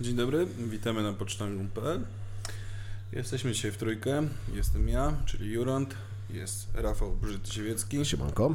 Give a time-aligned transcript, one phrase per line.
[0.00, 2.00] Dzień dobry, witamy na pocztangum.pl.
[3.12, 4.28] Jesteśmy dzisiaj w trójkę.
[4.54, 5.94] Jestem ja, czyli Jurand,
[6.30, 8.54] jest Rafał Brzyt-Siewiecki Siemanko.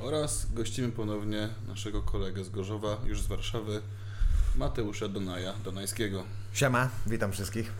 [0.00, 3.80] oraz gościmy ponownie naszego kolegę z Gorzowa, już z Warszawy,
[4.56, 6.24] Mateusza Donaja, Donajskiego.
[6.52, 7.72] Siema, witam wszystkich.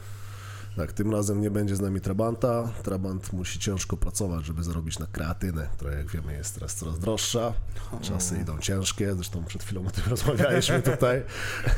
[0.77, 2.73] Tak, tym razem nie będzie z nami Trabanta.
[2.83, 7.53] Trabant musi ciężko pracować, żeby zarobić na kreatynę, która jak wiemy jest teraz coraz droższa.
[8.03, 11.23] Czasy idą ciężkie, zresztą przed chwilą o tym rozmawialiśmy tutaj,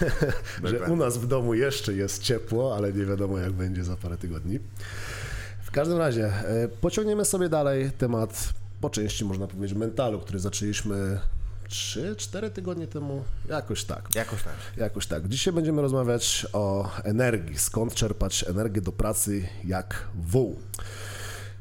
[0.64, 4.16] że u nas w domu jeszcze jest ciepło, ale nie wiadomo jak będzie za parę
[4.16, 4.58] tygodni.
[5.62, 11.20] W każdym razie e, pociągniemy sobie dalej temat po części można powiedzieć mentalu, który zaczęliśmy
[11.72, 14.08] 3-4 tygodnie temu, jakoś tak.
[14.14, 14.54] Jakoś tak.
[14.76, 15.28] Jakoś tak.
[15.28, 17.58] Dzisiaj będziemy rozmawiać o energii.
[17.58, 20.58] Skąd czerpać energię do pracy jak wół.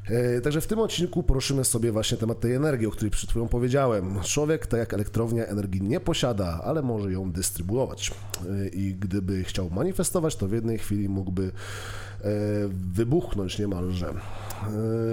[0.08, 3.48] E, Także w tym odcinku poruszymy sobie właśnie temat tej energii, o której przed chwilą
[3.48, 4.20] powiedziałem.
[4.22, 8.10] Człowiek, tak jak elektrownia, energii nie posiada, ale może ją dystrybuować.
[8.10, 12.30] E, I gdyby chciał manifestować, to w jednej chwili mógłby e,
[12.68, 14.14] wybuchnąć niemalże.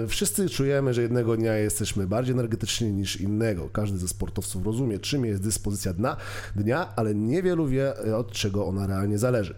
[0.04, 3.68] E, Wszyscy czujemy, że jednego dnia jesteśmy bardziej energetyczni niż innego.
[3.72, 6.16] Każdy ze sportowców rozumie, czym jest dyspozycja dna,
[6.56, 9.54] dnia, ale niewielu wie, e, od czego ona realnie zależy.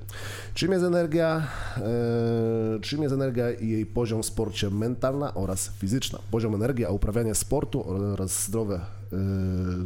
[0.55, 6.19] Czym jest energia, e, czym jest energia i jej poziom w sporcie mentalna oraz fizyczna.
[6.31, 8.81] Poziom energii, a uprawianie sportu oraz zdrowe,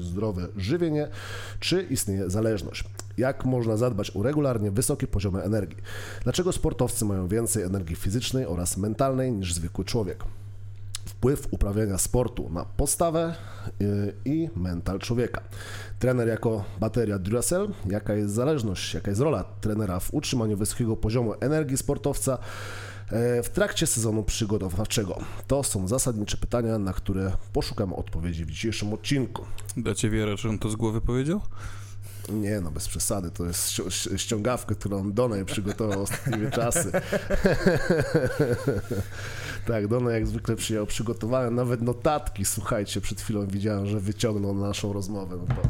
[0.00, 1.08] zdrowe żywienie,
[1.60, 2.84] czy istnieje zależność.
[3.16, 5.78] Jak można zadbać o regularnie wysokie poziomy energii?
[6.22, 10.24] Dlaczego sportowcy mają więcej energii fizycznej oraz mentalnej niż zwykły człowiek?
[11.06, 13.34] Wpływ uprawiania sportu na postawę
[13.80, 15.40] y, i mental człowieka.
[15.98, 21.34] Trener jako bateria Duracell, jaka jest zależność, jaka jest rola trenera w utrzymaniu wysokiego poziomu
[21.40, 22.38] energii sportowca
[23.10, 25.18] e, w trakcie sezonu przygotowawczego?
[25.46, 29.44] To są zasadnicze pytania, na które poszukam odpowiedzi w dzisiejszym odcinku.
[29.76, 31.40] Dacie wiarę, że on to z głowy powiedział?
[32.28, 36.92] Nie no, bez przesady, to jest ści- ści- ściągawka, którą Donaj przygotował ostatnimi czasy.
[39.66, 44.66] tak, Donaj jak zwykle przyjął przygotowałem nawet notatki, słuchajcie, przed chwilą widziałem, że wyciągnął na
[44.66, 45.62] naszą rozmowę, no to,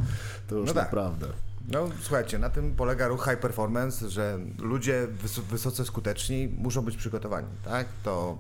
[0.49, 0.85] to już No tak.
[0.85, 1.27] naprawdę.
[1.69, 6.97] No słuchajcie, na tym polega ruch high performance, że ludzie wys- wysoce skuteczni muszą być
[6.97, 7.87] przygotowani, tak?
[8.03, 8.39] To,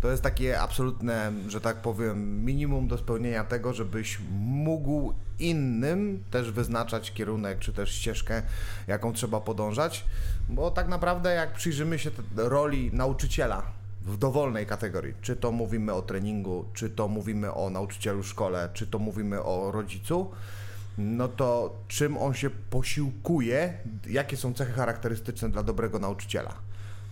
[0.00, 6.50] to jest takie absolutne, że tak powiem, minimum do spełnienia tego, żebyś mógł innym też
[6.50, 8.42] wyznaczać kierunek, czy też ścieżkę,
[8.86, 10.04] jaką trzeba podążać,
[10.48, 13.62] bo tak naprawdę jak przyjrzymy się roli nauczyciela
[14.02, 18.68] w dowolnej kategorii, czy to mówimy o treningu, czy to mówimy o nauczycielu w szkole,
[18.72, 20.30] czy to mówimy o rodzicu,
[20.98, 26.54] no to czym on się posiłkuje, jakie są cechy charakterystyczne dla dobrego nauczyciela?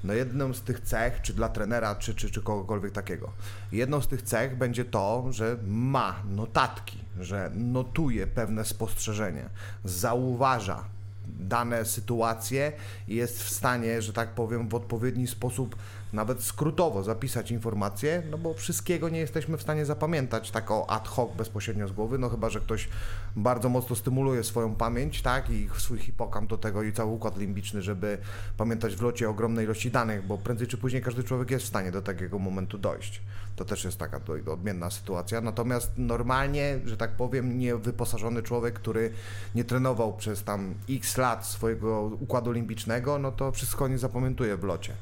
[0.04, 3.32] No jedną z tych cech, czy dla trenera, czy, czy, czy kogokolwiek takiego,
[3.72, 9.48] jedną z tych cech będzie to, że ma notatki, że notuje pewne spostrzeżenie,
[9.84, 10.84] zauważa
[11.26, 12.72] dane sytuacje
[13.08, 15.76] i jest w stanie, że tak powiem, w odpowiedni sposób,
[16.14, 21.08] nawet skrótowo zapisać informacje, no bo wszystkiego nie jesteśmy w stanie zapamiętać tak o ad
[21.08, 22.88] hoc bezpośrednio z głowy, no chyba, że ktoś
[23.36, 27.82] bardzo mocno stymuluje swoją pamięć, tak, i swój hipokamp do tego i cały układ limbiczny,
[27.82, 28.18] żeby
[28.56, 31.92] pamiętać w locie ogromnej ilości danych, bo prędzej czy później każdy człowiek jest w stanie
[31.92, 33.22] do takiego momentu dojść.
[33.56, 34.20] To też jest taka
[34.52, 35.40] odmienna sytuacja.
[35.40, 39.10] Natomiast normalnie, że tak powiem, niewyposażony człowiek, który
[39.54, 44.64] nie trenował przez tam x lat swojego układu limbicznego, no to wszystko nie zapamiętuje w
[44.64, 44.94] locie.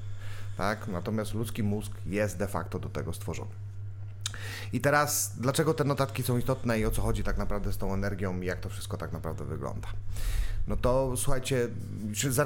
[0.57, 0.89] Tak?
[0.89, 3.51] Natomiast ludzki mózg jest de facto do tego stworzony.
[4.73, 7.95] I teraz, dlaczego te notatki są istotne i o co chodzi tak naprawdę z tą
[7.95, 9.89] energią i jak to wszystko tak naprawdę wygląda?
[10.69, 11.69] No to słuchajcie,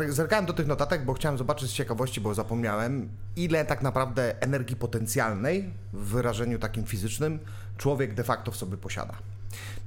[0.09, 4.77] zerkałem do tych notatek, bo chciałem zobaczyć z ciekawości, bo zapomniałem, ile tak naprawdę energii
[4.77, 7.39] potencjalnej w wyrażeniu takim fizycznym
[7.77, 9.15] człowiek de facto w sobie posiada.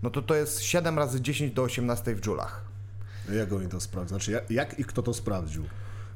[0.03, 2.61] No to to jest 7 razy 10 do 18 w dżulach.
[3.33, 4.09] Jak oni to sprawdzą?
[4.09, 5.63] Znaczy, jak, jak i kto to sprawdził?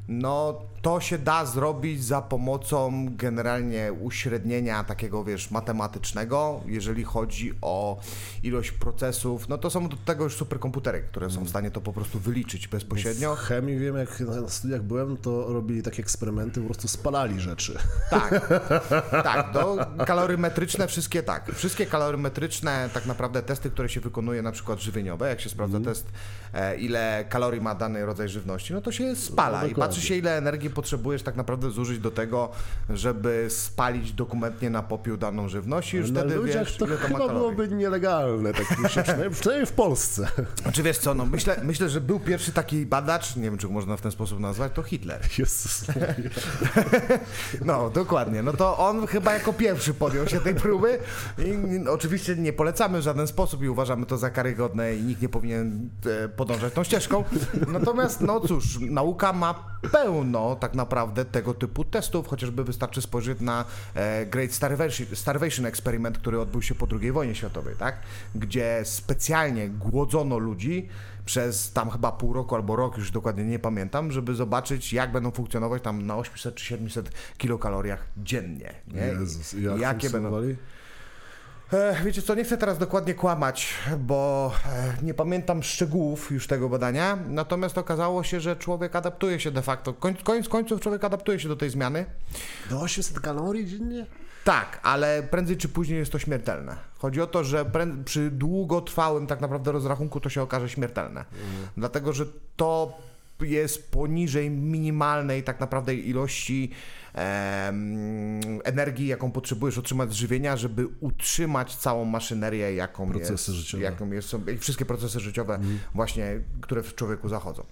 [0.07, 7.99] No, to się da zrobić za pomocą generalnie uśrednienia takiego, wiesz, matematycznego, jeżeli chodzi o
[8.43, 9.49] ilość procesów.
[9.49, 12.67] No to są do tego już superkomputery, które są w stanie to po prostu wyliczyć
[12.67, 13.35] bezpośrednio.
[13.35, 17.77] W chemii wiem, jak na studiach byłem, to robili takie eksperymenty, po prostu spalali rzeczy.
[18.09, 18.63] Tak,
[19.23, 21.51] tak, do kalorymetryczne wszystkie tak.
[21.55, 26.07] Wszystkie kalorymetryczne tak naprawdę testy, które się wykonuje na przykład żywieniowe, jak się sprawdza test
[26.53, 30.15] e, ile kalorii ma dany rodzaj żywności, no to się spala No, i patrzy się
[30.15, 32.49] ile energii potrzebujesz tak naprawdę zużyć do tego,
[32.89, 36.97] żeby spalić dokumentnie na popiół daną żywność i już Na wtedy ludziach wiesz to ile
[36.97, 40.27] to chyba byłoby nielegalne, tak się przynajmniej, w Polsce.
[40.73, 43.97] Czy wiesz co, no myślę, myślę, że był pierwszy taki badacz, nie wiem czy można
[43.97, 45.21] w ten sposób nazwać, to Hitler.
[45.39, 45.85] Jezus.
[47.65, 48.43] No, dokładnie.
[48.43, 50.99] No to on chyba jako pierwszy podjął się tej próby
[51.37, 55.21] i i oczywiście nie polecamy w żaden sposób i uważamy to za karygodne i nikt
[55.21, 55.89] nie powinien
[56.23, 57.23] e, podążać tą ścieżką.
[57.67, 63.65] Natomiast, no cóż, nauka ma pełno tak naprawdę tego typu testów, chociażby wystarczy spojrzeć na
[63.95, 67.99] e, Great Starvation, Starvation Experiment, który odbył się po II wojnie światowej, tak?
[68.35, 70.87] Gdzie specjalnie głodzono ludzi
[71.25, 75.31] przez tam chyba pół roku albo rok, już dokładnie nie pamiętam, żeby zobaczyć, jak będą
[75.31, 78.73] funkcjonować tam na 800 czy 700 kilokaloriach dziennie.
[78.87, 79.01] Nie?
[79.01, 80.41] Jezus, jak jakie będą.
[81.73, 86.69] E, Wiecie co, nie chcę teraz dokładnie kłamać, bo e, nie pamiętam szczegółów już tego
[86.69, 91.39] badania, natomiast okazało się, że człowiek adaptuje się de facto, koń, koniec końców człowiek adaptuje
[91.39, 92.05] się do tej zmiany.
[92.69, 94.05] Do 800 kalorii dziennie?
[94.43, 96.75] Tak, ale prędzej czy później jest to śmiertelne.
[96.97, 97.65] Chodzi o to, że
[98.05, 101.25] przy długotrwałym tak naprawdę rozrachunku to się okaże śmiertelne.
[101.77, 102.25] Dlatego, że
[102.55, 102.97] to
[103.41, 106.71] jest poniżej minimalnej tak naprawdę ilości
[108.63, 113.83] energii, jaką potrzebujesz otrzymać z żywienia, żeby utrzymać całą maszynerię, jaką Procesy jest, życiowe.
[113.83, 115.59] jaką jest, wszystkie procesy życiowe
[115.95, 117.63] właśnie, które w człowieku zachodzą.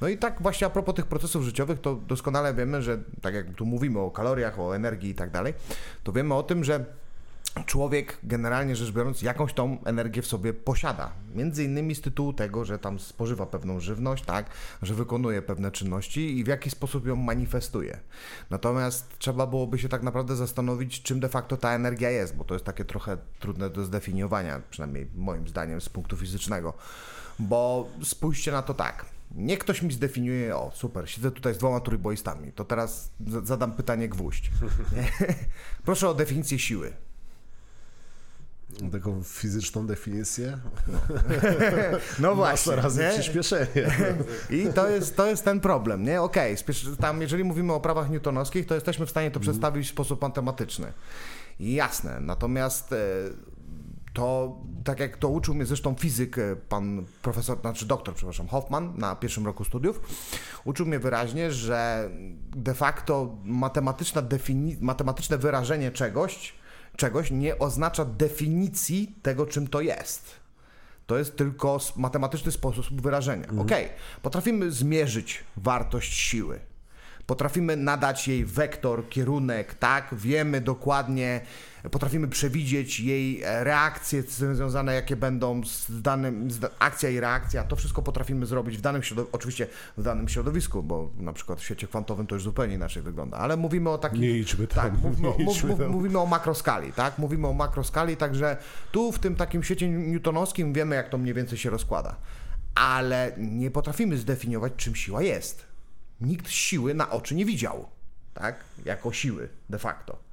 [0.00, 3.54] No i tak właśnie a propos tych procesów życiowych, to doskonale wiemy, że tak jak
[3.54, 5.54] tu mówimy o kaloriach, o energii i tak dalej,
[6.04, 6.84] to wiemy o tym, że
[7.64, 11.12] człowiek generalnie rzecz biorąc jakąś tą energię w sobie posiada.
[11.34, 14.50] Między innymi z tytułu tego, że tam spożywa pewną żywność, tak,
[14.82, 18.00] że wykonuje pewne czynności i w jaki sposób ją manifestuje.
[18.50, 22.54] Natomiast trzeba byłoby się tak naprawdę zastanowić, czym de facto ta energia jest, bo to
[22.54, 26.74] jest takie trochę trudne do zdefiniowania, przynajmniej moim zdaniem z punktu fizycznego.
[27.38, 29.06] Bo spójrzcie na to tak.
[29.30, 33.10] Niech ktoś mi zdefiniuje, o super, siedzę tutaj z dwoma trójboistami, to teraz
[33.42, 34.50] zadam pytanie gwóźdź.
[35.84, 37.05] Proszę o definicję siły.
[38.92, 40.58] Taką fizyczną definicję?
[42.18, 43.10] No Masa razy nie?
[43.10, 43.90] przyspieszenie.
[44.50, 46.22] I to jest, to jest ten problem, nie?
[46.22, 49.90] Okej, spiesz- tam jeżeli mówimy o prawach newtonowskich, to jesteśmy w stanie to przedstawić w
[49.90, 50.92] sposób matematyczny.
[51.60, 52.96] Jasne, natomiast e,
[54.14, 58.92] to, tak jak to uczył mnie zresztą fizyk, e, pan profesor, znaczy doktor, przepraszam, Hoffman
[58.98, 60.00] na pierwszym roku studiów,
[60.64, 62.10] uczył mnie wyraźnie, że
[62.56, 66.54] de facto matematyczna defini- matematyczne wyrażenie czegoś,
[66.96, 70.30] czegoś nie oznacza definicji tego, czym to jest.
[71.06, 73.46] To jest tylko matematyczny sposób wyrażenia.
[73.58, 73.88] Okej,
[74.22, 76.60] potrafimy zmierzyć wartość siły.
[77.26, 80.14] Potrafimy nadać jej wektor, kierunek, tak?
[80.14, 81.40] Wiemy dokładnie,
[81.90, 87.64] potrafimy przewidzieć jej e, reakcje związane, jakie będą z danym, z akcja i reakcja.
[87.64, 89.66] To wszystko potrafimy zrobić w danym środowisku, oczywiście
[89.96, 93.56] w danym środowisku, bo na przykład w świecie kwantowym to już zupełnie inaczej wygląda, ale
[93.56, 94.20] mówimy o takim...
[94.20, 95.88] Nie idźmy tam, Tak, mów, nie mów, idźmy mów, tam.
[95.90, 97.18] mówimy o makroskali, tak?
[97.18, 98.56] Mówimy o makroskali, także
[98.92, 102.16] tu w tym takim świecie newtonowskim wiemy, jak to mniej więcej się rozkłada.
[102.74, 105.66] Ale nie potrafimy zdefiniować, czym siła jest.
[106.20, 107.88] Nikt siły na oczy nie widział,
[108.34, 108.64] tak?
[108.84, 110.25] Jako siły, de facto.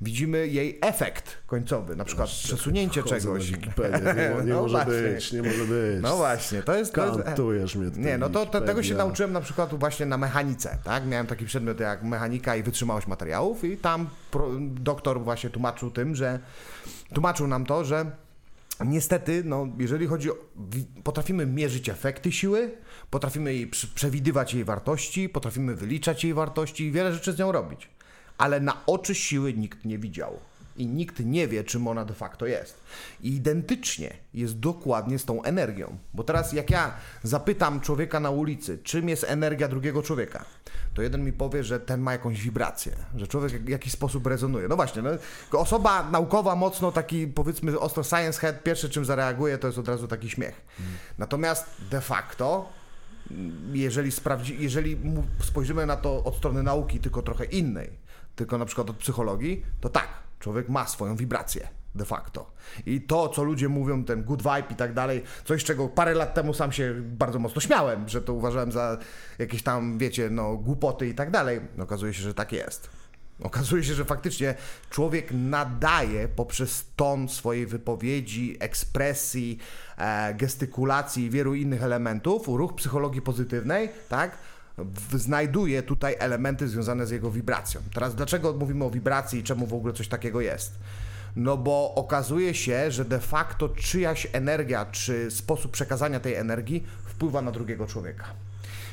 [0.00, 3.50] Widzimy jej efekt końcowy, na przykład przesunięcie czegoś.
[3.50, 4.14] Wikipedię.
[4.16, 4.92] Nie, nie No może właśnie.
[5.02, 6.02] być, nie może być.
[6.02, 6.92] No właśnie, to jest...
[6.92, 11.06] Kantujesz mnie nie, no to, to tego się nauczyłem na przykład właśnie na mechanice, tak?
[11.06, 16.14] Miałem taki przedmiot jak mechanika i wytrzymałość materiałów i tam pro, doktor właśnie tłumaczył tym,
[16.14, 16.38] że
[17.14, 18.10] tłumaczył nam to, że
[18.84, 20.36] niestety, no, jeżeli chodzi o,
[21.04, 22.70] potrafimy mierzyć efekty siły,
[23.10, 27.88] potrafimy jej przewidywać jej wartości, potrafimy wyliczać jej wartości i wiele rzeczy z nią robić,
[28.38, 30.40] ale na oczy siły nikt nie widział.
[30.76, 32.80] I nikt nie wie, czym ona de facto jest.
[33.22, 35.98] I identycznie jest dokładnie z tą energią.
[36.14, 40.44] Bo teraz, jak ja zapytam człowieka na ulicy, czym jest energia drugiego człowieka,
[40.94, 44.68] to jeden mi powie, że ten ma jakąś wibrację, że człowiek w jakiś sposób rezonuje.
[44.68, 45.10] No właśnie, no,
[45.52, 50.08] osoba naukowa, mocno taki powiedzmy ostro science head, pierwsze czym zareaguje, to jest od razu
[50.08, 50.66] taki śmiech.
[51.18, 52.68] Natomiast de facto
[53.72, 54.96] jeżeli, sprawdzi, jeżeli
[55.44, 57.90] spojrzymy na to od strony nauki, tylko trochę innej,
[58.38, 62.50] tylko na przykład od psychologii, to tak, człowiek ma swoją wibrację de facto.
[62.86, 66.34] I to, co ludzie mówią, ten good vibe i tak dalej, coś, czego parę lat
[66.34, 68.98] temu sam się bardzo mocno śmiałem, że to uważałem za
[69.38, 72.90] jakieś tam, wiecie, no, głupoty i tak dalej, okazuje się, że tak jest.
[73.42, 74.54] Okazuje się, że faktycznie
[74.90, 79.58] człowiek nadaje poprzez ton swojej wypowiedzi, ekspresji,
[79.96, 84.38] e, gestykulacji i wielu innych elementów, ruch psychologii pozytywnej, tak?
[85.14, 87.80] Znajduje tutaj elementy związane z jego wibracją.
[87.94, 90.78] Teraz dlaczego mówimy o wibracji i czemu w ogóle coś takiego jest?
[91.36, 97.42] No bo okazuje się, że de facto czyjaś energia, czy sposób przekazania tej energii wpływa
[97.42, 98.24] na drugiego człowieka.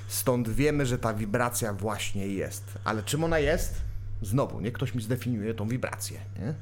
[0.08, 2.64] Stąd wiemy, że ta wibracja właśnie jest.
[2.84, 3.76] Ale czym ona jest?
[4.22, 6.20] Znowu, niech ktoś mi zdefiniuje tą wibrację.
[6.40, 6.54] Nie?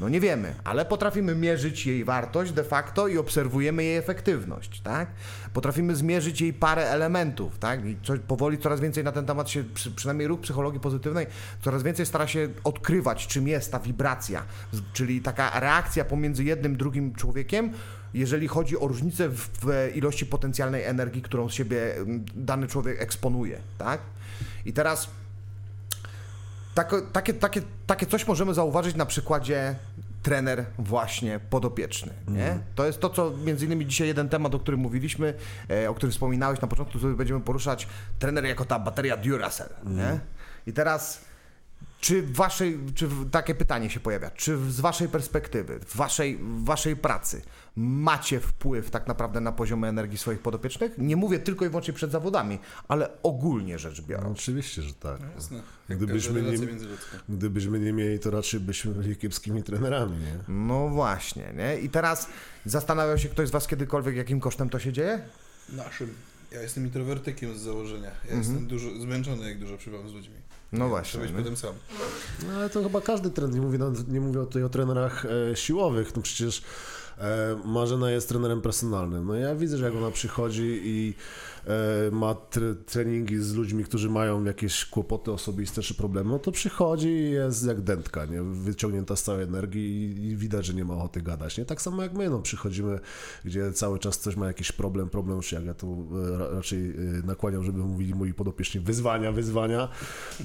[0.00, 5.08] No nie wiemy, ale potrafimy mierzyć jej wartość de facto i obserwujemy jej efektywność, tak?
[5.52, 7.86] Potrafimy zmierzyć jej parę elementów, tak?
[7.86, 11.26] I co, powoli coraz więcej na ten temat się, przy, przynajmniej ruch psychologii pozytywnej,
[11.62, 14.42] coraz więcej stara się odkrywać, czym jest ta wibracja,
[14.92, 17.72] czyli taka reakcja pomiędzy jednym, drugim człowiekiem,
[18.14, 23.02] jeżeli chodzi o różnicę w, w ilości potencjalnej energii, którą z siebie mm, dany człowiek
[23.02, 24.00] eksponuje, tak?
[24.64, 25.10] I teraz
[26.74, 29.74] tako, takie, takie, takie coś możemy zauważyć na przykładzie
[30.22, 32.12] trener właśnie podopieczny.
[32.28, 32.44] Nie?
[32.44, 32.62] Mhm.
[32.74, 35.34] To jest to, co między innymi dzisiaj jeden temat, o którym mówiliśmy,
[35.70, 37.88] e, o którym wspominałeś na początku, który będziemy poruszać,
[38.18, 39.68] trener jako ta bateria Duracell.
[39.86, 39.96] Mhm.
[39.96, 40.20] Nie?
[40.66, 41.24] I teraz
[42.04, 46.64] czy w waszej, czy takie pytanie się pojawia, czy z waszej perspektywy, w waszej, w
[46.64, 47.42] waszej pracy
[47.76, 50.98] macie wpływ tak naprawdę na poziom energii swoich podopiecznych?
[50.98, 52.58] Nie mówię tylko i wyłącznie przed zawodami,
[52.88, 54.38] ale ogólnie rzecz No, biorąc.
[54.38, 55.20] oczywiście, że tak.
[55.34, 55.62] Jasne.
[55.88, 56.58] Gdybyśmy nie,
[57.28, 60.38] gdybyśmy nie mieli, to raczej byśmy byli kiepskimi trenerami, nie?
[60.48, 61.78] No właśnie, nie?
[61.80, 62.28] I teraz
[62.64, 65.20] zastanawiał się ktoś z was kiedykolwiek, jakim kosztem to się dzieje?
[65.72, 66.14] Naszym.
[66.52, 68.08] Ja jestem introwertykiem z założenia.
[68.10, 68.38] Ja Mhm.
[68.38, 70.34] jestem dużo, zmęczony, jak dużo przybywam z ludźmi.
[70.78, 71.20] No właśnie.
[71.20, 71.38] być nie?
[71.38, 71.74] potem sam.
[72.48, 75.56] No ale to chyba każdy trener, nie mówię, nawet- nie mówię tutaj o trenerach e,
[75.56, 76.62] siłowych, no przecież
[77.18, 79.26] e, Marzena jest trenerem personalnym.
[79.26, 81.14] No ja widzę, że jak ona przychodzi i
[82.12, 87.08] ma tre, treningi z ludźmi, którzy mają jakieś kłopoty osobiste czy problemy, no to przychodzi
[87.08, 88.42] i jest jak dętka, nie?
[88.42, 91.58] wyciągnięta z całej energii i, widać, że nie ma ochoty gadać.
[91.58, 91.64] Nie?
[91.64, 93.00] Tak samo jak my, no przychodzimy,
[93.44, 96.90] gdzie cały czas ktoś ma jakiś problem, problem, czy jak ja tu e, ra, raczej
[96.90, 96.94] e,
[97.24, 99.88] nakłaniam, żeby mówili moi podopieczni wyzwania, wyzwania,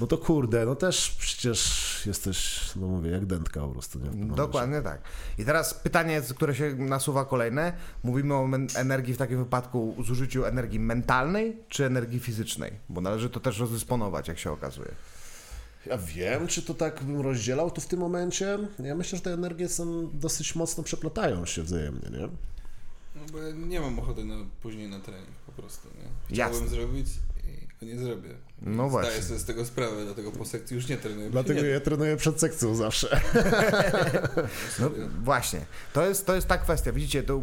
[0.00, 3.98] no to kurde, no też przecież jesteś, no mówię, jak dętka po prostu.
[3.98, 4.34] Nie?
[4.34, 5.02] Dokładnie tak.
[5.38, 7.72] I teraz pytanie, które się nasuwa kolejne.
[8.02, 11.09] Mówimy o energii w takim wypadku, zużyciu energii mentalnej
[11.68, 12.72] czy energii fizycznej?
[12.88, 14.94] Bo należy to też rozdysponować, jak się okazuje.
[15.86, 18.58] Ja wiem, czy to tak bym rozdzielał tu w tym momencie.
[18.78, 22.28] Ja myślę, że te energie są dosyć mocno przeplatają się wzajemnie, nie?
[23.16, 26.36] No bo ja nie mam ochoty na, później na trening po prostu, nie?
[26.36, 26.54] Jasne.
[26.54, 27.29] Chciałbym zrobić i go
[27.86, 28.28] nie zrobię.
[28.62, 29.10] No właśnie.
[29.10, 31.30] Zdaję sobie z tego sprawę, dlatego po sekcji już nie trenuję.
[31.30, 33.20] Dlatego nie ja trenuję przed sekcją zawsze.
[34.80, 34.90] No
[35.24, 35.60] właśnie,
[35.92, 36.92] to jest, to jest ta kwestia.
[36.92, 37.42] Widzicie, to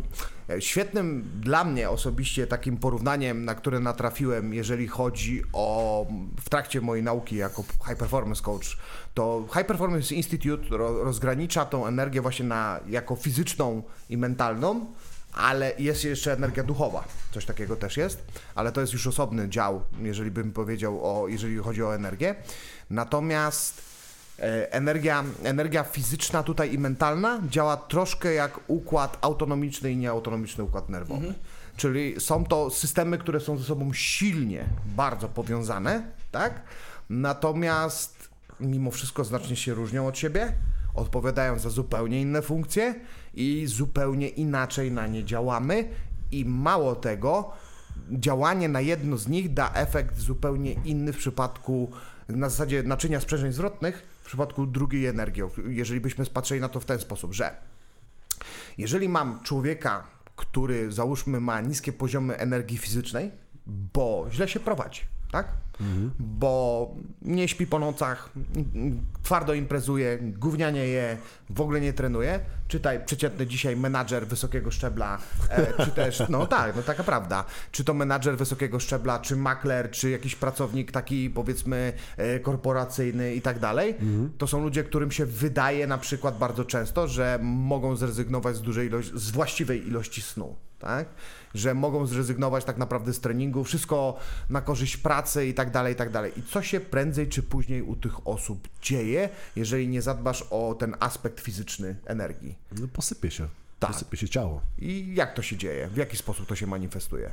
[0.50, 6.06] e, świetnym dla mnie osobiście takim porównaniem, na które natrafiłem, jeżeli chodzi o
[6.42, 8.78] w trakcie mojej nauki jako High Performance Coach,
[9.14, 14.86] to High Performance Institute ro, rozgranicza tą energię właśnie na jako fizyczną i mentalną.
[15.38, 18.24] Ale jest jeszcze energia duchowa, coś takiego też jest,
[18.56, 22.36] ale to jest już osobny dział, jeżeli bym powiedział o, jeżeli chodzi o energię.
[22.90, 23.88] Natomiast
[24.40, 30.90] E, Energia, energia fizyczna tutaj i mentalna działa troszkę jak układ autonomiczny i nieautonomiczny układ
[30.90, 31.34] nerwowy.
[31.78, 36.62] Czyli są to systemy, które są ze sobą silnie, bardzo powiązane, tak?
[37.10, 38.30] Natomiast
[38.60, 40.54] mimo wszystko znacznie się różnią od siebie,
[40.96, 42.96] odpowiadają za zupełnie inne funkcje
[43.38, 45.90] i zupełnie inaczej na nie działamy.
[46.32, 47.52] I mało tego,
[48.12, 51.92] działanie na jedno z nich da efekt zupełnie inny w przypadku
[52.30, 56.86] na zasadzie naczynia sprzężeń zwrotnych, w przypadku drugiej energii, jeżeli byśmy spatrzyli na to w
[56.86, 57.56] ten sposób, że
[58.78, 60.04] jeżeli mam człowieka,
[60.36, 63.32] który załóżmy ma niskie poziomy energii fizycznej,
[63.66, 65.02] bo źle się prowadzi,
[65.32, 65.48] tak?
[66.20, 66.92] Bo
[67.22, 68.30] nie śpi po nocach,
[69.24, 71.18] twardo imprezuje, gównianie je,
[71.50, 72.40] w ogóle nie trenuje.
[72.68, 75.18] Czytaj przeciętny dzisiaj menadżer wysokiego szczebla,
[75.50, 77.46] e, czy też, no tak, no taka prawda.
[77.72, 83.42] Czy to menadżer wysokiego szczebla, czy makler, czy jakiś pracownik taki powiedzmy e, korporacyjny i
[83.42, 83.96] tak dalej.
[84.38, 88.88] To są ludzie, którym się wydaje na przykład bardzo często, że mogą zrezygnować z dużej
[88.88, 90.56] ilości, z właściwej ilości snu.
[90.80, 91.08] Tak?
[91.54, 94.18] Że mogą zrezygnować tak naprawdę z treningu, wszystko
[94.50, 96.32] na korzyść pracy i tak dalej, i tak dalej.
[96.36, 100.96] I co się prędzej czy później u tych osób dzieje, jeżeli nie zadbasz o ten
[101.00, 102.56] aspekt fizyczny energii?
[102.80, 103.48] No posypie się.
[103.80, 103.92] Tak.
[103.92, 104.62] Posypie się ciało.
[104.80, 105.88] I jak to się dzieje?
[105.88, 107.32] W jaki sposób to się manifestuje?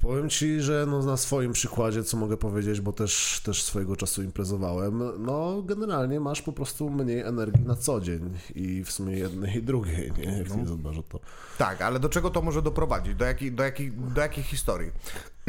[0.00, 4.22] Powiem Ci, że no na swoim przykładzie, co mogę powiedzieć, bo też, też swojego czasu
[4.22, 9.56] imprezowałem, no generalnie masz po prostu mniej energii na co dzień i w sumie jednej
[9.56, 10.38] i drugiej, nie?
[10.38, 11.20] Jak nie zadbasz o to.
[11.58, 13.14] Tak, ale do czego to może doprowadzić?
[13.14, 14.90] Do jakich, do jakich, do jakich historii?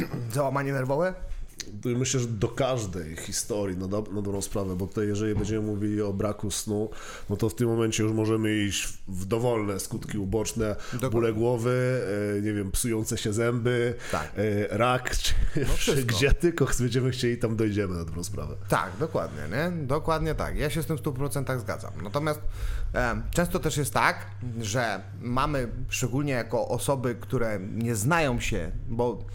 [0.34, 1.14] Załamanie nerwowe?
[1.86, 6.02] Myślę, że do każdej historii, na, do, na dobrą sprawę, bo tutaj jeżeli będziemy mówili
[6.02, 6.90] o braku snu,
[7.30, 11.10] no to w tym momencie już możemy iść w- dowolne skutki uboczne, Dokładnie.
[11.10, 12.02] bóle głowy,
[12.38, 14.32] e, nie wiem, psujące się zęby, Tak.
[14.72, 15.34] e, rak, czy
[15.76, 16.06] wszystko.
[16.16, 18.56] gdzie tylko będziemy chcieli, tam dojdziemy na dobrą sprawę.
[18.70, 19.86] Tak, dokładnie, nie?
[19.88, 20.58] Dokładnie tak.
[20.58, 21.92] Ja się z tym w 100% zgadzam.
[22.04, 22.40] Natomiast
[22.96, 24.26] e, często też jest tak,
[24.62, 29.26] że mamy, szczególnie jako osoby, które nie znają się, bo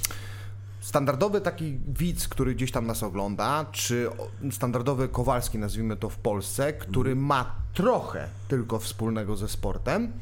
[0.84, 4.08] standardowy taki widz, który gdzieś tam nas ogląda, czy
[4.50, 10.12] standardowy Kowalski, nazwijmy to w Polsce, który ma trochę tylko wspólnego ze sportem,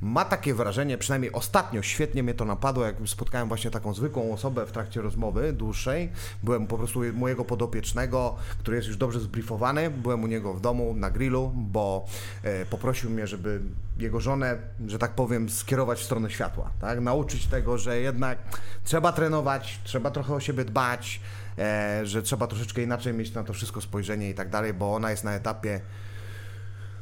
[0.00, 4.66] ma takie wrażenie, przynajmniej ostatnio świetnie mnie to napadło, jak spotkałem właśnie taką zwykłą osobę
[4.66, 6.12] w trakcie rozmowy dłuższej.
[6.42, 9.90] Byłem po prostu mojego podopiecznego, który jest już dobrze zbriefowany.
[9.90, 12.06] Byłem u niego w domu na grillu, bo
[12.42, 13.60] e, poprosił mnie, żeby
[13.98, 16.70] jego żonę, że tak powiem, skierować w stronę światła.
[16.80, 17.00] Tak?
[17.00, 18.38] Nauczyć tego, że jednak
[18.84, 21.20] trzeba trenować, trzeba trochę o siebie dbać,
[21.58, 25.10] e, że trzeba troszeczkę inaczej mieć na to wszystko spojrzenie i tak dalej, bo ona
[25.10, 25.80] jest na etapie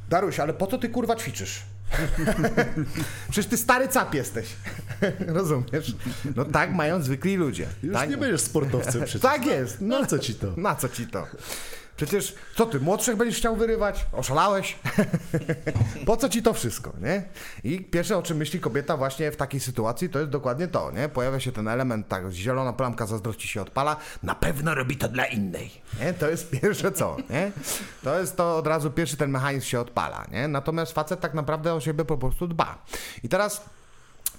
[0.08, 1.62] Daruś, ale po co ty kurwa ćwiczysz?
[3.30, 4.46] Przecież ty stary cap jesteś.
[5.26, 5.94] Rozumiesz?
[6.36, 7.66] No tak mają zwykli ludzie.
[7.82, 8.10] Już tak?
[8.10, 9.22] nie będziesz sportowcem przecież.
[9.22, 9.80] Tak jest.
[9.80, 10.52] No Na co ci to?
[10.56, 11.26] Na co ci to?
[11.96, 14.06] Przecież co ty, młodszych będziesz chciał wyrywać?
[14.12, 14.78] Oszalałeś?
[16.06, 17.22] po co ci to wszystko, nie?
[17.64, 21.08] I pierwsze o czym myśli kobieta właśnie w takiej sytuacji to jest dokładnie to, nie?
[21.08, 25.26] Pojawia się ten element, tak, zielona plamka zazdrości się odpala, na pewno robi to dla
[25.26, 25.70] innej,
[26.00, 26.12] nie?
[26.12, 27.52] To jest pierwsze co, nie?
[28.02, 30.48] To jest to od razu pierwszy ten mechanizm się odpala, nie?
[30.48, 32.84] Natomiast facet tak naprawdę o siebie po prostu dba.
[33.22, 33.64] I teraz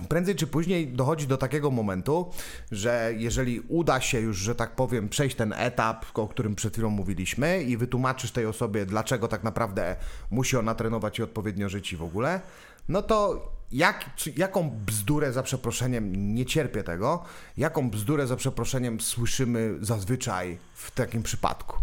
[0.10, 2.32] Prędzej czy później dochodzi do takiego momentu,
[2.72, 6.90] że jeżeli uda się już, że tak powiem, przejść ten etap, o którym przed chwilą
[6.90, 9.96] mówiliśmy, i wytłumaczysz tej osobie, dlaczego tak naprawdę
[10.32, 12.42] musi ona trenować i odpowiednio żyć i w ogóle,
[12.90, 17.24] no to jak, jaką bzdurę za przeproszeniem, nie cierpię tego,
[17.58, 21.78] jaką bzdurę za przeproszeniem słyszymy zazwyczaj w takim przypadku?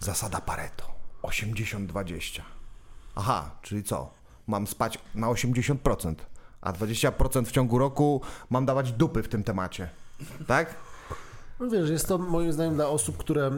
[0.00, 0.92] Zasada Pareto
[1.22, 2.40] 80-20.
[3.14, 4.10] Aha, czyli co?
[4.46, 6.14] Mam spać na 80%
[6.62, 9.88] a 20% w ciągu roku mam dawać dupy w tym temacie.
[10.46, 10.74] Tak?
[11.60, 13.52] No wiesz, jest to moim zdaniem dla osób, które y,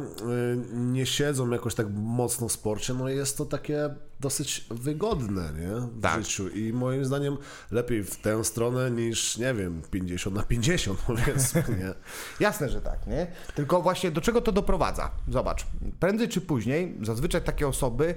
[0.72, 5.68] nie siedzą jakoś tak mocno w sporcie, no jest to takie dosyć wygodne, nie?
[5.98, 6.18] W Tak.
[6.22, 6.48] życiu.
[6.48, 7.36] I moim zdaniem
[7.70, 11.94] lepiej w tę stronę niż, nie wiem, 50 na 50 powiedzmy, nie?
[12.40, 13.26] Jasne, że tak, nie?
[13.54, 15.10] Tylko właśnie do czego to doprowadza?
[15.28, 15.66] Zobacz,
[16.00, 18.14] prędzej czy później zazwyczaj takie osoby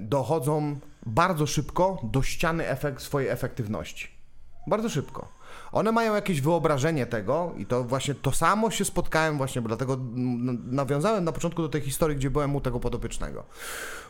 [0.00, 4.08] dochodzą bardzo szybko do ściany efekt swojej efektywności.
[4.66, 5.28] Bardzo szybko.
[5.72, 9.98] One mają jakieś wyobrażenie tego i to właśnie to samo się spotkałem właśnie, bo dlatego
[10.64, 13.44] nawiązałem na początku do tej historii, gdzie byłem u tego podopiecznego.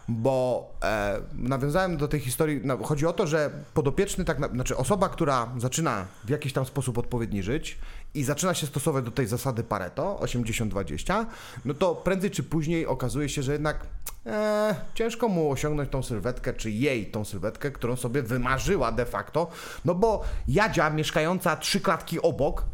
[0.09, 4.77] Bo e, nawiązałem do tej historii, no, chodzi o to, że podopieczny, tak na, znaczy
[4.77, 7.79] osoba, która zaczyna w jakiś tam sposób odpowiedni żyć
[8.15, 11.27] i zaczyna się stosować do tej zasady Pareto 80-20,
[11.65, 13.87] no to prędzej czy później okazuje się, że jednak
[14.27, 19.51] e, ciężko mu osiągnąć tą sylwetkę, czy jej tą sylwetkę, którą sobie wymarzyła de facto,
[19.85, 22.65] no bo Jadzia mieszkająca trzy klatki obok,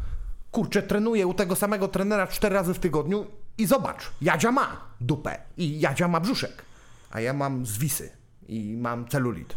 [0.51, 3.25] kurczę, trenuje u tego samego trenera cztery razy w tygodniu
[3.57, 6.65] i zobacz, Jadzia ma dupę i Jadzia ma brzuszek,
[7.11, 8.11] a ja mam zwisy
[8.47, 9.55] i mam celulit,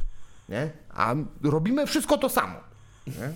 [0.49, 0.71] nie?
[0.91, 2.57] A robimy wszystko to samo,
[3.07, 3.33] nie?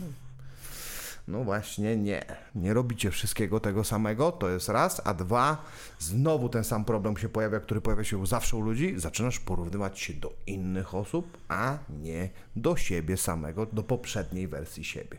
[1.28, 2.24] No właśnie nie.
[2.54, 5.64] Nie robicie wszystkiego tego samego, to jest raz, a dwa,
[5.98, 8.94] znowu ten sam problem się pojawia, który pojawia się zawsze u ludzi.
[8.96, 15.18] Zaczynasz porównywać się do innych osób, a nie do siebie samego, do poprzedniej wersji siebie.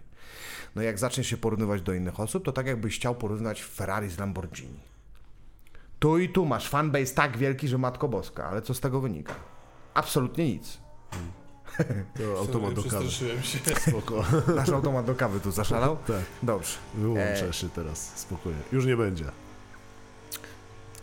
[0.76, 4.19] No jak zaczniesz się porównywać do innych osób, to tak jakbyś chciał porównywać Ferrari z
[4.19, 4.80] Lamborghini.
[6.00, 9.36] Tu i tu masz fanbase tak wielki, że Matko Boska, ale co z tego wynika?
[9.93, 10.78] Absolutnie nic.
[12.18, 13.12] To automat do kawy.
[13.12, 13.26] Się.
[13.88, 14.24] Spoko.
[14.56, 15.98] Nasz automat do kawy tu zaszalał?
[16.08, 16.22] Tak.
[16.44, 16.74] Dobrze.
[16.96, 17.54] Wyłączę E.
[17.54, 18.60] się teraz, spokojnie.
[18.72, 19.26] Już nie będzie.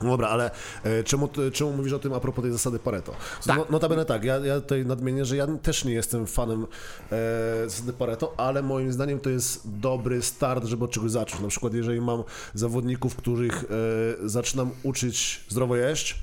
[0.03, 0.51] No Dobra, ale
[0.85, 3.13] e, czemu, czemu mówisz o tym a propos tej zasady Pareto?
[3.47, 3.57] Tak.
[3.57, 6.67] No, notabene tak, ja, ja tutaj nadmienię, że ja też nie jestem fanem
[7.13, 11.43] e, zasady Pareto, ale moim zdaniem to jest dobry start, żeby od czegoś zacząć.
[11.43, 16.23] Na przykład jeżeli mam zawodników, których e, zaczynam uczyć zdrowo jeść,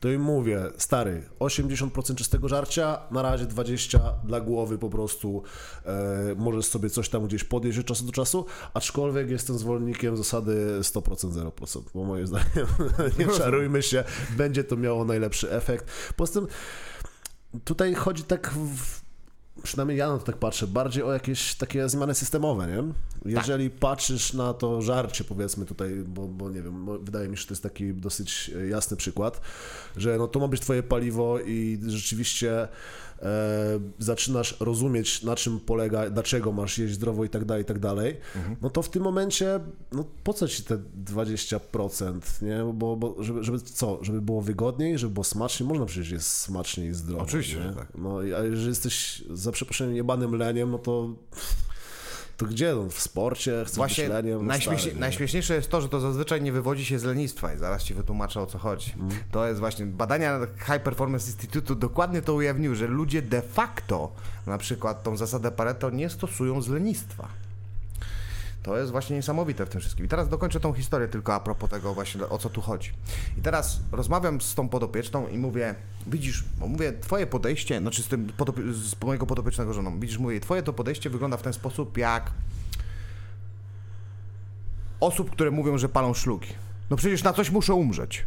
[0.00, 5.42] to im mówię, stary, 80% czystego żarcia, na razie 20% dla głowy po prostu
[5.86, 10.78] e, możesz sobie coś tam gdzieś podjeść od czasu do czasu, aczkolwiek jestem zwolennikiem zasady
[10.80, 12.66] 100% 0%, bo moim zdaniem
[13.18, 14.04] nie czarujmy się,
[14.36, 15.86] będzie to miało najlepszy efekt.
[16.16, 16.48] Poza tym
[17.64, 19.04] tutaj chodzi tak, w,
[19.62, 22.84] przynajmniej ja na to tak patrzę, bardziej o jakieś takie zmiany systemowe, nie?
[23.32, 27.46] Jeżeli patrzysz na to żarcie, powiedzmy tutaj, bo, bo nie wiem, wydaje mi się, że
[27.46, 29.40] to jest taki dosyć e, jasny przykład,
[29.96, 32.68] że no to ma być twoje paliwo i rzeczywiście
[33.98, 38.16] zaczynasz rozumieć, na czym polega, dlaczego masz jeść zdrowo i tak dalej, i tak dalej,
[38.62, 39.60] no to w tym momencie,
[39.92, 42.72] no po co ci te 20%, nie?
[42.74, 46.88] Bo, bo żeby, żeby co, żeby było wygodniej, żeby było smaczniej, można przecież jest smaczniej
[46.88, 47.72] i zdrowo, Oczywiście, nie?
[47.76, 47.88] tak.
[47.98, 51.14] No, i- a jeżeli jesteś, za przeproszeniem, jebanym leniem, no to
[52.36, 52.74] to gdzie?
[52.74, 54.46] No, w sporcie, chcesz Właśnie być leniem?
[54.46, 55.00] Najśmiesznie, stary, nie?
[55.00, 58.40] najśmieszniejsze jest to, że to zazwyczaj nie wywodzi się z lenistwa i zaraz Ci wytłumaczę
[58.40, 58.92] o co chodzi.
[58.92, 59.22] Mhm.
[59.30, 64.12] To jest właśnie, badania High Performance Institute dokładnie to ujawniły, że ludzie de facto
[64.46, 67.28] na przykład tą zasadę Pareto nie stosują z lenistwa.
[68.64, 70.06] To jest właśnie niesamowite w tym wszystkim.
[70.06, 72.90] I teraz dokończę tą historię tylko a propos tego właśnie, o co tu chodzi.
[73.38, 75.74] I teraz rozmawiam z tą podopieczną i mówię,
[76.06, 80.62] widzisz, mówię, twoje podejście, znaczy z tym podopie- z mojego podopiecznego żoną, widzisz, mówię, twoje
[80.62, 82.30] to podejście wygląda w ten sposób jak
[85.00, 86.48] osób, które mówią, że palą szlugi.
[86.90, 88.26] No przecież na coś muszę umrzeć.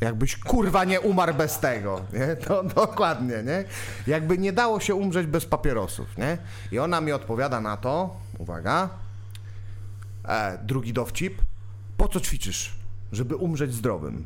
[0.00, 2.36] Jakbyś kurwa nie umarł bez tego, nie?
[2.36, 3.64] To dokładnie, nie?
[4.06, 6.38] Jakby nie dało się umrzeć bez papierosów, nie?
[6.72, 8.88] I ona mi odpowiada na to, uwaga,
[10.24, 11.42] e, drugi dowcip,
[11.96, 12.74] po co ćwiczysz?
[13.12, 14.24] Żeby umrzeć zdrowym.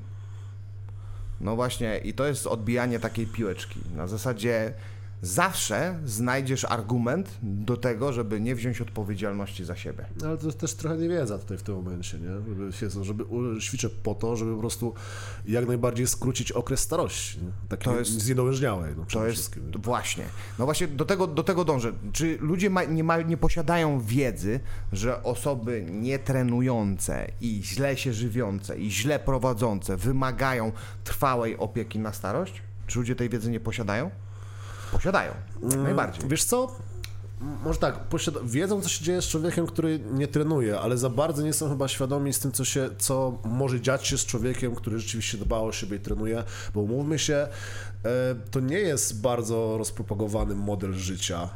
[1.40, 3.80] No właśnie, i to jest odbijanie takiej piłeczki.
[3.96, 4.74] Na zasadzie
[5.22, 10.04] zawsze znajdziesz argument do tego, żeby nie wziąć odpowiedzialności za siebie.
[10.20, 12.28] No, Ale to jest też trochę niewiedza tutaj w tym momencie, nie?
[12.54, 14.94] Żeby, się, żeby u- ćwiczę po to, żeby po prostu
[15.46, 17.38] jak najbardziej skrócić okres starości.
[17.38, 17.50] Nie?
[17.68, 20.24] Takiej To jest- zniedołężniałej, no, To jest właśnie.
[20.58, 21.92] No właśnie do tego, do tego dążę.
[22.12, 24.60] Czy ludzie ma, nie, ma, nie posiadają wiedzy,
[24.92, 30.72] że osoby nietrenujące i źle się żywiące i źle prowadzące wymagają
[31.04, 32.62] trwałej opieki na starość?
[32.86, 34.10] Czy ludzie tej wiedzy nie posiadają?
[34.92, 35.32] Posiadają.
[35.70, 36.28] Jak najbardziej.
[36.28, 36.76] Wiesz co?
[37.64, 41.42] Może tak, posiada- wiedzą, co się dzieje z człowiekiem, który nie trenuje, ale za bardzo
[41.42, 44.98] nie są chyba świadomi z tym, co, się, co może dziać się z człowiekiem, który
[44.98, 46.44] rzeczywiście dba o siebie i trenuje,
[46.74, 47.48] bo umówmy się, e,
[48.50, 51.48] to nie jest bardzo rozpropagowany model życia.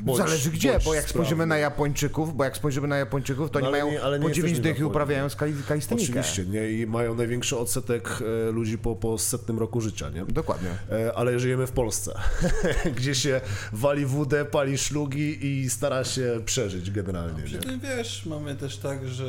[0.00, 1.46] Bądź- Zależy gdzie, bo jak spojrzymy sprawny.
[1.46, 4.30] na Japończyków, bo jak spojrzymy na Japończyków, to No oni mają nie- ale nie po
[4.34, 6.04] 9 jesteśmy dych i uprawiają skali- kalistenikę.
[6.20, 6.70] Oczywiście, nie?
[6.72, 10.24] I mają największy odsetek e, ludzi po, po setnym roku życia, nie?
[10.24, 10.68] Dokładnie.
[10.92, 12.12] E, Ale żyjemy w Polsce,
[12.96, 13.40] gdzie się
[13.72, 17.42] wali wódę, pali szlugi i stara się przeżyć generalnie.
[17.58, 19.24] Tym wiesz, mamy też tak, że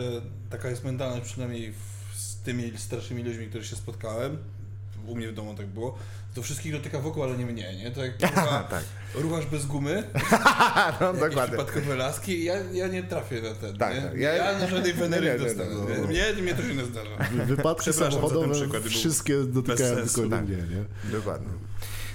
[0.50, 4.38] taka jest mentalność przynajmniej w, z tymi starszymi ludźmi, których się spotkałem.
[5.08, 5.98] U mnie w domu tak było.
[6.36, 7.92] To wszystkich dotyka wokół, ale nie mnie, nie?
[7.92, 8.18] To jak
[8.70, 8.84] tak.
[9.16, 10.04] ruchasz bez gumy,
[11.02, 11.58] no, dokładnie.
[11.58, 14.02] przypadkowe laski, ja, ja nie trafię na ten, Tak, nie?
[14.02, 14.18] tak.
[14.18, 15.70] Ja, Ja- na żadnej Nie, wenerii nie, nie, dostanę.
[15.76, 17.12] nie, nie, Mnie, mnie to się nie zdarza.
[17.46, 20.46] Wypadki samochodowe wszystkie dotykają tylko Tak.
[20.48, 21.12] mnie, nie?
[21.12, 21.48] Dokładnie.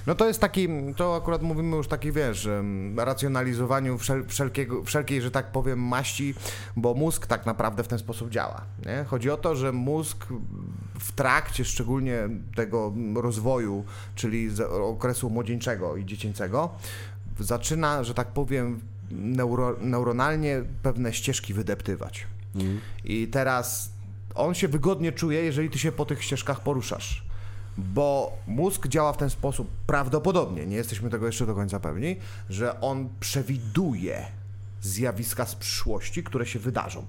[0.06, 2.48] No to jest taki, to akurat mówimy już taki, wiesz,
[2.96, 6.34] racjonalizowaniu wszel, wszelkiego, wszelkiej, że tak powiem, maści,
[6.76, 8.62] bo mózg tak naprawdę w ten sposób działa.
[8.86, 9.04] Nie?
[9.04, 10.26] Chodzi o to, że mózg
[11.06, 16.70] w trakcie szczególnie tego rozwoju, czyli z okresu młodzieńczego i dziecięcego,
[17.40, 22.26] zaczyna, że tak powiem, neuro, neuronalnie pewne ścieżki wydeptywać.
[23.04, 23.90] I teraz
[24.34, 27.26] on się wygodnie czuje, jeżeli ty się po tych ścieżkach poruszasz.
[27.78, 32.16] Bo mózg działa w ten sposób prawdopodobnie, nie jesteśmy tego jeszcze do końca pewni,
[32.50, 34.26] że on przewiduje
[34.82, 37.06] zjawiska z przyszłości, które się wydarzą.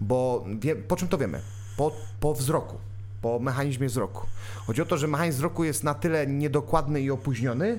[0.00, 1.40] Bo wie, po czym to wiemy?
[1.76, 2.76] Po, po wzroku,
[3.22, 4.26] po mechanizmie wzroku.
[4.66, 7.78] Chodzi o to, że mechanizm wzroku jest na tyle niedokładny i opóźniony,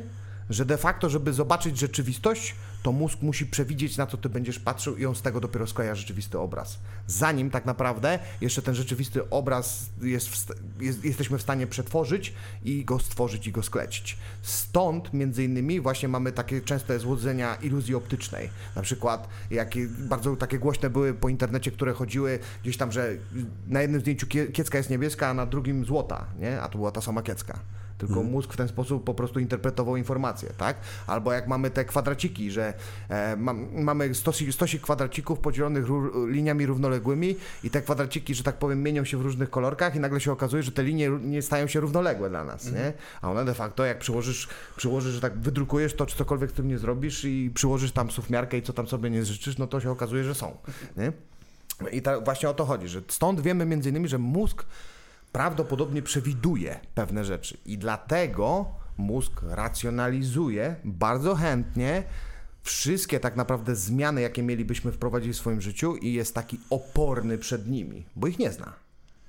[0.51, 4.97] że de facto, żeby zobaczyć rzeczywistość, to mózg musi przewidzieć, na co ty będziesz patrzył
[4.97, 6.79] i on z tego dopiero skleja rzeczywisty obraz.
[7.07, 12.33] Zanim tak naprawdę jeszcze ten rzeczywisty obraz jest, w, jest jesteśmy w stanie przetworzyć
[12.63, 14.17] i go stworzyć i go sklecić.
[14.41, 18.49] Stąd między innymi właśnie mamy takie częste złudzenia iluzji optycznej.
[18.75, 23.15] Na przykład jakie bardzo takie głośne były po internecie, które chodziły gdzieś tam, że
[23.67, 26.61] na jednym zdjęciu kie- kiecka jest niebieska, a na drugim złota, nie?
[26.61, 27.59] A to była ta sama kiecka.
[28.01, 30.77] Tylko mózg w ten sposób po prostu interpretował informacje, tak?
[31.07, 32.73] Albo jak mamy te kwadraciki, że
[33.09, 38.57] e, mam, mamy stosik, stosik kwadracików podzielonych ró, liniami równoległymi i te kwadraciki, że tak
[38.57, 41.67] powiem, mienią się w różnych kolorkach i nagle się okazuje, że te linie nie stają
[41.67, 42.93] się równoległe dla nas, nie?
[43.21, 46.67] A one de facto, jak przyłożysz, przyłożysz, że tak wydrukujesz to, czy cokolwiek z tym
[46.67, 49.91] nie zrobisz i przyłożysz tam sufmiarkę i co tam sobie nie życzysz, no to się
[49.91, 50.57] okazuje, że są,
[50.97, 51.11] nie?
[51.91, 54.65] I ta, właśnie o to chodzi, że stąd wiemy między innymi, że mózg
[55.31, 58.65] prawdopodobnie przewiduje pewne rzeczy i dlatego
[58.97, 62.03] mózg racjonalizuje bardzo chętnie
[62.63, 67.67] wszystkie tak naprawdę zmiany, jakie mielibyśmy wprowadzić w swoim życiu i jest taki oporny przed
[67.67, 68.73] nimi, bo ich nie zna,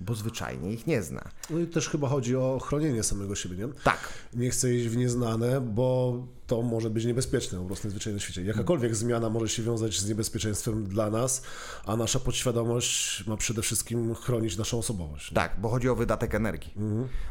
[0.02, 1.28] bo zwyczajnie ich nie zna.
[1.50, 3.68] No i też chyba chodzi o chronienie samego siebie, nie?
[3.84, 3.98] Tak,
[4.34, 8.44] Nie chcę iść w nieznane, bo to może być niebezpieczne po prostu na zwyczajnym świecie.
[8.44, 11.42] Jakakolwiek zmiana może się wiązać z niebezpieczeństwem dla nas,
[11.86, 15.32] a nasza podświadomość ma przede wszystkim chronić naszą osobowość.
[15.32, 16.74] tak, bo chodzi o wydatek energii.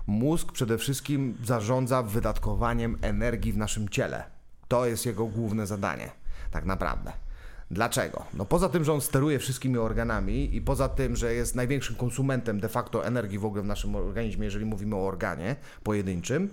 [0.07, 4.23] Mózg przede wszystkim zarządza wydatkowaniem energii w naszym ciele.
[4.67, 6.11] To jest jego główne zadanie,
[6.51, 7.11] tak naprawdę.
[7.71, 8.25] Dlaczego?
[8.33, 12.59] No poza tym, że on steruje wszystkimi organami i poza tym, że jest największym konsumentem
[12.59, 16.49] de facto energii w ogóle w naszym organizmie, jeżeli mówimy o organie pojedynczym,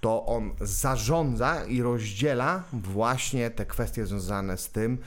[0.00, 4.98] to on zarządza i rozdziela właśnie te kwestie związane z tym,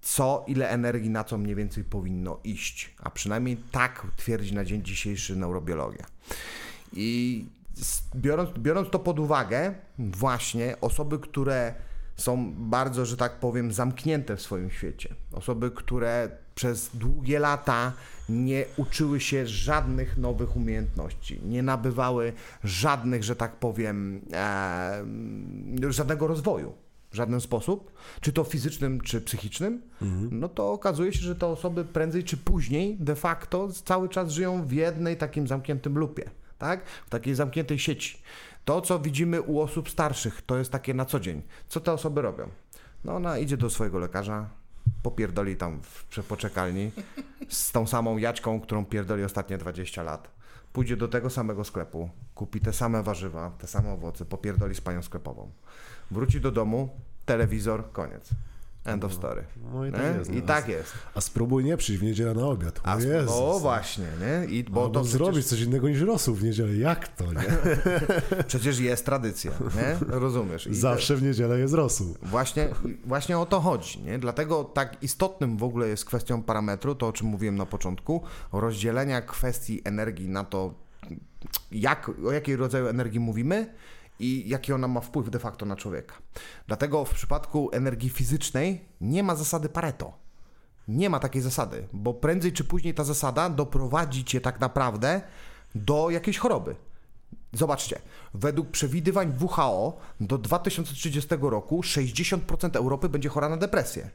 [0.00, 2.94] co, ile energii na co mniej więcej powinno iść.
[3.02, 6.06] A przynajmniej tak twierdzi na dzień dzisiejszy neurobiologia.
[6.92, 7.44] I
[8.16, 11.74] biorąc, biorąc to pod uwagę, właśnie osoby, które
[12.16, 17.92] są bardzo, że tak powiem, zamknięte w swoim świecie, osoby, które przez długie lata
[18.28, 22.32] nie uczyły się żadnych nowych umiejętności, nie nabywały
[22.64, 25.04] żadnych, że tak powiem, e,
[25.88, 26.72] żadnego rozwoju
[27.10, 29.82] w żaden sposób, czy to fizycznym, czy psychicznym,
[30.30, 34.66] no to okazuje się, że te osoby prędzej czy później de facto cały czas żyją
[34.66, 36.86] w jednej takim zamkniętym lupie, tak?
[37.06, 38.18] W takiej zamkniętej sieci.
[38.66, 41.42] To, co widzimy u osób starszych, to jest takie na co dzień.
[41.68, 42.48] Co te osoby robią?
[43.04, 44.48] No ona idzie do swojego lekarza,
[45.02, 46.90] popierdoli tam w poczekalni
[47.48, 50.30] z tą samą jaćką, którą pierdoli ostatnie 20 lat.
[50.72, 55.02] Pójdzie do tego samego sklepu, kupi te same warzywa, te same owoce, popierdoli z panią
[55.02, 55.50] sklepową.
[56.10, 56.88] Wróci do domu,
[57.26, 58.30] telewizor, koniec.
[58.86, 59.44] End of story.
[59.72, 60.18] No i tak Nie?
[60.18, 60.30] jest.
[60.30, 60.46] I no.
[60.46, 60.92] tak jest.
[61.14, 62.80] A spróbuj nie przyjść w niedzielę na obiad.
[62.84, 63.30] A O sp- Jezus.
[63.36, 64.54] no właśnie, nie?
[64.54, 66.76] I, bo to zrobić przecież, coś innego niż rosół w niedzielę.
[66.76, 67.42] Jak to, nie?
[68.46, 69.96] przecież jest tradycja, nie?
[70.08, 70.66] Rozumiesz?
[70.66, 72.14] I Zawsze w niedzielę jest rosół.
[72.22, 72.68] Właśnie,
[73.04, 74.00] właśnie o to chodzi.
[74.02, 74.18] Nie?
[74.18, 78.22] Dlatego tak istotnym w ogóle jest kwestią parametru, to o czym mówiłem na początku,
[78.52, 80.74] rozdzielenia kwestii energii na to,
[81.72, 83.74] jak, o jakiej rodzaju energii mówimy
[84.20, 86.14] i jaki ona ma wpływ de facto na człowieka.
[86.66, 90.12] Dlatego w przypadku energii fizycznej nie ma zasady Pareto.
[90.88, 95.20] Nie ma takiej zasady, bo prędzej czy później ta zasada doprowadzi cię tak naprawdę
[95.74, 96.76] do jakiejś choroby.
[97.52, 97.98] Zobaczcie,
[98.34, 104.10] według przewidywań WHO do 2030 roku 60% Europy będzie chora na depresję.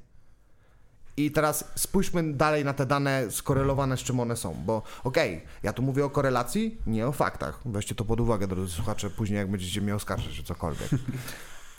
[1.17, 5.73] I teraz spójrzmy dalej na te dane skorelowane, z czym one są, bo okej, ja
[5.73, 7.59] tu mówię o korelacji, nie o faktach.
[7.65, 10.89] Weźcie to pod uwagę, drodzy słuchacze, później jak będziecie mnie oskarżyć, czy cokolwiek.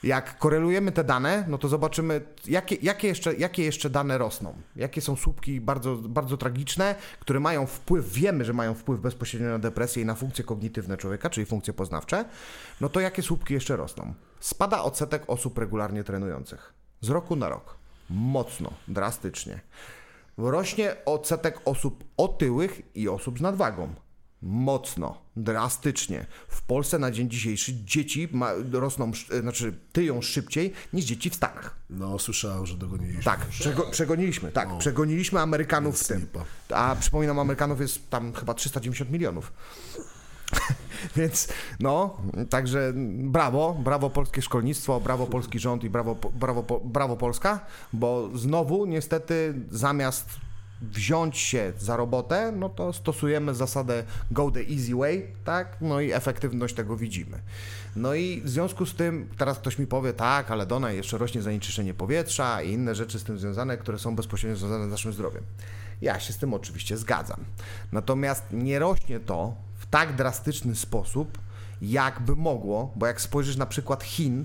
[0.03, 4.55] Jak korelujemy te dane, no to zobaczymy, jakie, jakie, jeszcze, jakie jeszcze dane rosną.
[4.77, 9.59] Jakie są słupki bardzo, bardzo tragiczne, które mają wpływ, wiemy, że mają wpływ bezpośrednio na
[9.59, 12.25] depresję i na funkcje kognitywne człowieka, czyli funkcje poznawcze.
[12.81, 14.15] No to jakie słupki jeszcze rosną?
[14.41, 16.75] Spada odsetek osób regularnie trenujących.
[17.01, 17.82] Z roku na rok.
[18.13, 19.61] Mocno, drastycznie.
[20.37, 23.95] Rośnie odsetek osób otyłych i osób z nadwagą.
[24.43, 26.27] Mocno, drastycznie.
[26.49, 31.35] W Polsce na dzień dzisiejszy dzieci ma, rosną, sz- znaczy tyją szybciej niż dzieci w
[31.35, 31.77] Stanach.
[31.91, 33.23] No, słyszałem, że dogoniliśmy.
[33.23, 36.19] Tak, przego, przegoniliśmy, tak, przegoniliśmy Amerykanów w tym.
[36.19, 36.45] Slipa.
[36.71, 39.53] A przypominam, Amerykanów jest tam chyba 390 milionów.
[41.17, 41.49] Więc
[41.81, 42.17] no,
[42.51, 47.61] także brawo, brawo polskie szkolnictwo, brawo polski rząd i brawo, brawo, brawo Polska,
[47.93, 50.27] bo znowu niestety zamiast
[50.83, 55.77] wziąć się za robotę, no to stosujemy zasadę go the easy way, tak?
[55.81, 57.39] No i efektywność tego widzimy.
[57.97, 61.43] No i w związku z tym, teraz ktoś mi powie, tak, ale Dona jeszcze rośnie
[61.43, 65.43] zanieczyszczenie powietrza i inne rzeczy z tym związane, które są bezpośrednio związane z naszym zdrowiem.
[66.03, 67.45] Ja się z tym oczywiście zgadzam.
[67.93, 69.55] Natomiast nie rośnie to
[69.93, 71.39] tak drastyczny sposób,
[71.83, 74.45] jakby mogło, bo jak spojrzysz na przykład Chin,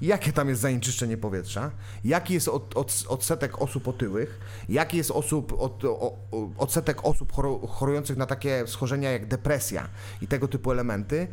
[0.00, 1.70] jakie tam jest zanieczyszczenie powietrza,
[2.04, 5.82] jaki jest od, od, odsetek osób otyłych, jaki jest osób, od,
[6.58, 7.32] odsetek osób
[7.68, 9.88] chorujących na takie schorzenia jak depresja
[10.22, 11.28] i tego typu elementy,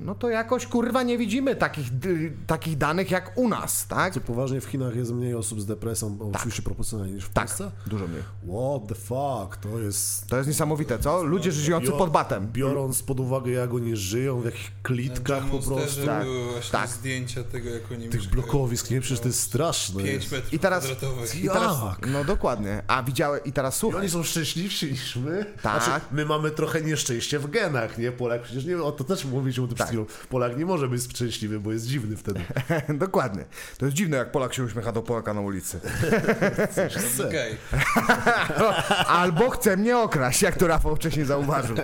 [0.00, 2.08] no to jakoś kurwa nie widzimy takich, d-
[2.46, 4.14] takich danych jak u nas, tak?
[4.14, 7.70] Co poważnie w Chinach jest mniej osób z depresją, oczywiście proporcjonalnie niż w Tak, Polsce?
[7.86, 8.22] dużo mniej.
[8.22, 10.26] What the fuck, to jest...
[10.26, 11.22] To jest niesamowite, co?
[11.22, 12.48] Ludzie żyjący pod batem.
[12.52, 16.06] Biorąc pod uwagę, jak oni żyją, w jakich klitkach po prostu.
[16.06, 16.88] Tak, były właśnie tak.
[16.90, 19.00] zdjęcia tego, jak oni Tych blokowisk, nie?
[19.00, 20.02] Przecież to jest straszne.
[20.02, 20.32] 5 jest.
[20.32, 21.34] metrów I teraz- kwadratowych.
[21.36, 21.76] I teraz,
[22.12, 22.82] no dokładnie.
[22.86, 24.00] A widziałem, i teraz I słuchaj.
[24.00, 25.46] oni są szczęśliwsi niż my.
[25.62, 25.82] Tak.
[25.84, 28.12] Znaczy, my mamy trochę nieszczęście w genach, nie?
[28.12, 29.87] Polak przecież nie, o to też mówiliśmy o tym Tak.
[29.90, 30.26] Tak.
[30.28, 32.40] Polak nie może być szczęśliwy, bo jest dziwny wtedy.
[32.94, 33.44] Dokładnie.
[33.78, 35.80] To jest dziwne, jak Polak się uśmiecha do Polaka na ulicy.
[37.10, 37.28] Chce.
[37.28, 37.56] Okej.
[39.06, 41.76] Albo chce mnie okraść, jak to Rafał wcześniej zauważył.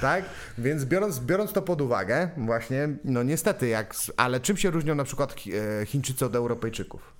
[0.00, 0.24] tak?
[0.58, 5.04] Więc biorąc, biorąc to pod uwagę, właśnie, no niestety, jak, ale czym się różnią na
[5.04, 5.52] przykład Chi-
[5.82, 7.18] e, Chińczycy od Europejczyków?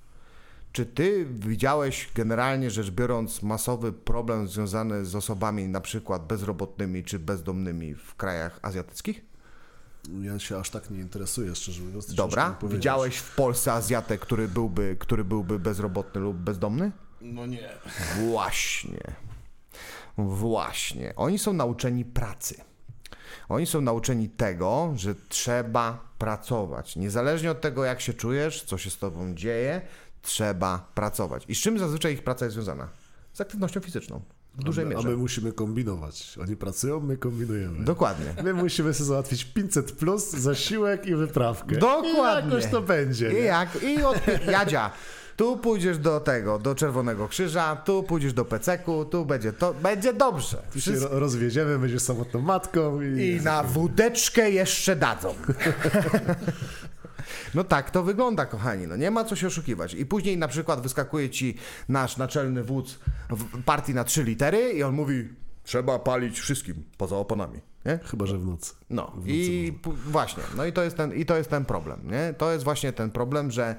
[0.71, 7.19] Czy ty widziałeś generalnie rzecz biorąc masowy problem związany z osobami na przykład bezrobotnymi czy
[7.19, 9.21] bezdomnymi w krajach azjatyckich?
[10.21, 12.13] Ja się aż tak nie interesuję, szczerze mówiąc.
[12.13, 12.57] Dobra.
[12.63, 16.91] Widziałeś w Polsce Azjatę, który byłby, który byłby bezrobotny lub bezdomny?
[17.21, 17.69] No nie.
[18.15, 19.13] Właśnie.
[20.17, 21.13] Właśnie.
[21.15, 22.55] Oni są nauczeni pracy.
[23.49, 26.95] Oni są nauczeni tego, że trzeba pracować.
[26.95, 29.81] Niezależnie od tego, jak się czujesz, co się z tobą dzieje,
[30.21, 31.45] trzeba pracować.
[31.47, 32.89] I z czym zazwyczaj ich praca jest związana?
[33.33, 34.21] Z aktywnością fizyczną.
[34.55, 35.07] W dużej a my, mierze.
[35.07, 36.37] A my musimy kombinować.
[36.41, 37.85] Oni pracują, my kombinujemy.
[37.85, 38.25] Dokładnie.
[38.43, 41.75] My musimy sobie załatwić 500 plus, zasiłek i wyprawkę.
[41.77, 42.49] Dokładnie.
[42.49, 43.31] I jakoś to będzie.
[43.31, 43.39] I nie?
[43.39, 43.83] jak?
[43.83, 44.17] I od...
[44.51, 44.91] Jadzia,
[45.37, 50.13] tu pójdziesz do tego, do Czerwonego Krzyża, tu pójdziesz do Peceku, tu będzie to, będzie
[50.13, 50.57] dobrze.
[50.73, 53.21] Tu się ro- rozwiedziemy, będziesz samotną matką i...
[53.21, 55.35] I na wódeczkę jeszcze dadzą.
[57.55, 58.87] No tak to wygląda, kochani.
[58.87, 59.93] No nie ma co się oszukiwać.
[59.93, 61.57] I później na przykład wyskakuje ci
[61.89, 62.99] nasz naczelny wódz
[63.65, 65.27] partii na trzy litery i on mówi
[65.63, 67.59] trzeba palić wszystkim poza oponami.
[67.89, 67.99] Nie?
[68.03, 68.73] Chyba, że w nocy.
[68.89, 72.33] No i p- właśnie, no i to, jest ten, i to jest ten problem, nie?
[72.37, 73.75] To jest właśnie ten problem, że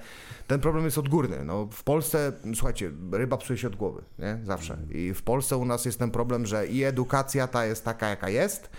[0.46, 1.44] ten problem jest odgórny.
[1.44, 4.38] No, w Polsce, słuchajcie, ryba psuje się od głowy, nie?
[4.44, 4.76] Zawsze.
[4.90, 8.28] I w Polsce u nas jest ten problem, że i edukacja ta jest taka, jaka
[8.28, 8.70] jest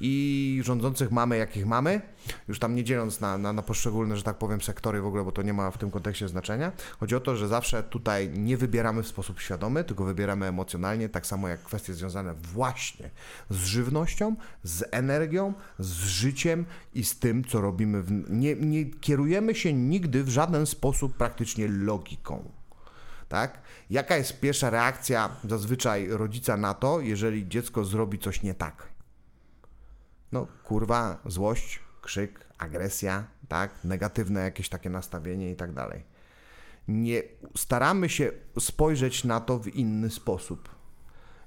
[0.00, 2.00] i rządzących mamy, jakich mamy,
[2.48, 5.32] już tam nie dzieląc na, na, na poszczególne, że tak powiem, sektory w ogóle, bo
[5.32, 6.72] to nie ma w tym kontekście znaczenia.
[7.00, 11.26] Chodzi o to, że zawsze tutaj nie wybieramy w sposób świadomy, tylko wybieramy emocjonalnie, tak
[11.26, 13.10] samo jak kwestie związane właśnie
[13.50, 16.64] z żywnością, z energią, z życiem
[16.94, 18.02] i z tym, co robimy.
[18.02, 18.30] W...
[18.30, 22.50] Nie, nie kierujemy się nigdy w żaden sposób praktycznie logiką.
[23.28, 23.60] Tak?
[23.90, 28.88] Jaka jest pierwsza reakcja zazwyczaj rodzica na to, jeżeli dziecko zrobi coś nie tak?
[30.32, 33.84] No, kurwa, złość, krzyk, agresja, tak?
[33.84, 36.04] Negatywne jakieś takie nastawienie i tak dalej.
[36.88, 37.22] Nie
[37.56, 40.68] staramy się spojrzeć na to w inny sposób.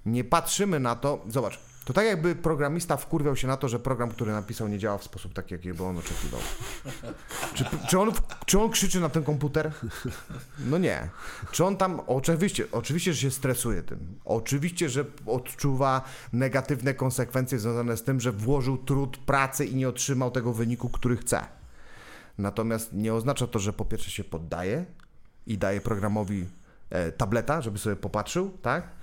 [0.05, 1.25] Nie patrzymy na to.
[1.27, 4.97] Zobacz, to tak jakby programista wkurwiał się na to, że program, który napisał, nie działa
[4.97, 6.39] w sposób taki, jakiego on oczekiwał.
[7.53, 8.11] Czy, czy, on,
[8.45, 9.71] czy on krzyczy na ten komputer?
[10.59, 11.09] No nie.
[11.51, 14.19] Czy on tam, oczywiście, oczywiście, że się stresuje tym.
[14.25, 16.01] Oczywiście, że odczuwa
[16.33, 21.17] negatywne konsekwencje związane z tym, że włożył trud pracy i nie otrzymał tego wyniku, który
[21.17, 21.45] chce.
[22.37, 24.85] Natomiast nie oznacza to, że po pierwsze się poddaje
[25.47, 26.45] i daje programowi
[26.89, 29.00] e, tableta, żeby sobie popatrzył, tak?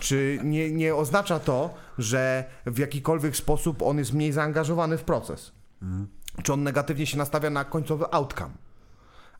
[0.00, 5.52] Czy nie, nie oznacza to, że w jakikolwiek sposób on jest mniej zaangażowany w proces?
[6.42, 8.54] Czy on negatywnie się nastawia na końcowy outcome?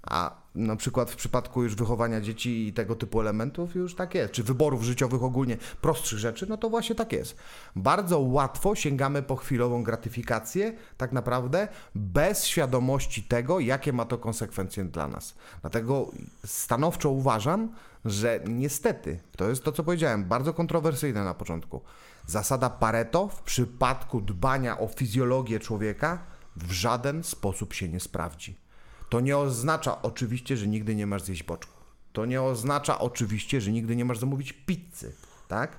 [0.03, 4.33] A na przykład w przypadku już wychowania dzieci i tego typu elementów już tak jest,
[4.33, 7.37] czy wyborów życiowych ogólnie, prostszych rzeczy, no to właśnie tak jest.
[7.77, 14.85] Bardzo łatwo sięgamy po chwilową gratyfikację, tak naprawdę bez świadomości tego, jakie ma to konsekwencje
[14.85, 15.35] dla nas.
[15.61, 16.11] Dlatego
[16.47, 17.73] stanowczo uważam,
[18.05, 21.81] że niestety, to jest to, co powiedziałem, bardzo kontrowersyjne na początku.
[22.27, 26.19] Zasada Pareto w przypadku dbania o fizjologię człowieka
[26.57, 28.66] w żaden sposób się nie sprawdzi.
[29.09, 31.73] To nie oznacza oczywiście, że nigdy nie masz zjeść boczku.
[32.13, 35.13] To nie oznacza oczywiście, że nigdy nie masz zamówić pizzy,
[35.49, 35.77] tak?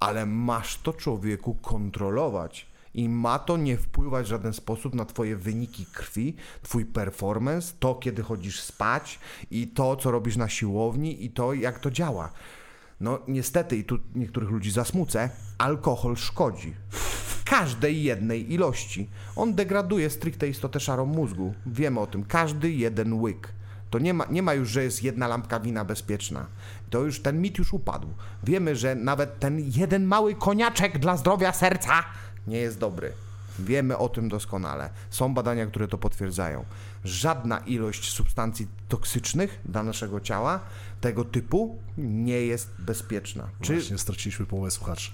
[0.00, 5.36] Ale masz to człowieku kontrolować i ma to nie wpływać w żaden sposób na twoje
[5.36, 9.18] wyniki krwi, twój performance, to kiedy chodzisz spać
[9.50, 12.32] i to, co robisz na siłowni i to, jak to działa.
[13.00, 16.74] No niestety, i tu niektórych ludzi zasmucę, alkohol szkodzi.
[16.90, 19.08] W każdej jednej ilości.
[19.36, 21.54] On degraduje stricte istotę szarą mózgu.
[21.66, 22.24] Wiemy o tym.
[22.24, 23.52] Każdy jeden łyk.
[23.90, 26.46] To nie ma, nie ma już, że jest jedna lampka wina bezpieczna.
[26.90, 28.08] To już ten mit już upadł.
[28.44, 32.04] Wiemy, że nawet ten jeden mały koniaczek dla zdrowia serca
[32.46, 33.12] nie jest dobry.
[33.58, 34.90] Wiemy o tym doskonale.
[35.10, 36.64] Są badania, które to potwierdzają.
[37.04, 40.60] Żadna ilość substancji toksycznych dla naszego ciała
[41.00, 43.48] tego typu nie jest bezpieczna.
[43.60, 45.10] Czy, Właśnie straciliśmy połowę słuchaczy.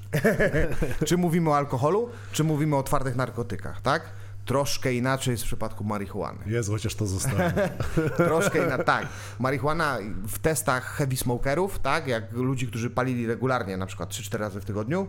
[1.07, 4.02] czy mówimy o alkoholu, czy mówimy o twardych narkotykach, tak?
[4.44, 6.38] Troszkę inaczej jest w przypadku marihuany.
[6.46, 7.38] Jezu, chociaż to zostało.
[8.16, 9.07] Troszkę inaczej, tak.
[9.38, 14.61] Marihuana w testach heavy smokerów, tak, jak ludzi, którzy palili regularnie, na przykład 3-4 razy
[14.61, 15.09] w tygodniu,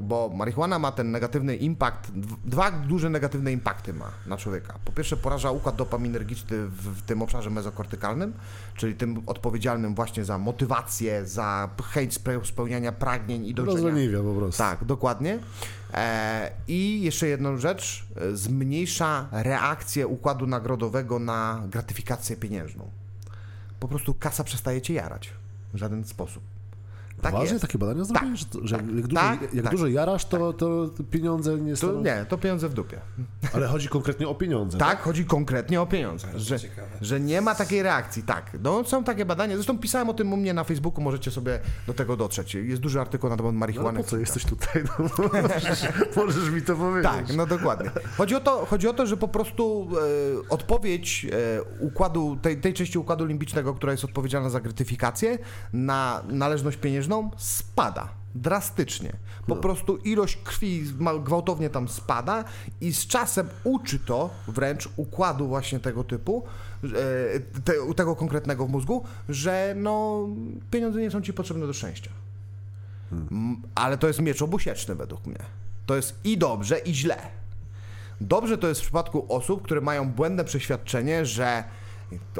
[0.00, 4.74] bo marihuana ma ten negatywny impact, dw- dwa duże negatywne impakty ma na człowieka.
[4.84, 8.32] Po pierwsze poraża układ dopaminergiczny w, w tym obszarze mezokortykalnym,
[8.76, 13.76] czyli tym odpowiedzialnym właśnie za motywację, za chęć spe- spełniania pragnień i dążenia.
[13.82, 14.58] Rozleniwia po prostu.
[14.58, 15.38] Tak, dokładnie.
[15.94, 22.90] E, I jeszcze jedną rzecz, e, zmniejsza reakcję układu nagrodowego na gratyfikację pieniężną.
[23.80, 25.30] Po prostu kasa przestaje cię jarać
[25.74, 26.42] w żaden sposób.
[27.22, 27.62] Tak Poważnie jest.
[27.62, 28.36] takie badania zrobione?
[28.36, 29.72] że, to- że tak, jak, dużo, tak, jak tak.
[29.72, 32.02] dużo jarasz, to, to pieniądze nie są...
[32.02, 33.00] nie, to pieniądze w dupie.
[33.54, 34.78] Ale chodzi konkretnie o pieniądze.
[34.78, 36.28] Tak, chodzi konkretnie o pieniądze.
[36.36, 36.88] Że, ciekawe.
[37.00, 38.22] że nie ma takiej reakcji.
[38.22, 39.54] Tak, no, są takie badania.
[39.56, 42.54] Zresztą pisałem o tym u mnie na Facebooku, możecie sobie do tego dotrzeć.
[42.54, 43.98] Jest duży artykuł na temat No, marihuany.
[43.98, 44.82] po co jesteś tutaj?
[44.98, 45.04] No,
[45.42, 47.12] możesz, możesz mi to powiedzieć.
[47.12, 47.90] Tak, no dokładnie.
[48.16, 49.88] Chodzi o to, chodzi o to że po prostu
[50.46, 55.38] e, odpowiedź e, układu, tej, tej części układu limbicznego, która jest odpowiedzialna za gratyfikację,
[55.72, 58.08] na należność pieniężną spada.
[58.34, 59.12] Drastycznie.
[59.46, 60.82] Po prostu ilość krwi
[61.24, 62.44] gwałtownie tam spada
[62.80, 66.44] i z czasem uczy to wręcz układu właśnie tego typu,
[66.84, 66.88] e,
[67.40, 70.26] te, tego konkretnego w mózgu, że no,
[70.70, 72.10] pieniądze nie są ci potrzebne do szczęścia.
[73.12, 75.38] M, Ale to jest miecz obusieczny według mnie.
[75.86, 77.18] To jest i dobrze, i źle.
[78.20, 81.64] Dobrze to jest w przypadku osób, które mają błędne przeświadczenie, że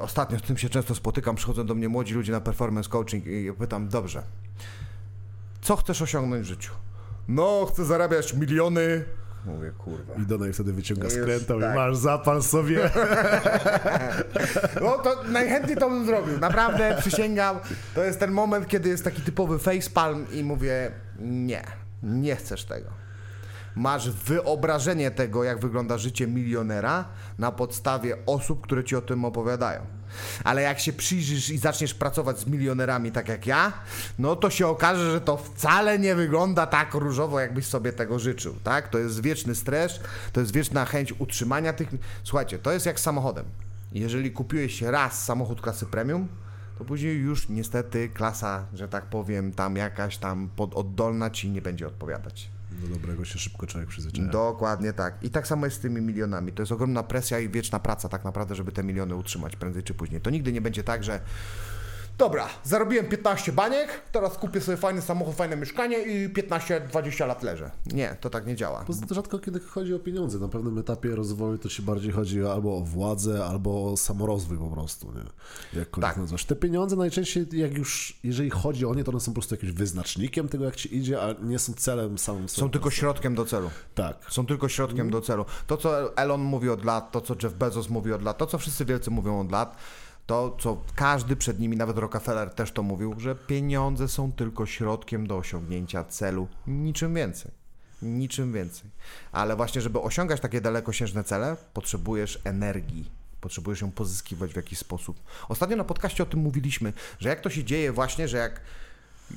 [0.00, 3.52] ostatnio z tym się często spotykam, przychodzą do mnie młodzi ludzie na performance coaching i
[3.58, 4.22] pytam, dobrze,
[5.60, 6.72] co chcesz osiągnąć w życiu?
[7.28, 9.04] No, chcę zarabiać miliony,
[9.46, 10.14] Mówię, kurwa.
[10.14, 11.72] I Donaj wtedy wyciąga Już, skrętą tak.
[11.72, 12.78] i masz zapal sobie.
[14.82, 16.38] No to najchętniej to bym zrobił.
[16.38, 17.58] Naprawdę, przysięgam.
[17.94, 21.62] To jest ten moment, kiedy jest taki typowy facepalm i mówię, nie,
[22.02, 22.90] nie chcesz tego.
[23.78, 27.04] Masz wyobrażenie tego, jak wygląda życie milionera
[27.38, 29.80] na podstawie osób, które ci o tym opowiadają.
[30.44, 33.72] Ale jak się przyjrzysz i zaczniesz pracować z milionerami tak jak ja,
[34.18, 38.54] no to się okaże, że to wcale nie wygląda tak różowo, jakbyś sobie tego życzył,
[38.64, 38.88] tak?
[38.88, 40.00] To jest wieczny stres,
[40.32, 41.88] to jest wieczna chęć utrzymania tych...
[42.24, 43.44] Słuchajcie, to jest jak z samochodem.
[43.92, 46.28] Jeżeli kupiłeś raz samochód klasy premium,
[46.78, 51.86] to później już niestety klasa, że tak powiem, tam jakaś tam pododdolna ci nie będzie
[51.86, 52.57] odpowiadać.
[52.78, 54.28] Do dobrego się szybko człowiek przyzwyczaja.
[54.28, 55.24] Dokładnie tak.
[55.24, 56.52] I tak samo jest z tymi milionami.
[56.52, 59.94] To jest ogromna presja i wieczna praca tak naprawdę, żeby te miliony utrzymać prędzej czy
[59.94, 60.20] później.
[60.20, 61.20] To nigdy nie będzie tak, że
[62.18, 67.70] dobra, zarobiłem 15 baniek, teraz kupię sobie fajny samochód, fajne mieszkanie i 15-20 lat leżę.
[67.86, 68.84] Nie, to tak nie działa.
[68.84, 70.38] Poza tym rzadko kiedy chodzi o pieniądze.
[70.38, 74.66] Na pewnym etapie rozwoju to ci bardziej chodzi albo o władzę, albo o samorozwój po
[74.70, 75.24] prostu, nie?
[75.80, 76.16] Jakkolwiek Tak.
[76.16, 76.44] nazwasz.
[76.44, 79.72] Te pieniądze najczęściej, jak już, jeżeli chodzi o nie, to one są po prostu jakimś
[79.72, 82.48] wyznacznikiem tego, jak ci idzie, a nie są celem samym.
[82.48, 83.70] Są tylko środkiem do celu.
[83.94, 84.16] Tak.
[84.30, 85.44] Są tylko środkiem do celu.
[85.66, 88.58] To, co Elon mówi od lat, to, co Jeff Bezos mówi od lat, to, co
[88.58, 89.76] wszyscy wielcy mówią od lat,
[90.28, 95.26] to, co każdy przed nimi, nawet Rockefeller też to mówił, że pieniądze są tylko środkiem
[95.26, 97.50] do osiągnięcia celu, niczym więcej.
[98.02, 98.90] Niczym więcej.
[99.32, 103.10] Ale właśnie, żeby osiągać takie dalekosiężne cele, potrzebujesz energii.
[103.40, 105.22] Potrzebujesz ją pozyskiwać w jakiś sposób.
[105.48, 108.60] Ostatnio na podcaście o tym mówiliśmy, że jak to się dzieje właśnie, że jak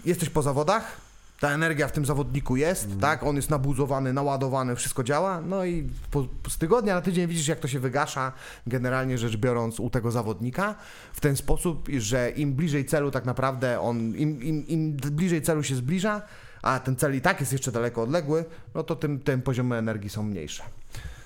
[0.05, 1.01] jesteś po zawodach,
[1.41, 3.23] ta energia w tym zawodniku jest, tak?
[3.23, 7.59] On jest nabuzowany, naładowany, wszystko działa, no i po, z tygodnia na tydzień widzisz, jak
[7.59, 8.31] to się wygasza,
[8.67, 10.75] generalnie rzecz biorąc, u tego zawodnika,
[11.13, 15.63] w ten sposób, że im bliżej celu tak naprawdę on, im, im, im bliżej celu
[15.63, 16.21] się zbliża,
[16.61, 20.09] a ten cel i tak jest jeszcze daleko odległy, no to tym, tym poziomy energii
[20.09, 20.63] są mniejsze.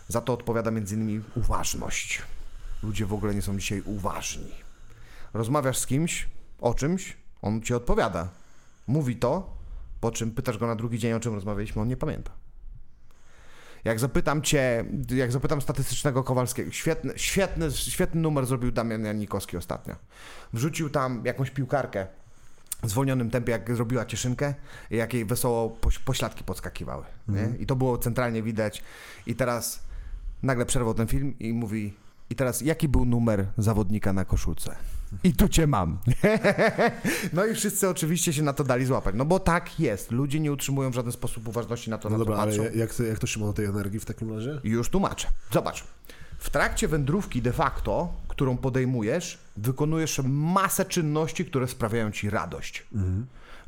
[0.08, 2.22] Za to odpowiada między innymi uważność.
[2.84, 4.52] Ludzie w ogóle nie są dzisiaj uważni.
[5.34, 6.28] Rozmawiasz z kimś
[6.62, 8.28] o czymś, on ci odpowiada.
[8.88, 9.55] Mówi to,
[10.06, 12.32] po czym pytasz go na drugi dzień, o czym rozmawialiśmy, on nie pamięta.
[13.84, 14.86] Jak zapytam cię,
[15.16, 19.96] jak zapytam statystycznego Kowalskiego, świetny, świetny, świetny numer zrobił Damian Janikowski ostatnio.
[20.54, 22.08] Wrzucił tam jakąś piłkarkę
[22.84, 24.54] w zwolnionym tempie, jak zrobiła cieszynkę
[24.90, 27.04] jak jej wesoło poś, pośladki podskakiwały.
[27.28, 27.50] Nie?
[27.60, 28.84] I to było centralnie widać.
[29.28, 29.84] I teraz
[30.44, 31.94] nagle przerwał ten film i mówi
[32.30, 34.76] i teraz jaki był numer zawodnika na koszulce?
[35.24, 35.98] I tu cię mam.
[37.34, 39.16] No i wszyscy oczywiście się na to dali złapać.
[39.18, 40.12] No bo tak jest.
[40.12, 42.78] Ludzie nie utrzymują w żaden sposób uważności na to, No na dobra, to ale patrzą.
[42.78, 44.60] jak, to- jak to się ma do tej energii w takim razie?
[44.64, 45.28] Już tłumaczę.
[45.54, 45.84] Zobacz.
[46.40, 52.86] W trakcie wędrówki de facto, którą podejmujesz, wykonujesz masę czynności, które sprawiają ci radość.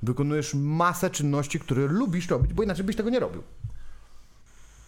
[0.04, 3.44] Wykonujesz masę czynności, które lubisz robić, bo inaczej byś tego nie robił.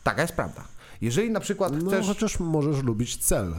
[0.04, 0.64] Taka jest prawda.
[1.02, 2.06] Jeżeli na przykład No chcesz...
[2.08, 3.54] chociaż możesz lubić cel.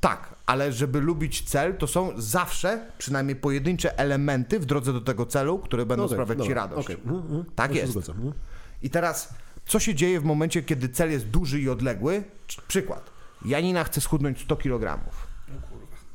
[0.00, 5.26] Tak, ale żeby lubić cel, to są zawsze przynajmniej pojedyncze elementy w drodze do tego
[5.26, 6.86] celu, które będą okej, sprawiać ci dobra, radość.
[6.86, 6.96] okej.
[6.96, 7.44] Mhm, mhm.
[7.54, 7.92] Tak jest.
[7.92, 8.34] zgadzam, mhm.
[8.82, 9.34] I teraz,
[9.66, 12.24] co się dzieje w momencie, kiedy cel jest duży i odległy?
[12.68, 13.10] Przykład.
[13.44, 15.00] Janina chce schudnąć 100 kg.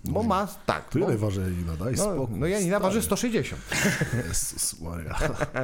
[0.04, 0.90] Bo ma, tak.
[0.90, 1.76] Tu bo, waży Janina?
[1.76, 2.40] Daj no, spokój.
[2.40, 3.62] no Janina waży 160.
[4.28, 5.16] Jezus Maria.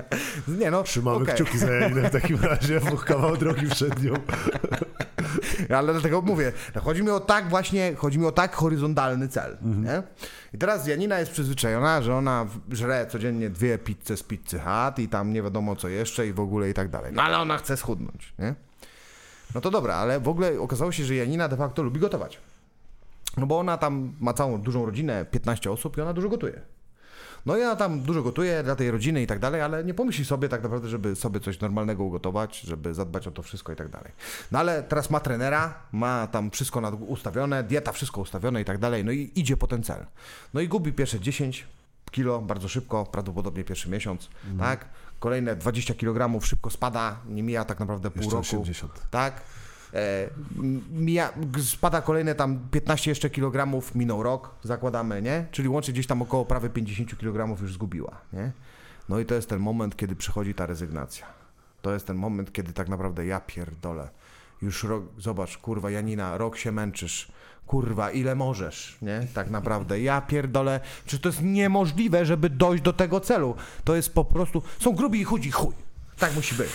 [0.60, 1.36] Nie no, Trzymamy okej.
[1.36, 4.14] kciuki za Janinę w takim razie, bo kawał drogi przed nią.
[5.78, 9.58] Ale dlatego mówię, no chodzi mi o tak właśnie, chodzi mi o tak horyzontalny cel.
[9.62, 10.04] Mhm.
[10.54, 15.08] I teraz Janina jest przyzwyczajona, że ona żre codziennie dwie pizze z pizzy Hut i
[15.08, 17.14] tam nie wiadomo co jeszcze i w ogóle i tak dalej.
[17.14, 18.56] No ale ona chce schudnąć, nie?
[19.56, 22.40] No to dobra, ale w ogóle okazało się, że Janina de facto lubi gotować.
[23.38, 26.62] No bo ona tam ma całą dużą rodzinę, 15 osób i ona dużo gotuje.
[27.46, 30.26] No i ona tam dużo gotuje dla tej rodziny i tak dalej, ale nie pomyśli
[30.26, 33.90] sobie tak naprawdę, żeby sobie coś normalnego ugotować, żeby zadbać o to wszystko i tak
[33.90, 34.12] dalej.
[34.52, 39.06] No ale teraz ma trenera, ma tam wszystko ustawione, dieta, wszystko ustawione i tak dalej,
[39.06, 40.06] no i idzie po ten cel.
[40.54, 41.68] No i gubi pierwsze 10
[42.12, 44.30] kilo bardzo szybko, prawdopodobnie pierwszy miesiąc,
[44.60, 44.86] tak?
[45.20, 48.46] Kolejne 20 kg szybko spada, nie mija tak naprawdę pół Jeszcze roku.
[48.46, 49.02] 80.
[49.12, 49.42] Tak.
[49.98, 50.30] E,
[50.92, 55.46] mija, spada kolejne tam 15 jeszcze kilogramów, minął rok, zakładamy, nie?
[55.52, 58.52] Czyli łącznie gdzieś tam około prawie 50 kg już zgubiła, nie?
[59.10, 61.26] No i to jest ten moment, kiedy przychodzi ta rezygnacja.
[61.82, 64.10] To jest ten moment, kiedy tak naprawdę ja pierdolę.
[64.62, 67.32] Już rok, zobacz, kurwa, Janina, rok się męczysz.
[67.68, 69.28] Kurwa, ile możesz, nie?
[69.34, 70.02] Tak naprawdę.
[70.02, 70.80] Ja pierdolę.
[71.06, 73.56] Czy to jest niemożliwe, żeby dojść do tego celu?
[73.84, 74.62] To jest po prostu...
[74.80, 75.87] Są grubi i chudzi, chuj.
[76.20, 76.70] Tak musi być.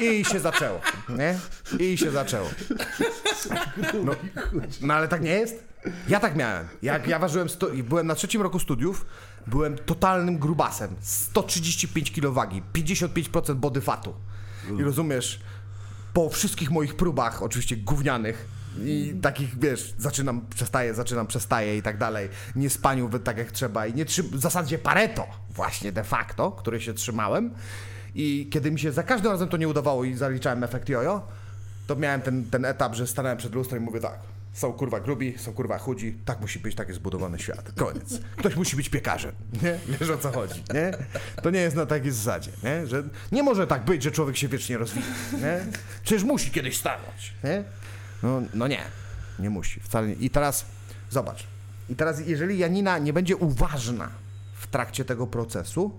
[0.00, 1.38] I się zaczęło, nie?
[1.78, 2.50] I się zaczęło.
[4.04, 4.12] No,
[4.80, 5.64] no ale tak nie jest?
[6.08, 6.68] Ja tak miałem.
[6.82, 9.06] Jak ja ważyłem, sto, byłem na trzecim roku studiów,
[9.46, 10.94] byłem totalnym grubasem.
[11.00, 14.14] 135 kg wagi, 55% body fatu.
[14.78, 15.40] I rozumiesz,
[16.12, 18.48] po wszystkich moich próbach, oczywiście gównianych,
[18.84, 22.28] i takich, wiesz, zaczynam, przestaję, zaczynam, przestaję i tak dalej.
[22.56, 26.52] Nie spaniu we- tak jak trzeba i nie trzym, w zasadzie pareto właśnie de facto,
[26.52, 27.54] który się trzymałem.
[28.14, 31.22] I kiedy mi się za każdym razem to nie udawało i zaliczałem efekt jojo,
[31.86, 34.18] to miałem ten, ten etap, że stanąłem przed lustrem i mówię tak,
[34.52, 37.72] są kurwa grubi, są kurwa chudzi, tak musi być, tak jest zbudowany świat.
[37.76, 38.20] Koniec.
[38.36, 39.78] Ktoś musi być piekarzem, nie?
[40.00, 40.92] Wiesz o co chodzi, nie?
[41.42, 42.86] To nie jest na takiej zasadzie, nie?
[42.86, 43.02] Że
[43.32, 45.60] nie może tak być, że człowiek się wiecznie rozwija, nie?
[46.04, 47.64] Przecież musi kiedyś stanąć, nie?
[48.22, 48.82] No, no nie,
[49.38, 50.14] nie musi, wcale nie.
[50.14, 50.64] I teraz,
[51.10, 51.46] zobacz,
[51.88, 54.08] i teraz jeżeli Janina nie będzie uważna
[54.54, 55.92] w trakcie tego procesu,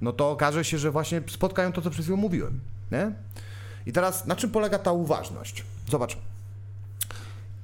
[0.00, 3.12] no to okaże się, że właśnie spotkają to, co przed chwilą mówiłem, nie?
[3.86, 5.64] I teraz, na czym polega ta uważność?
[5.90, 6.18] Zobacz,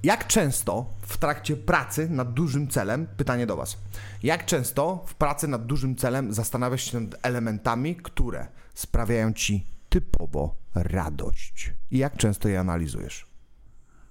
[0.03, 3.77] jak często w trakcie pracy nad dużym celem, pytanie do Was,
[4.23, 10.55] jak często w pracy nad dużym celem zastanawiasz się nad elementami, które sprawiają Ci typowo
[10.75, 11.75] radość?
[11.91, 13.27] I jak często je analizujesz?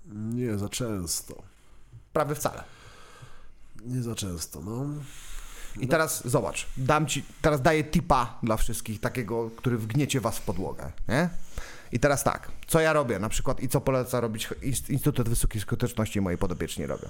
[0.05, 1.43] Nie za często.
[2.13, 2.63] Prawie wcale.
[3.85, 4.85] Nie za często, no.
[5.79, 10.41] I teraz zobacz, dam ci, teraz daję tipa dla wszystkich, takiego, który wgniecie was w
[10.41, 11.29] podłogę, nie?
[11.91, 15.61] I teraz tak, co ja robię na przykład i co poleca robić Inst- Instytut Wysokiej
[15.61, 17.07] Skuteczności i moi podopieczni robią.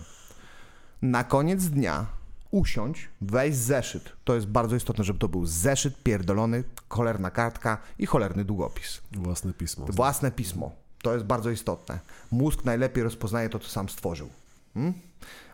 [1.01, 2.05] Na koniec dnia
[2.51, 4.14] usiądź, weź zeszyt.
[4.24, 9.01] To jest bardzo istotne, żeby to był zeszyt pierdolony, cholerna kartka i cholerny długopis.
[9.11, 9.86] Własne pismo.
[9.89, 10.72] Własne pismo.
[11.01, 11.99] To jest bardzo istotne.
[12.32, 14.30] Mózg najlepiej rozpoznaje to, co sam stworzył.
[14.74, 14.94] Hmm?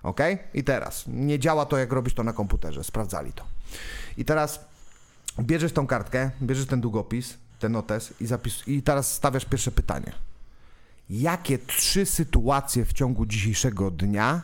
[0.03, 0.19] Ok?
[0.53, 1.03] I teraz.
[1.07, 2.83] Nie działa to, jak robisz to na komputerze.
[2.83, 3.43] Sprawdzali to.
[4.17, 4.65] I teraz
[5.39, 8.67] bierzesz tą kartkę, bierzesz ten długopis, ten notes i zapis.
[8.67, 10.11] I teraz stawiasz pierwsze pytanie.
[11.09, 14.41] Jakie trzy sytuacje w ciągu dzisiejszego dnia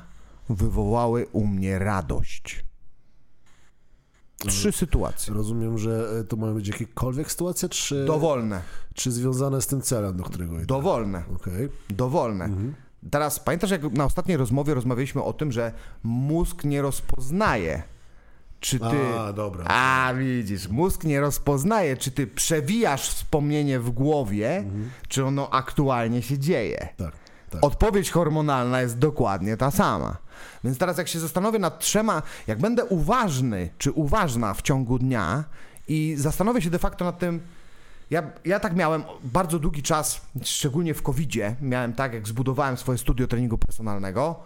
[0.49, 2.65] wywołały u mnie radość?
[4.37, 5.33] Trzy sytuacje.
[5.33, 8.61] Rozumiem, że e, to mają być jakiekolwiek sytuacje, czy, Dowolne.
[8.93, 10.65] czy związane z tym celem, do którego idę?
[10.65, 11.23] Dowolne.
[11.35, 11.69] Okej.
[11.89, 12.49] Dowolne.
[13.11, 15.71] Teraz pamiętasz, jak na ostatniej rozmowie rozmawialiśmy o tym, że
[16.03, 17.83] mózg nie rozpoznaje,
[18.59, 19.19] czy ty.
[19.19, 19.65] A, dobra.
[19.67, 24.63] A widzisz, mózg nie rozpoznaje, czy ty przewijasz wspomnienie w głowie,
[25.07, 26.89] czy ono aktualnie się dzieje.
[26.97, 27.13] Tak,
[27.49, 27.63] tak.
[27.63, 30.17] Odpowiedź hormonalna jest dokładnie ta sama.
[30.63, 35.43] Więc teraz jak się zastanowię nad trzema, jak będę uważny czy uważna w ciągu dnia
[35.87, 37.41] i zastanowię się de facto nad tym,
[38.15, 42.97] ja, ja tak miałem bardzo długi czas, szczególnie w COVID-zie, miałem tak, jak zbudowałem swoje
[42.97, 44.39] studio treningu personalnego,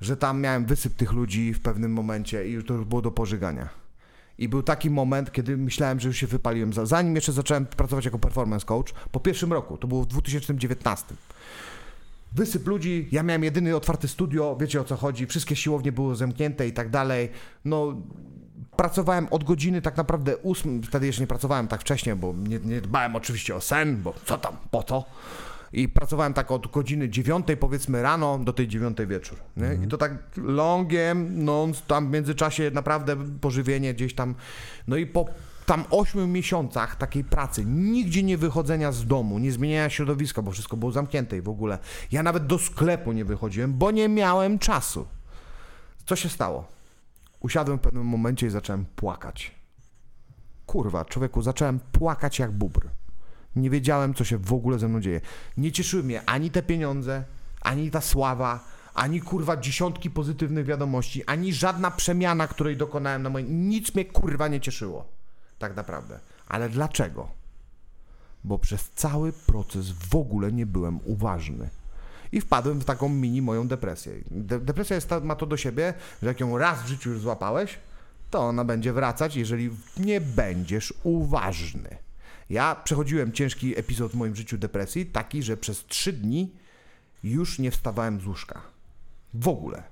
[0.00, 3.10] że tam miałem wysyp tych ludzi w pewnym momencie i już to już było do
[3.10, 3.68] pożygania.
[4.38, 6.72] I był taki moment, kiedy myślałem, że już się wypaliłem.
[6.72, 11.14] za- Zanim jeszcze zacząłem pracować jako performance coach, po pierwszym roku, to było w 2019
[12.32, 16.68] wysyp ludzi, ja miałem jedyny otwarty studio, wiecie o co chodzi, wszystkie siłownie były zamknięte
[16.68, 17.28] i tak dalej.
[17.64, 17.94] No,
[18.78, 22.80] pracowałem od godziny tak naprawdę ósm, wtedy jeszcze nie pracowałem tak wcześnie, bo nie, nie
[22.80, 25.04] dbałem oczywiście o sen, bo co tam, po co?
[25.72, 29.38] I pracowałem tak od godziny dziewiątej powiedzmy rano do tej dziewiątej wieczór.
[29.56, 29.84] Nie?
[29.84, 34.34] I to tak longiem, no tam w międzyczasie naprawdę pożywienie gdzieś tam.
[34.88, 35.26] No i po
[35.66, 40.76] tam ośmiu miesiącach takiej pracy, nigdzie nie wychodzenia z domu, nie zmieniania środowiska, bo wszystko
[40.76, 41.78] było zamknięte i w ogóle.
[42.12, 45.06] Ja nawet do sklepu nie wychodziłem, bo nie miałem czasu.
[46.06, 46.77] Co się stało?
[47.40, 49.54] Usiadłem w pewnym momencie i zacząłem płakać.
[50.66, 52.88] Kurwa, człowieku, zacząłem płakać jak bubr.
[53.56, 55.20] Nie wiedziałem, co się w ogóle ze mną dzieje.
[55.56, 57.24] Nie cieszyły mnie ani te pieniądze,
[57.60, 58.64] ani ta sława,
[58.94, 63.68] ani kurwa dziesiątki pozytywnych wiadomości, ani żadna przemiana, której dokonałem na moim.
[63.68, 65.04] Nic mnie kurwa nie cieszyło.
[65.58, 66.20] Tak naprawdę.
[66.48, 67.28] Ale dlaczego?
[68.44, 71.70] Bo przez cały proces w ogóle nie byłem uważny.
[72.32, 74.12] I wpadłem w taką mini moją depresję.
[74.30, 77.20] De- depresja jest ta, ma to do siebie, że jak ją raz w życiu już
[77.20, 77.78] złapałeś,
[78.30, 81.96] to ona będzie wracać, jeżeli nie będziesz uważny.
[82.50, 86.52] Ja przechodziłem ciężki epizod w moim życiu depresji, taki, że przez trzy dni
[87.24, 88.62] już nie wstawałem z łóżka.
[89.34, 89.82] W ogóle.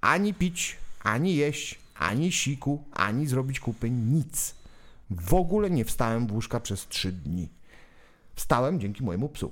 [0.00, 4.54] Ani pić, ani jeść, ani siku, ani zrobić kupy, nic.
[5.10, 7.48] W ogóle nie wstałem w łóżka przez trzy dni.
[8.34, 9.50] Wstałem dzięki mojemu psu.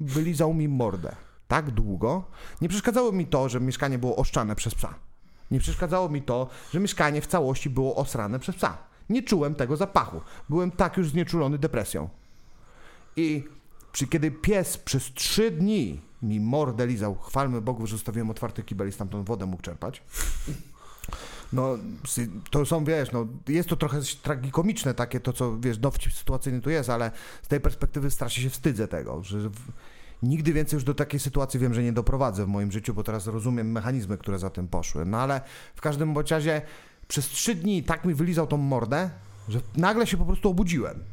[0.00, 1.16] Wylizał mi mordę.
[1.48, 2.24] Tak długo.
[2.60, 4.94] Nie przeszkadzało mi to, że mieszkanie było oszczane przez psa.
[5.50, 8.78] Nie przeszkadzało mi to, że mieszkanie w całości było osrane przez psa.
[9.10, 10.20] Nie czułem tego zapachu.
[10.48, 12.08] Byłem tak już znieczulony depresją.
[13.16, 13.44] I
[13.92, 18.88] przy, kiedy pies przez trzy dni mi mordę lizał, chwalmy Bogu, że zostawiłem otwarty kibel
[18.88, 20.02] i stamtąd wodę mógł czerpać.
[21.52, 21.78] No,
[22.50, 26.70] to są, wiesz, no, jest to trochę tragikomiczne takie, to co, wiesz, dowcip sytuacyjny tu
[26.70, 27.10] jest, ale
[27.42, 29.50] z tej perspektywy strasznie się wstydzę tego, że
[30.22, 33.26] nigdy więcej już do takiej sytuacji wiem, że nie doprowadzę w moim życiu, bo teraz
[33.26, 35.04] rozumiem mechanizmy, które za tym poszły.
[35.04, 35.40] No ale
[35.74, 36.62] w każdym bądź razie
[37.08, 39.10] przez trzy dni tak mi wylizał tą mordę,
[39.48, 41.04] że nagle się po prostu obudziłem.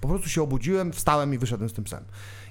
[0.00, 2.04] Po prostu się obudziłem, wstałem i wyszedłem z tym psem.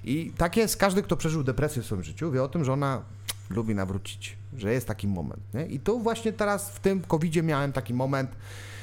[0.03, 3.01] I tak jest, każdy, kto przeżył depresję w swoim życiu, wie o tym, że ona
[3.49, 5.53] lubi nawrócić, że jest taki moment.
[5.53, 5.65] Nie?
[5.65, 8.32] I tu właśnie teraz w tym covid miałem taki moment,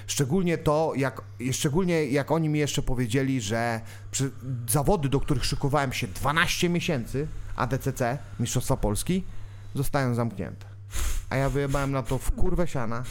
[0.07, 3.81] szczególnie to, jak, szczególnie jak oni mi jeszcze powiedzieli, że
[4.69, 7.27] zawody, do których szykowałem się 12 miesięcy,
[7.57, 9.25] ADCC, Mistrzostwa Polski,
[9.75, 10.67] zostają zamknięte.
[11.31, 13.05] A ja wyjebałem na to w kurwę siana.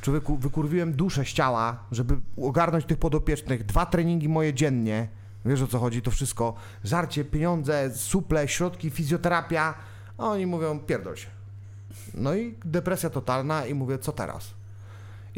[0.00, 3.66] Człowieku, wykurwiłem duszę z ciała, żeby ogarnąć tych podopiecznych.
[3.66, 5.08] Dwa treningi moje dziennie.
[5.44, 6.54] Wiesz o co chodzi, to wszystko.
[6.84, 9.74] Żarcie, pieniądze, suple, środki, fizjoterapia.
[10.18, 11.28] A oni mówią, pierdol się.
[12.14, 14.57] No i depresja totalna i mówię, co teraz?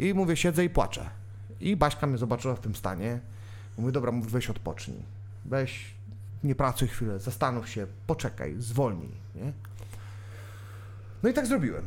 [0.01, 1.09] I mówię, siedzę i płaczę.
[1.59, 3.19] I Baśka mnie zobaczyła w tym stanie.
[3.77, 5.03] Mówię, dobra, mówię, weź odpocznij.
[5.45, 5.93] Weź,
[6.43, 9.53] nie pracuj chwilę, zastanów się, poczekaj, zwolnij, nie?
[11.23, 11.83] No i tak zrobiłem.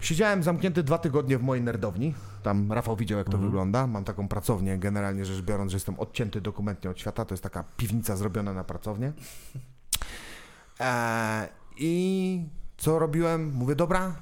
[0.00, 2.14] Siedziałem zamknięty dwa tygodnie w mojej nerdowni.
[2.42, 3.86] Tam Rafał widział, jak to wygląda.
[3.86, 7.24] Mam taką pracownię, generalnie rzecz biorąc, że jestem odcięty dokumentnie od świata.
[7.24, 9.12] To jest taka piwnica zrobiona na pracownię.
[10.80, 12.44] Eee, I
[12.76, 13.52] co robiłem?
[13.54, 14.14] Mówię, dobra,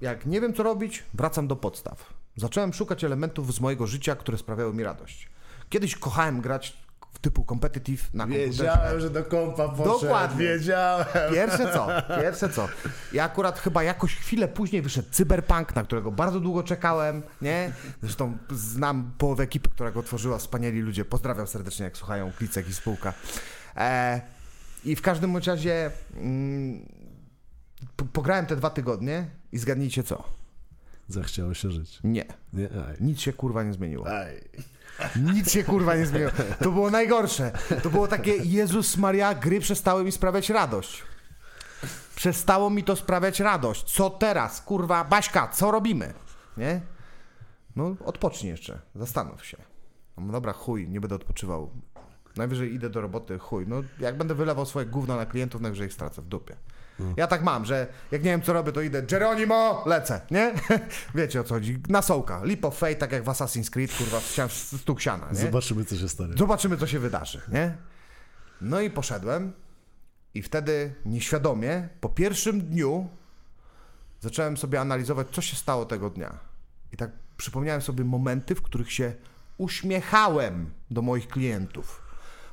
[0.00, 2.21] jak nie wiem co robić, wracam do podstaw.
[2.36, 5.28] Zacząłem szukać elementów z mojego życia, które sprawiały mi radość.
[5.68, 8.48] Kiedyś kochałem grać w typu competitive na komputerze.
[8.50, 10.00] Wiedziałem, że do kompa poszedł.
[10.00, 10.46] Dokładnie.
[10.46, 11.06] Wiedziałem.
[11.32, 11.88] Pierwsze co?
[12.22, 12.68] Pierwsze co?
[13.12, 17.72] Ja akurat chyba jakoś chwilę później wyszedł Cyberpunk, na którego bardzo długo czekałem, nie?
[18.02, 21.04] Zresztą znam połowę ekipy, która go tworzyła, wspaniali ludzie.
[21.04, 23.14] Pozdrawiam serdecznie, jak słuchają Klicek i spółka.
[23.76, 24.20] E,
[24.84, 26.86] I w każdym razie mm,
[27.96, 30.41] po- pograłem te dwa tygodnie i zgadnijcie co?
[31.12, 31.98] Zachciało się żyć.
[32.04, 32.24] Nie.
[32.52, 32.68] Nie.
[33.00, 34.08] Nic się kurwa nie zmieniło.
[34.08, 34.40] Aj.
[35.16, 36.30] Nic się kurwa nie zmieniło.
[36.58, 37.52] To było najgorsze.
[37.82, 41.02] To było takie, Jezus Maria, gry przestały mi sprawiać radość.
[42.14, 43.84] Przestało mi to sprawiać radość.
[43.94, 44.60] Co teraz?
[44.60, 46.14] Kurwa, Baśka, co robimy?
[46.56, 46.80] Nie?
[47.76, 48.80] No, odpocznij jeszcze.
[48.94, 49.56] Zastanów się.
[50.16, 51.70] No dobra, chuj, nie będę odpoczywał.
[52.36, 53.64] Najwyżej idę do roboty, chuj.
[53.68, 56.56] No, jak będę wylewał swoje gówno na klientów, najwyżej ich stracę w dupie.
[57.16, 60.54] Ja tak mam, że jak nie wiem co robię, to idę Geronimo, lecę, nie?
[61.14, 61.78] Wiecie o co chodzi.
[61.88, 62.44] Na sołka.
[62.44, 64.20] Leap of Faith, tak jak w Assassin's Creed, kurwa,
[64.78, 65.38] stuk siana, nie?
[65.38, 66.34] Zobaczymy, co się stanie.
[66.38, 67.76] Zobaczymy, co się wydarzy, nie?
[68.60, 69.52] No i poszedłem
[70.34, 73.08] i wtedy nieświadomie, po pierwszym dniu
[74.20, 76.38] zacząłem sobie analizować, co się stało tego dnia.
[76.92, 79.14] I tak przypomniałem sobie momenty, w których się
[79.58, 82.02] uśmiechałem do moich klientów.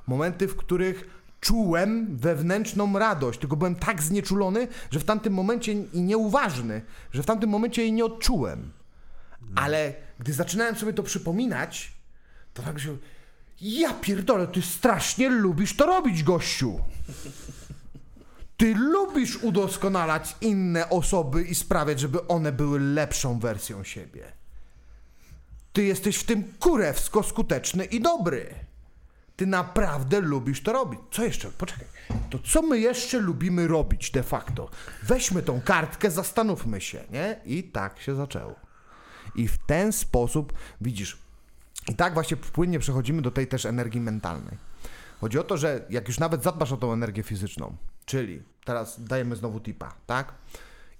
[0.08, 6.02] Momenty, w których czułem wewnętrzną radość, tylko byłem tak znieczulony, że w tamtym momencie i
[6.02, 6.82] nieuważny,
[7.12, 8.72] że w tamtym momencie jej nie odczułem.
[9.56, 11.92] Ale gdy zaczynałem sobie to przypominać,
[12.54, 12.98] to tak się.
[13.62, 16.80] Ja pierdolę, ty strasznie lubisz to robić, gościu.
[18.58, 24.32] Ty lubisz udoskonalać inne osoby i sprawiać, żeby one były lepszą wersją siebie.
[25.74, 28.69] Ty jesteś w tym kurewsko skuteczny i dobry.
[29.40, 31.00] Ty naprawdę lubisz to robić.
[31.12, 31.52] Co jeszcze?
[31.52, 31.86] Poczekaj.
[32.30, 34.70] To co my jeszcze lubimy robić de facto?
[35.04, 37.40] Weźmy tą kartkę, zastanówmy się, nie?
[37.46, 38.56] I tak się zaczęło.
[39.36, 41.18] I w ten sposób, widzisz,
[41.90, 44.58] i tak właśnie płynnie przechodzimy do tej też energii mentalnej.
[45.22, 47.76] Chodzi o to, że jak już nawet zadbasz o tą energię fizyczną,
[48.06, 50.34] czyli teraz dajemy znowu tipa, tak?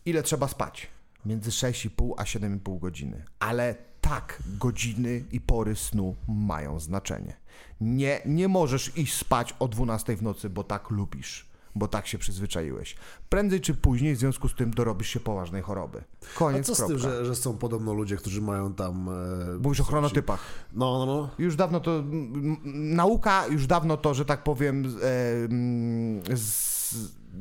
[0.06, 0.88] Ile trzeba spać?
[1.26, 3.26] Między 6,5 a 7,5 godziny.
[3.40, 7.39] Ale tak, godziny i pory snu mają znaczenie.
[7.82, 12.18] Nie, nie możesz iść spać o 12 w nocy, bo tak lubisz, bo tak się
[12.18, 12.96] przyzwyczaiłeś.
[13.30, 16.04] Prędzej czy później w związku z tym dorobisz się poważnej choroby.
[16.36, 16.94] A Koniec, co z kropka.
[16.94, 19.10] tym, że, że są podobno ludzie, którzy mają tam...
[19.10, 20.40] E, Mówisz o chronotypach.
[20.74, 21.30] No, no, no.
[21.38, 22.00] Już dawno to.
[22.00, 22.58] m,
[22.96, 24.86] Nauka, już dawno to, że tak powiem.
[24.86, 26.90] e, z,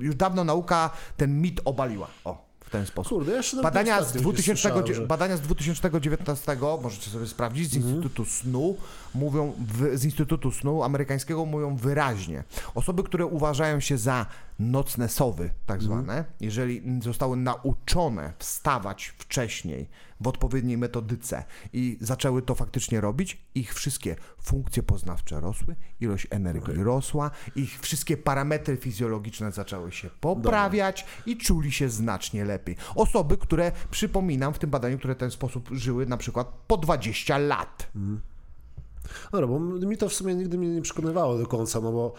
[0.01, 2.07] już dawno nauka ten mit obaliła.
[2.25, 3.19] O, w ten sposób.
[3.19, 7.27] Kurde, jeszcze nawet Badania z, ostatnio 2000, gdzieś słyszałem, że- badania z 2019, możecie sobie
[7.27, 7.95] sprawdzić, z Mhm.
[7.95, 8.77] Instytutu Snu
[9.15, 12.45] mówią, w, z Instytutu Snu amerykańskiego mówią wyraźnie.
[12.75, 14.27] Osoby, które uważają się za
[14.59, 16.03] nocne sowy, tak Mhm.
[16.03, 19.89] zwane, jeżeli zostały nauczone wstawać wcześniej
[20.21, 26.83] w odpowiedniej metodyce i zaczęły to faktycznie robić, ich wszystkie funkcje poznawcze rosły, ilość energii
[26.83, 32.77] rosła, ich wszystkie parametry fizjologiczne zaczęły się poprawiać i czuli się znacznie lepiej.
[32.95, 37.39] Osoby, które, przypominam, w tym badaniu, które w ten sposób żyły na przykład po 20
[37.39, 37.91] lat.
[39.33, 42.15] Dobra, bo mi to w sumie nigdy mnie nie przekonywało do końca, no bo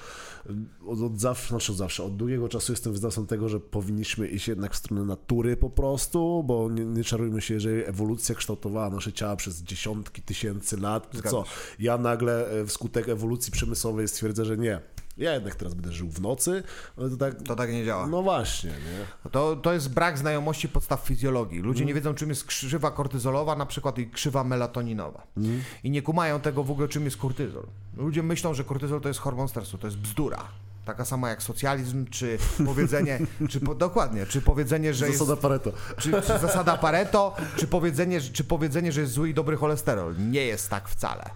[0.88, 4.48] od, od zawsze, znaczy od zawsze, od długiego czasu jestem wyznawcą tego, że powinniśmy iść
[4.48, 9.14] jednak w stronę natury po prostu, bo nie, nie czarujmy się, jeżeli ewolucja kształtowała nasze
[9.14, 11.44] ciała przez dziesiątki tysięcy lat, to co,
[11.80, 14.82] ja nagle e, wskutek ewolucji przemysłowej stwierdzę, że nie.
[15.20, 16.64] Ja jednak teraz będę żył w nocy,
[16.98, 18.08] ale to tak, To tak nie działa.
[18.08, 19.30] no właśnie, nie?
[19.32, 21.60] To, to jest brak znajomości podstaw fizjologii.
[21.60, 21.88] Ludzie Mm.
[21.88, 25.24] nie wiedzą, czym jest krzywa kortyzolowa, na przykład i krzywa melatoninowa.
[25.38, 25.62] Mm.
[25.84, 27.66] I nie kumają tego w ogóle, czym jest kortyzol.
[27.98, 30.44] Ludzie myślą, że kortyzol to jest hormon stresu, to jest bzdura.
[30.86, 35.72] Taka sama jak socjalizm, czy powiedzenie, czy po, dokładnie, czy powiedzenie, że jest, Zasada Pareto.
[35.98, 40.16] czy, czy zasada Pareto, czy powiedzenie, czy powiedzenie, że jest zły i dobry cholesterol.
[40.32, 41.30] Nie jest tak wcale.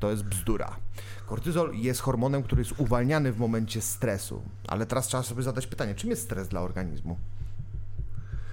[0.00, 0.76] To jest bzdura.
[1.26, 4.42] Kortyzol jest hormonem, który jest uwalniany w momencie stresu.
[4.68, 7.18] Ale teraz trzeba sobie zadać pytanie, czym jest stres dla organizmu?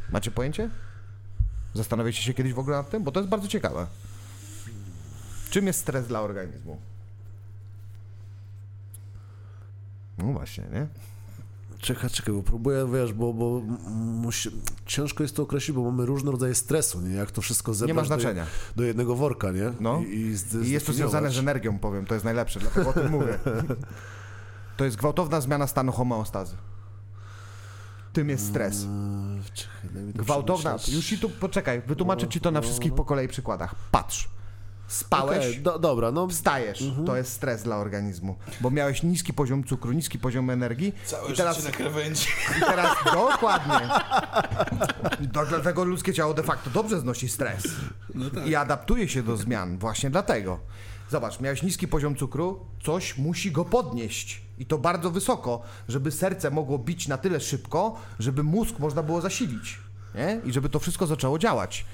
[0.10, 0.70] Macie pojęcie?
[1.74, 3.04] Zastanawiacie się kiedyś w ogóle nad tym?
[3.04, 3.88] Bo to jest bardzo ciekawe.
[5.50, 6.78] Czym jest stres dla organizmu?
[10.18, 10.88] No właśnie, nie?
[11.84, 13.62] Czekaj, czekaj, bo próbuję, wiesz, bo, bo
[13.96, 14.50] musi,
[14.86, 17.16] ciężko jest to określić, bo mamy różne rodzaje stresu, nie?
[17.16, 18.46] Jak to wszystko zebrać Nie ma do, znaczenia.
[18.76, 19.74] do jednego worka, nie?
[19.80, 20.00] No.
[20.08, 22.94] I, i, zde- I jest to związane z energią, powiem, to jest najlepsze, dlatego o
[22.94, 23.40] tym mówię.
[24.78, 26.56] To jest gwałtowna zmiana stanu homeostazy.
[28.14, 28.84] Tym jest stres.
[28.84, 30.78] Eee, Czekaj, Gwałtowna.
[30.88, 33.76] Już ci tu poczekaj, wytłumaczę ci to na wszystkich po kolei przykładach.
[33.92, 34.30] Patrz.
[34.88, 36.84] Spałeś, Okej, do, dobra, no wstajesz.
[37.06, 40.94] To jest stres dla organizmu, bo miałeś niski poziom cukru, niski poziom energii.
[41.06, 42.28] Całe I teraz, życie na krawędzi.
[42.58, 43.90] I teraz dokładnie.
[45.20, 47.64] Do, dlatego ludzkie ciało de facto dobrze znosi stres.
[48.46, 50.60] I adaptuje się do zmian właśnie dlatego.
[51.10, 54.42] Zobacz, miałeś niski poziom cukru, coś musi go podnieść.
[54.58, 59.22] I to bardzo wysoko, żeby serce mogło bić na tyle szybko, żeby mózg można było
[59.22, 59.80] zasilić.
[60.16, 60.42] Nie?
[60.46, 61.86] I żeby to wszystko zaczęło działać.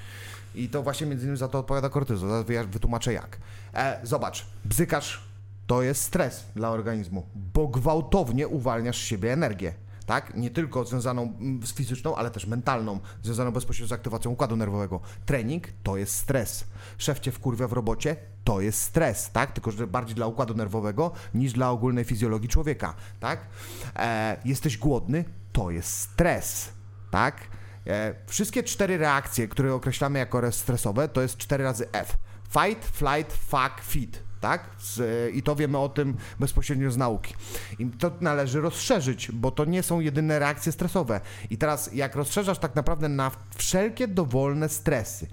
[0.55, 2.29] I to właśnie między innymi za to odpowiada kortyzol.
[2.29, 3.37] Zaraz wytłumaczę jak.
[3.73, 5.29] E, zobacz, bzykasz
[5.67, 9.73] to jest stres dla organizmu, bo gwałtownie uwalniasz z siebie energię.
[10.05, 10.35] Tak?
[10.35, 14.99] Nie tylko związaną mm, z fizyczną, ale też mentalną, związaną bezpośrednio z aktywacją układu nerwowego.
[15.25, 16.63] Trening to jest stres.
[16.97, 19.51] Szef cię wkurwia w robocie, to jest stres, tak?
[19.51, 23.39] Tylko, że bardziej dla układu nerwowego niż dla ogólnej fizjologii człowieka, tak?
[23.95, 26.69] E, jesteś głodny, to jest stres,
[27.11, 27.58] tak?
[27.89, 32.17] E, wszystkie cztery reakcje, które określamy jako stresowe, to jest cztery razy F.
[32.49, 34.19] Fight, flight, fuck, fit.
[34.41, 34.69] Tak?
[34.79, 35.01] Z,
[35.35, 37.33] I to wiemy o tym bezpośrednio z nauki.
[37.79, 41.21] I to należy rozszerzyć, bo to nie są jedyne reakcje stresowe.
[41.49, 45.27] I teraz, jak rozszerzasz tak naprawdę na wszelkie dowolne stresy,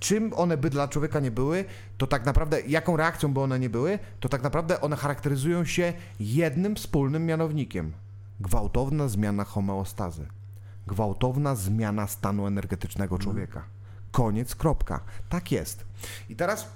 [0.00, 1.64] czym one by dla człowieka nie były,
[1.98, 5.92] to tak naprawdę, jaką reakcją by one nie były, to tak naprawdę one charakteryzują się
[6.20, 7.92] jednym wspólnym mianownikiem.
[8.40, 10.39] Gwałtowna zmiana homeostazy
[10.90, 13.64] gwałtowna zmiana stanu energetycznego człowieka.
[14.12, 15.00] Koniec, kropka.
[15.28, 15.84] Tak jest.
[16.28, 16.68] I teraz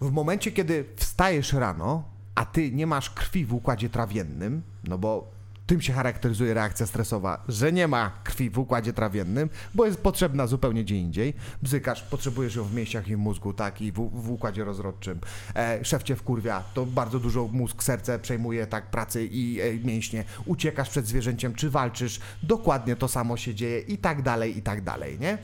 [0.00, 5.35] w momencie, kiedy wstajesz rano, a ty nie masz krwi w układzie trawiennym, no bo
[5.66, 10.46] tym się charakteryzuje reakcja stresowa, że nie ma krwi w układzie trawiennym, bo jest potrzebna
[10.46, 11.34] zupełnie gdzie indziej.
[11.62, 15.18] Bzykasz, potrzebujesz ją w mięśniach i w mózgu, tak, i w, w układzie rozrodczym.
[15.54, 20.24] E, szef cię wkurwia, to bardzo dużo mózg, serce przejmuje tak pracy i e, mięśnie.
[20.44, 24.84] Uciekasz przed zwierzęciem, czy walczysz, dokładnie to samo się dzieje i tak dalej, i tak
[24.84, 25.38] dalej, nie?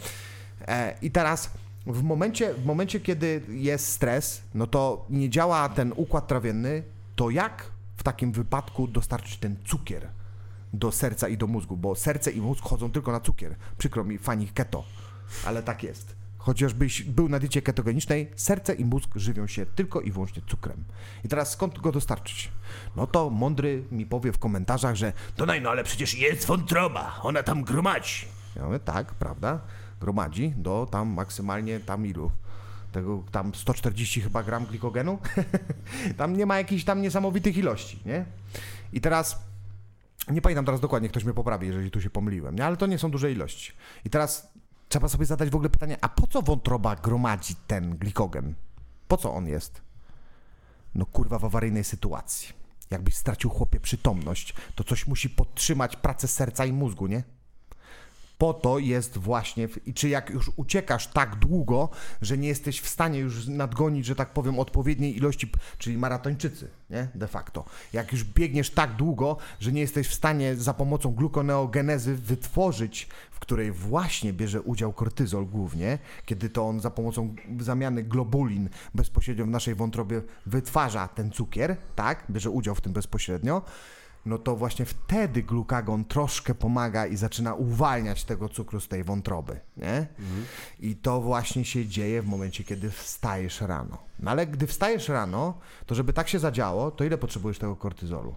[0.68, 1.50] E, I teraz
[1.86, 6.82] w momencie, w momencie, kiedy jest stres, no to nie działa ten układ trawienny,
[7.16, 10.08] to jak w takim wypadku dostarczyć ten cukier
[10.72, 11.76] do serca i do mózgu?
[11.76, 13.56] Bo serce i mózg chodzą tylko na cukier.
[13.78, 14.84] Przykro mi, fani keto,
[15.44, 16.22] ale tak jest.
[16.38, 20.84] Chociażbyś był na diecie ketogenicznej, serce i mózg żywią się tylko i wyłącznie cukrem.
[21.24, 22.50] I teraz skąd go dostarczyć?
[22.96, 27.20] No to mądry mi powie w komentarzach, że to no, no ale przecież jest wątroba,
[27.22, 28.26] ona tam gromadzi.
[28.56, 29.60] Ja mówię, tak, prawda,
[30.00, 32.30] gromadzi do tam maksymalnie tam ilu?
[32.92, 35.18] Tego tam 140 chyba gram glikogenu?
[36.18, 38.24] tam nie ma jakichś tam niesamowitych ilości, nie?
[38.92, 39.38] I teraz
[40.28, 42.66] nie pamiętam teraz dokładnie, ktoś mnie poprawi, jeżeli tu się pomyliłem, nie?
[42.66, 43.72] ale to nie są duże ilości.
[44.04, 44.52] I teraz
[44.88, 48.54] trzeba sobie zadać w ogóle pytanie, a po co wątroba gromadzi ten glikogen?
[49.08, 49.80] Po co on jest?
[50.94, 52.48] No kurwa w awaryjnej sytuacji.
[52.90, 57.22] Jakbyś stracił chłopie przytomność, to coś musi podtrzymać pracę serca i mózgu, nie?
[58.42, 61.88] Po to jest właśnie, i czy jak już uciekasz tak długo,
[62.22, 67.08] że nie jesteś w stanie już nadgonić, że tak powiem, odpowiedniej ilości, czyli maratończycy, nie?
[67.14, 67.64] De facto.
[67.92, 73.40] Jak już biegniesz tak długo, że nie jesteś w stanie za pomocą glukoneogenezy wytworzyć, w
[73.40, 79.48] której właśnie bierze udział kortyzol głównie, kiedy to on za pomocą zamiany globulin bezpośrednio w
[79.48, 82.24] naszej wątrobie wytwarza ten cukier, tak?
[82.30, 83.62] Bierze udział w tym bezpośrednio
[84.26, 89.60] no to właśnie wtedy glukagon troszkę pomaga i zaczyna uwalniać tego cukru z tej wątroby,
[89.76, 90.06] nie?
[90.80, 93.98] I to właśnie się dzieje w momencie, kiedy wstajesz rano.
[94.18, 98.34] No ale gdy wstajesz rano, to żeby tak się zadziało, to ile potrzebujesz tego kortyzolu?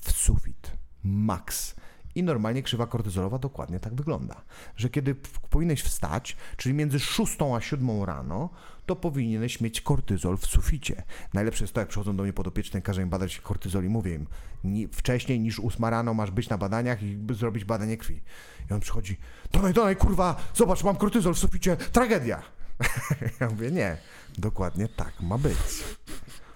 [0.00, 0.70] W sufit.
[1.04, 1.74] Max.
[2.14, 4.42] I normalnie krzywa kortyzolowa dokładnie tak wygląda,
[4.76, 5.14] że kiedy
[5.50, 8.50] powinieneś wstać, czyli między 6 a 7 rano,
[8.86, 11.02] to powinieneś mieć kortyzol w suficie.
[11.34, 14.26] Najlepsze jest to, jak przychodzą do mnie podopieczne, każę im badać kortyzol i mówię im,
[14.64, 18.22] ni- wcześniej niż 8 rano masz być na badaniach i zrobić badanie krwi.
[18.70, 19.16] I on przychodzi,
[19.52, 22.42] Donaj, Donaj, kurwa, zobacz, mam kortyzol w suficie, tragedia.
[23.40, 23.96] ja mówię, nie,
[24.38, 25.84] dokładnie tak ma być.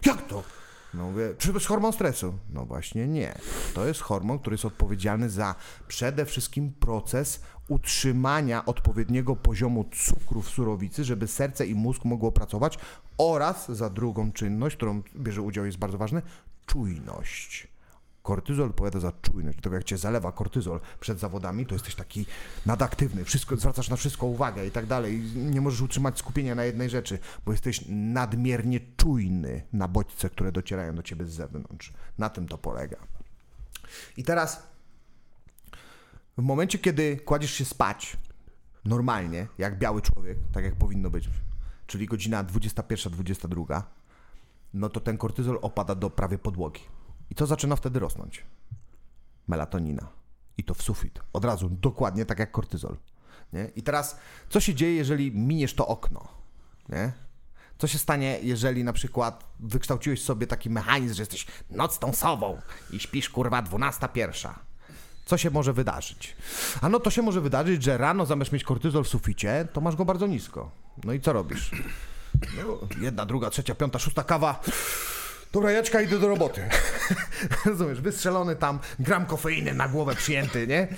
[0.06, 0.57] Jak to?
[0.94, 2.34] No mówię, czy to jest hormon stresu?
[2.50, 3.34] No właśnie nie.
[3.74, 5.54] To jest hormon, który jest odpowiedzialny za
[5.88, 12.78] przede wszystkim proces utrzymania odpowiedniego poziomu cukru w surowicy, żeby serce i mózg mogło pracować
[13.18, 16.22] oraz za drugą czynność, którą bierze udział, jest bardzo ważny,
[16.66, 17.68] czujność.
[18.28, 19.56] Kortyzol odpowiada za czujność.
[19.56, 22.26] Dlatego jak cię zalewa kortyzol przed zawodami, to jesteś taki
[22.66, 25.20] nadaktywny, wszystko, zwracasz na wszystko uwagę i tak dalej.
[25.34, 30.94] Nie możesz utrzymać skupienia na jednej rzeczy, bo jesteś nadmiernie czujny na bodźce, które docierają
[30.94, 31.92] do ciebie z zewnątrz.
[32.18, 32.96] Na tym to polega.
[34.16, 34.62] I teraz
[36.38, 38.16] w momencie, kiedy kładziesz się spać
[38.84, 41.30] normalnie, jak biały człowiek, tak jak powinno być,
[41.86, 43.82] czyli godzina 21-22,
[44.74, 46.97] no to ten kortyzol opada do prawie podłogi.
[47.30, 48.44] I co zaczyna wtedy rosnąć?
[49.48, 50.08] Melatonina.
[50.58, 51.20] I to w sufit.
[51.32, 52.96] Od razu, dokładnie tak jak kortyzol.
[53.52, 53.70] Nie?
[53.76, 54.18] I teraz,
[54.48, 56.28] co się dzieje, jeżeli miniesz to okno?
[56.88, 57.12] Nie?
[57.78, 62.60] Co się stanie, jeżeli na przykład wykształciłeś sobie taki mechanizm, że jesteś nocną sową
[62.90, 64.58] i śpisz kurwa 12 pierwsza?
[65.24, 66.36] Co się może wydarzyć?
[66.80, 69.96] A no to się może wydarzyć, że rano zamiast mieć kortyzol w suficie, to masz
[69.96, 70.70] go bardzo nisko.
[71.04, 71.70] No i co robisz?
[72.56, 74.60] No, jedna, druga, trzecia, piąta, szósta kawa.
[75.52, 76.68] Dobra, Jaczka, idę do roboty.
[77.66, 80.88] Rozumiesz, wystrzelony tam, gram kofeiny na głowę przyjęty, nie?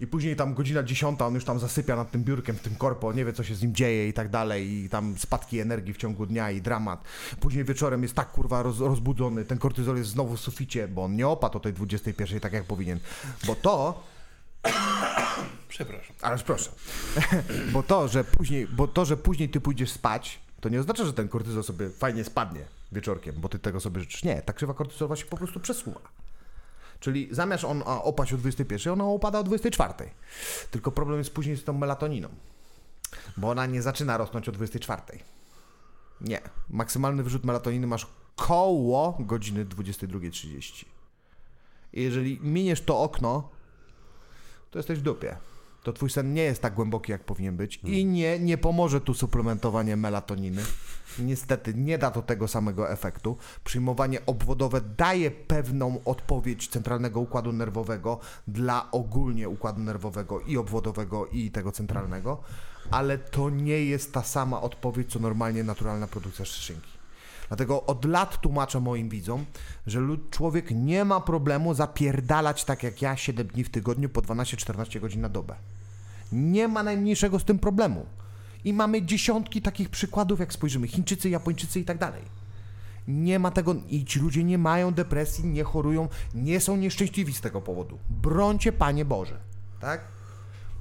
[0.00, 3.12] I później tam godzina dziesiąta, on już tam zasypia nad tym biurkiem w tym korpo,
[3.12, 5.96] nie wie co się z nim dzieje i tak dalej, i tam spadki energii w
[5.96, 7.04] ciągu dnia i dramat.
[7.40, 11.16] Później wieczorem jest tak kurwa roz, rozbudzony, ten kortyzol jest znowu w suficie, bo on
[11.16, 12.98] nie opadł o tej 21 tak jak powinien.
[13.46, 14.02] Bo to
[15.68, 16.16] Przepraszam.
[16.22, 16.70] Ależ proszę.
[17.72, 21.12] bo, to, że później, bo to, że później ty pójdziesz spać, to nie oznacza, że
[21.12, 24.24] ten kortyzol sobie fajnie spadnie wieczorkiem, bo ty tego sobie życzysz.
[24.24, 26.00] Nie, ta krzywa kortyzolowa się po prostu przesuwa.
[27.00, 29.94] Czyli zamiast on opaść o 21, ona opada o 24.
[30.70, 32.28] Tylko problem jest później z tą melatoniną.
[33.36, 35.02] Bo ona nie zaczyna rosnąć o 24.
[36.20, 36.40] Nie.
[36.70, 40.84] Maksymalny wyrzut melatoniny masz koło godziny 22.30.
[41.92, 43.48] I jeżeli miniesz to okno,
[44.70, 45.36] to jesteś w dupie.
[45.82, 49.14] To twój sen nie jest tak głęboki, jak powinien być i nie, nie pomoże tu
[49.14, 50.62] suplementowanie melatoniny.
[51.18, 53.36] Niestety nie da to tego samego efektu.
[53.64, 58.18] Przyjmowanie obwodowe daje pewną odpowiedź centralnego układu nerwowego
[58.48, 62.42] dla ogólnie układu nerwowego i obwodowego i tego centralnego,
[62.90, 66.99] ale to nie jest ta sama odpowiedź, co normalnie naturalna produkcja szczeszynki.
[67.50, 69.44] Dlatego od lat tłumaczę moim widzom,
[69.86, 75.00] że człowiek nie ma problemu zapierdalać tak jak ja 7 dni w tygodniu po 12-14
[75.00, 75.54] godzin na dobę.
[76.32, 78.06] Nie ma najmniejszego z tym problemu.
[78.64, 82.22] I mamy dziesiątki takich przykładów, jak spojrzymy, Chińczycy, Japończycy i tak dalej.
[83.08, 87.40] Nie ma tego i ci ludzie nie mają depresji, nie chorują, nie są nieszczęśliwi z
[87.40, 87.98] tego powodu.
[88.10, 89.36] Brońcie, Panie Boże.
[89.80, 90.00] Tak?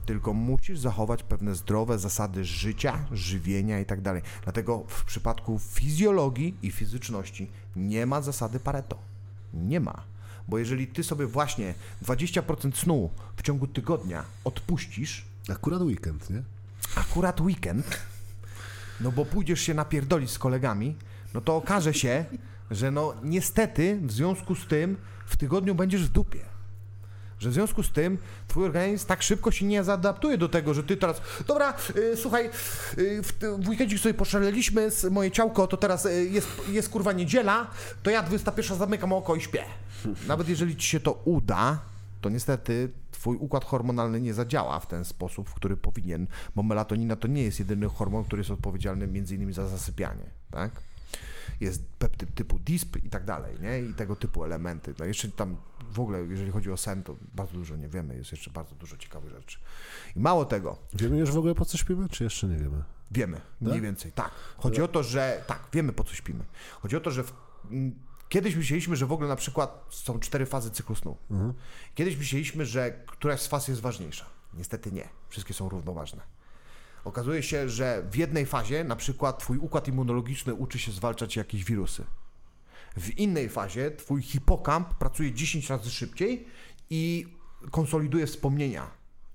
[0.09, 4.21] Tylko musisz zachować pewne zdrowe zasady życia, żywienia i tak dalej.
[4.43, 8.97] Dlatego w przypadku fizjologii i fizyczności nie ma zasady Pareto.
[9.53, 10.03] Nie ma.
[10.47, 11.73] Bo jeżeli ty sobie właśnie
[12.05, 16.43] 20% snu w ciągu tygodnia odpuścisz, Akurat weekend, nie?
[16.95, 17.99] akurat weekend,
[19.01, 20.95] no bo pójdziesz się napierdolić z kolegami,
[21.33, 22.25] no to okaże się,
[22.71, 26.58] że no niestety w związku z tym w tygodniu będziesz w dupie.
[27.39, 28.17] Że w związku z tym
[28.47, 32.49] twój organizm tak szybko się nie zaadaptuje do tego, że ty teraz, dobra, y, słuchaj,
[32.97, 37.13] y, w, w weekendzie sobie poszaleliśmy z moje ciałko, to teraz y, jest, jest kurwa
[37.13, 37.67] niedziela,
[38.03, 39.63] to ja 21 zamykam oko i śpię.
[40.27, 41.79] Nawet jeżeli ci się to uda,
[42.21, 47.15] to niestety twój układ hormonalny nie zadziała w ten sposób, w który powinien, bo melatonina
[47.15, 50.71] to nie jest jedyny hormon, który jest odpowiedzialny między innymi za zasypianie, tak?
[51.59, 53.79] Jest peptyd typu DISP i tak dalej, nie?
[53.81, 54.93] I tego typu elementy.
[54.99, 55.55] No jeszcze tam
[55.91, 58.97] w ogóle, jeżeli chodzi o sen, to bardzo dużo nie wiemy, jest jeszcze bardzo dużo
[58.97, 59.59] ciekawych rzeczy.
[60.15, 62.83] I mało tego, Wiemy już w ogóle po co śpimy, czy jeszcze nie wiemy?
[63.11, 64.31] Wiemy, mniej więcej, tak.
[64.57, 66.43] Chodzi o to, że tak, wiemy po co śpimy.
[66.81, 67.33] Chodzi o to, że w,
[68.29, 71.17] kiedyś myśleliśmy, że w ogóle na przykład są cztery fazy cyklu snu.
[71.95, 74.25] Kiedyś myśleliśmy, że któraś z faz jest ważniejsza.
[74.53, 75.09] Niestety nie.
[75.29, 76.21] Wszystkie są równoważne.
[77.09, 81.63] Okazuje się, że w jednej fazie na przykład twój układ immunologiczny uczy się zwalczać jakieś
[81.63, 82.03] wirusy.
[82.97, 86.47] W innej fazie twój hipokamp pracuje 10 razy szybciej
[86.89, 87.25] i
[87.71, 88.91] konsoliduje wspomnienia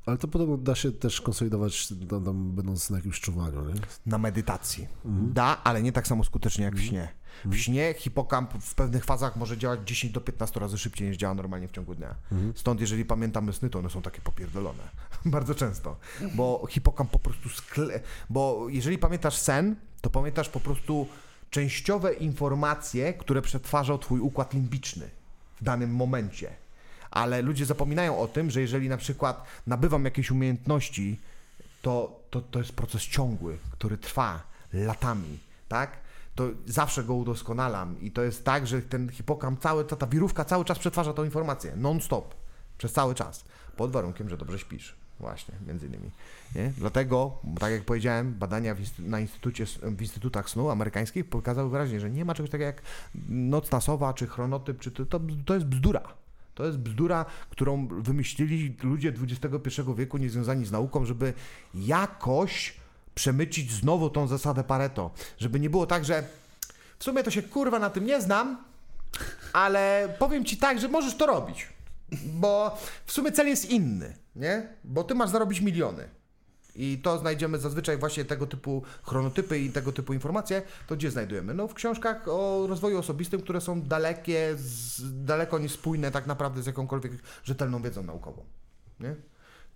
[0.06, 3.74] Ale to podobno da się też konsolidować, tam, tam będąc na jakimś czuwaniu, nie?
[4.06, 4.88] na medytacji.
[5.32, 7.08] Da, ale nie tak samo skutecznie jak w śnie.
[7.44, 11.34] W śnie hipokamp w pewnych fazach może działać 10 do 15 razy szybciej niż działa
[11.34, 12.14] normalnie w ciągu dnia.
[12.54, 14.82] Stąd jeżeli pamiętamy sny, to one są takie popierdolone.
[15.36, 15.96] Bardzo często.
[16.34, 18.00] Bo hipokamp po prostu skle...
[18.30, 21.08] Bo jeżeli pamiętasz sen, to pamiętasz po prostu
[21.50, 25.10] częściowe informacje, które przetwarzał twój układ limbiczny
[25.60, 26.50] w danym momencie.
[27.10, 31.20] Ale ludzie zapominają o tym, że jeżeli na przykład nabywam jakieś umiejętności,
[31.82, 35.98] to, to, to jest proces ciągły, który trwa latami, tak?
[36.34, 40.44] To zawsze go udoskonalam i to jest tak, że ten hipokamp, cały, ta, ta wirówka
[40.44, 42.34] cały czas przetwarza tą informację, non-stop,
[42.78, 43.44] przez cały czas,
[43.76, 45.03] pod warunkiem, że dobrze śpisz.
[45.20, 46.10] Właśnie, między innymi.
[46.54, 46.72] Nie?
[46.78, 52.10] Dlatego, tak jak powiedziałem, badania w, na instytucie, w instytutach snu amerykańskich pokazały wyraźnie, że
[52.10, 52.82] nie ma czegoś takiego jak
[53.28, 56.02] noc nasowa, czy chronotyp, czy to, to, to jest bzdura.
[56.54, 61.32] To jest bzdura, którą wymyślili ludzie XXI wieku niezwiązani z nauką, żeby
[61.74, 62.76] jakoś
[63.14, 65.10] przemycić znowu tą zasadę Pareto.
[65.38, 66.24] Żeby nie było tak, że
[66.98, 68.64] w sumie to się kurwa na tym nie znam,
[69.52, 71.68] ale powiem ci tak, że możesz to robić.
[72.24, 74.68] Bo w sumie cel jest inny, nie?
[74.85, 76.09] Bo ty masz zarobić miliony.
[76.76, 81.55] I to znajdziemy zazwyczaj właśnie tego typu chronotypy i tego typu informacje, to gdzie znajdujemy?
[81.55, 86.66] No w książkach o rozwoju osobistym, które są dalekie, z, daleko niespójne tak naprawdę z
[86.66, 87.12] jakąkolwiek
[87.45, 88.45] rzetelną wiedzą naukową,
[89.01, 89.16] nie?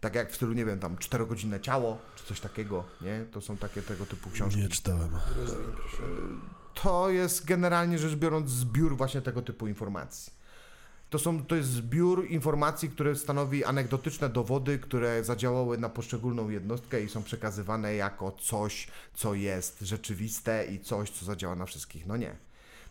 [0.01, 3.25] Tak jak w stylu, nie wiem, tam czterogodzinne ciało, czy coś takiego, nie?
[3.33, 4.61] To są takie tego typu książki.
[4.61, 5.11] Nie czytałem.
[6.75, 10.38] To jest generalnie rzecz biorąc zbiór właśnie tego typu informacji.
[11.11, 17.03] To, są, to jest zbiór informacji, które stanowi anegdotyczne dowody, które zadziałały na poszczególną jednostkę
[17.03, 22.07] i są przekazywane jako coś, co jest rzeczywiste i coś, co zadziała na wszystkich.
[22.07, 22.37] No nie.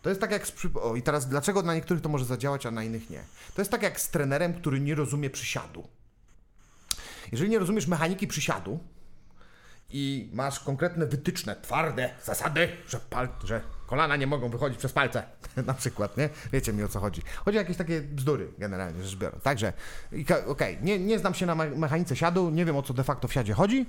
[0.02, 0.52] To jest tak jak z.
[0.74, 3.24] O, i teraz dlaczego na niektórych to może zadziałać, a na innych nie?
[3.54, 5.88] To jest tak jak z trenerem, który nie rozumie przysiadu.
[7.32, 8.78] Jeżeli nie rozumiesz mechaniki przysiadu,
[9.90, 15.22] i masz konkretne wytyczne, twarde zasady, że, pal, że kolana nie mogą wychodzić przez palce,
[15.66, 16.28] na przykład, nie?
[16.52, 17.22] Wiecie mi o co chodzi.
[17.44, 19.42] Chodzi o jakieś takie bzdury, generalnie rzecz biorąc.
[19.42, 19.72] Także,
[20.46, 23.28] okej, nie, nie znam się na me- mechanice siadu, nie wiem o co de facto
[23.28, 23.86] w siadzie chodzi,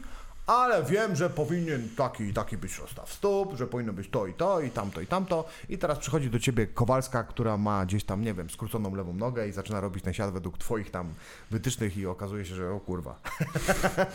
[0.50, 4.34] ale wiem, że powinien taki i taki być rozstaw stóp, że powinno być to i
[4.34, 5.46] to, i tamto i tamto.
[5.70, 9.48] I teraz przychodzi do ciebie Kowalska, która ma gdzieś tam, nie wiem, skróconą lewą nogę
[9.48, 11.14] i zaczyna robić ten siad według twoich tam
[11.52, 13.20] wytycznych i okazuje się, że o kurwa.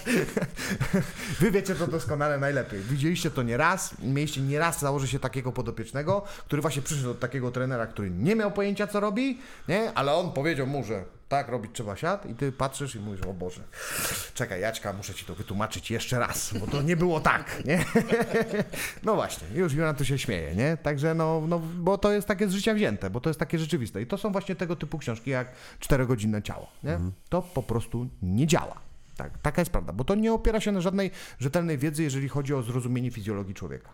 [1.41, 2.81] Wy wiecie to doskonale najlepiej.
[2.81, 7.21] Widzieliście to nie raz, mieliście nie raz założyć się takiego podopiecznego, który właśnie przyszedł od
[7.21, 9.93] takiego trenera, który nie miał pojęcia co robi, nie?
[9.95, 11.05] Ale on powiedział mu, że
[11.35, 13.63] tak robić trzeba siat i ty patrzysz i mówisz, o Boże,
[14.35, 17.85] czekaj Jaćka, muszę ci to wytłumaczyć jeszcze raz, bo to nie było tak, nie?
[19.05, 20.77] No właśnie, już Jona tu się śmieje, nie?
[20.77, 24.03] Także no, no, bo to jest takie z życia wzięte, bo to jest takie rzeczywiste
[24.03, 25.49] i to są właśnie tego typu książki jak
[25.81, 26.99] czterogodzinne ciało, nie?
[27.29, 28.81] To po prostu nie działa.
[29.17, 32.55] Tak, taka jest prawda, bo to nie opiera się na żadnej rzetelnej wiedzy, jeżeli chodzi
[32.55, 33.91] o zrozumienie fizjologii człowieka.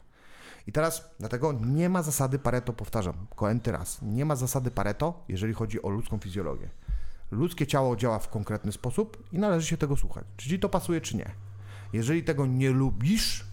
[0.66, 5.54] I teraz dlatego nie ma zasady Pareto, powtarzam, koenty raz, nie ma zasady Pareto, jeżeli
[5.54, 6.68] chodzi o ludzką fizjologię.
[7.30, 10.24] Ludzkie ciało działa w konkretny sposób i należy się tego słuchać.
[10.36, 11.30] Czy ci to pasuje, czy nie.
[11.92, 13.44] Jeżeli tego nie lubisz,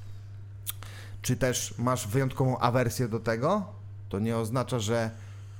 [1.21, 3.65] czy też masz wyjątkową awersję do tego,
[4.09, 5.11] to nie oznacza, że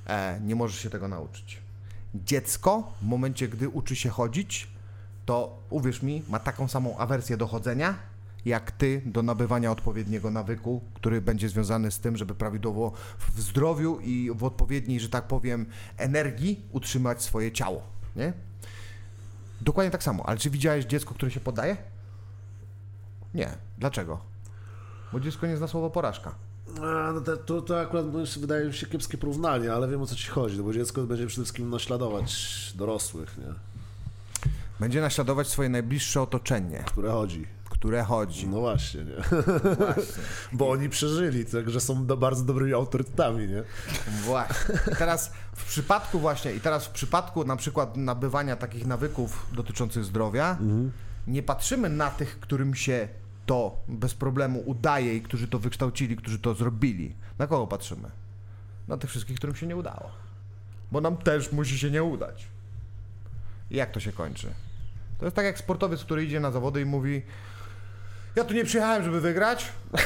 [0.08, 1.62] e, nie możesz się tego nauczyć.
[2.16, 4.68] Dziecko w momencie, gdy uczy się chodzić,
[5.26, 7.96] to uwierz mi, ma taką samą awersję do chodzenia,
[8.46, 14.00] jak ty do nabywania odpowiedniego nawyku, który będzie związany z tym, żeby prawidłowo w zdrowiu
[14.00, 15.66] i w odpowiedniej, że tak powiem,
[15.98, 17.97] energii utrzymać swoje ciało.
[18.18, 18.34] Nie?
[19.62, 20.26] Dokładnie tak samo.
[20.26, 21.78] Ale czy widziałeś dziecko, które się poddaje?
[23.34, 23.50] Nie.
[23.78, 24.20] Dlaczego?
[25.14, 26.36] Bo dziecko nie zna słowa porażka.
[26.82, 30.06] A, no to, to, to akurat no, wydaje mi się kiepskie porównanie, ale wiem o
[30.06, 32.34] co ci chodzi, no bo dziecko będzie przede wszystkim naśladować
[32.76, 33.54] dorosłych, nie?
[34.80, 37.48] Będzie naśladować swoje najbliższe otoczenie, które chodzi.
[37.70, 38.48] Które chodzi.
[38.48, 39.16] No właśnie, nie?
[39.76, 40.04] Właśnie.
[40.54, 43.64] Bo oni przeżyli, także są do, bardzo dobrymi autorytetami, nie?
[44.24, 44.76] Właśnie.
[44.94, 50.06] I teraz w przypadku właśnie, i teraz w przypadku na przykład nabywania takich nawyków dotyczących
[50.06, 50.58] zdrowia,
[51.28, 53.08] nie patrzymy na tych, którym się
[53.46, 57.16] to bez problemu udaje i którzy to wykształcili, którzy to zrobili.
[57.40, 58.12] Na kogo patrzymy?
[58.88, 60.12] Na tych wszystkich, którym się nie udało.
[60.92, 62.48] Bo nam też musi się nie udać.
[63.72, 64.54] I jak to się kończy?
[65.20, 67.22] To jest tak jak sportowiec, który idzie na zawody i mówi
[68.38, 69.66] ja tu nie przyjechałem, żeby wygrać,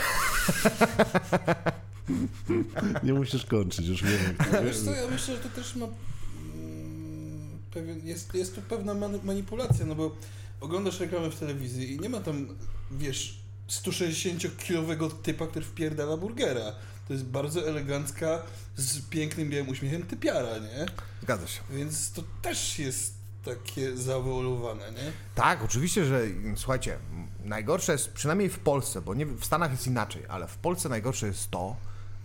[3.03, 4.36] Nie musisz kończyć, już wiem.
[4.65, 5.86] Wiesz co, ja myślę, że to też ma...
[5.86, 10.15] mm, Pewien, jest, jest tu pewna mani- manipulacja, no bo
[10.61, 12.47] oglądasz reklamę w telewizji i nie ma tam,
[12.91, 13.38] wiesz,
[13.69, 16.75] 160-kilowego typa, który wpierdala burgera.
[17.07, 18.41] To jest bardzo elegancka,
[18.75, 20.86] z pięknym białym uśmiechem typiara, nie?
[21.21, 21.61] Zgadza się.
[21.71, 23.13] Więc to też jest
[23.45, 25.11] takie zaewoluowane, nie?
[25.35, 26.21] Tak, oczywiście, że
[26.55, 26.97] słuchajcie,
[27.43, 31.27] najgorsze jest, przynajmniej w Polsce, bo nie, w Stanach jest inaczej, ale w Polsce najgorsze
[31.27, 31.75] jest to,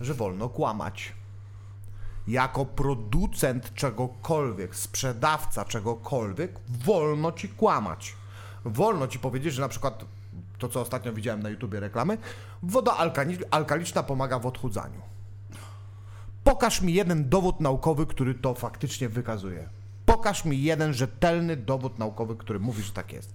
[0.00, 1.12] że wolno kłamać.
[2.28, 8.14] Jako producent czegokolwiek, sprzedawca czegokolwiek, wolno ci kłamać.
[8.64, 10.04] Wolno ci powiedzieć, że na przykład
[10.58, 12.18] to, co ostatnio widziałem na YouTubie reklamy,
[12.62, 15.00] woda alkali- alkaliczna pomaga w odchudzaniu.
[16.44, 19.68] Pokaż mi jeden dowód naukowy, który to faktycznie wykazuje.
[20.26, 23.34] Pokaż mi jeden rzetelny dowód naukowy, który mówi, że tak jest.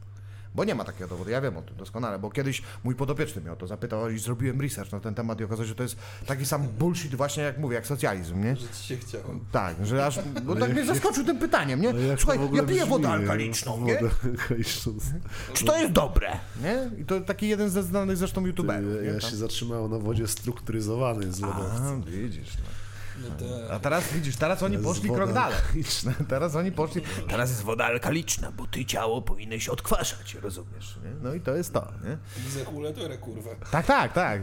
[0.55, 3.51] Bo nie ma takiego dowodu, ja wiem o tym doskonale, bo kiedyś mój podopieczny mnie
[3.51, 5.95] o to zapytał i zrobiłem research na ten temat i okazało się, że to jest
[6.25, 8.55] taki sam bullshit właśnie jak mówię, jak socjalizm, nie?
[8.55, 9.23] Że ci się chciało.
[9.51, 11.93] Tak, że aż, bo tak mnie zaskoczył tym pytaniem, nie?
[11.93, 13.99] To Słuchaj, ja piję wodę alkaliczną, Wodę nie?
[13.99, 14.93] alkaliczną.
[15.53, 16.29] Czy to jest dobre?
[16.63, 17.01] Nie?
[17.01, 19.07] I to taki jeden ze znanych zresztą Ja, youtuberów, nie?
[19.07, 21.83] ja Tam- się zatrzymałem na wodzie strukturyzowanej z lodowca.
[21.83, 22.80] A, widzisz, no.
[23.21, 23.73] No to...
[23.73, 25.57] A teraz widzisz, teraz oni poszli krok dalej.
[26.27, 27.01] Teraz oni poszli.
[27.29, 30.99] Teraz jest woda alkaliczna, bo ty ciało powinieneś odkwaszać, rozumiesz?
[31.03, 31.11] Nie?
[31.21, 32.17] No i to jest to, nie?
[32.43, 33.49] Widzę kulaturę, kurwa.
[33.71, 34.41] Tak, tak, tak.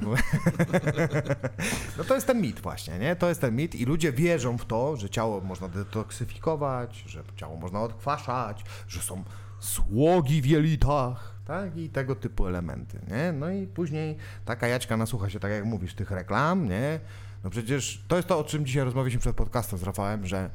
[1.99, 3.17] No to jest ten mit właśnie, nie?
[3.17, 7.57] To jest ten mit i ludzie wierzą w to, że ciało można detoksyfikować, że ciało
[7.57, 9.25] można odkwaszać, że są
[9.61, 11.77] słogi w jelitach, tak?
[11.77, 13.33] I tego typu elementy, nie?
[13.33, 17.01] No i później taka jaćka nasłucha się, tak jak mówisz, tych reklam, nie?
[17.49, 20.51] No przecież to jest to, o czym dzisiaj rozmawialiśmy przed podcastem z Rafałem, że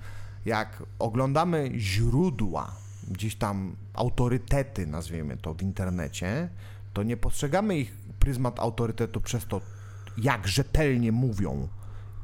[0.46, 2.72] jak oglądamy źródła,
[3.08, 6.50] gdzieś tam autorytety, nazwijmy to, w internecie,
[6.94, 9.62] to nie postrzegamy ich pryzmat autorytetu przez to,
[10.18, 11.68] jak rzetelnie mówią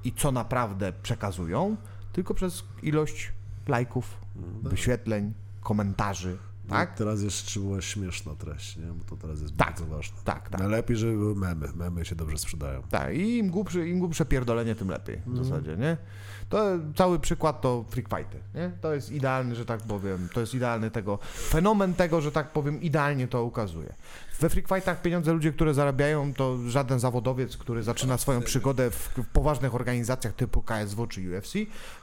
[0.04, 1.76] i co naprawdę przekazują,
[2.14, 3.32] tylko przez ilość
[3.68, 4.18] lajków,
[4.64, 6.38] wyświetleń, komentarzy,
[6.70, 6.90] tak?
[6.90, 6.98] Tak?
[6.98, 8.86] Teraz jeszcze była śmieszna treść, nie?
[8.86, 9.68] Bo to teraz jest Tak.
[9.68, 10.18] bardzo ważne.
[10.24, 10.60] Tak, tak.
[10.62, 11.68] Najlepiej, żeby były memy.
[11.76, 12.82] Memy się dobrze sprzedają.
[12.90, 15.98] Tak, i im głupsze, im głupsze pierdolenie, tym lepiej w zasadzie, nie?
[16.50, 16.66] To
[16.96, 18.72] cały przykład to freak fighty, nie?
[18.82, 22.82] To jest idealny, że tak powiem, to jest idealny tego, fenomen tego, że tak powiem,
[22.82, 23.94] idealnie to ukazuje.
[24.40, 29.10] We freak fightach pieniądze ludzie, które zarabiają, to żaden zawodowiec, który zaczyna swoją przygodę w,
[29.18, 31.54] w poważnych organizacjach typu KSW czy UFC,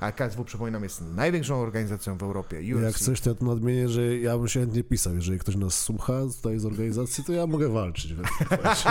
[0.00, 2.60] a KSW, przypominam, jest największą organizacją w Europie.
[2.74, 2.82] UFC.
[2.84, 5.14] Jak coś, to ja tu nadmienię, że ja bym się chętnie pisał.
[5.14, 8.14] Jeżeli ktoś nas słucha tutaj z organizacji, to ja mogę walczyć.
[8.14, 8.28] Więc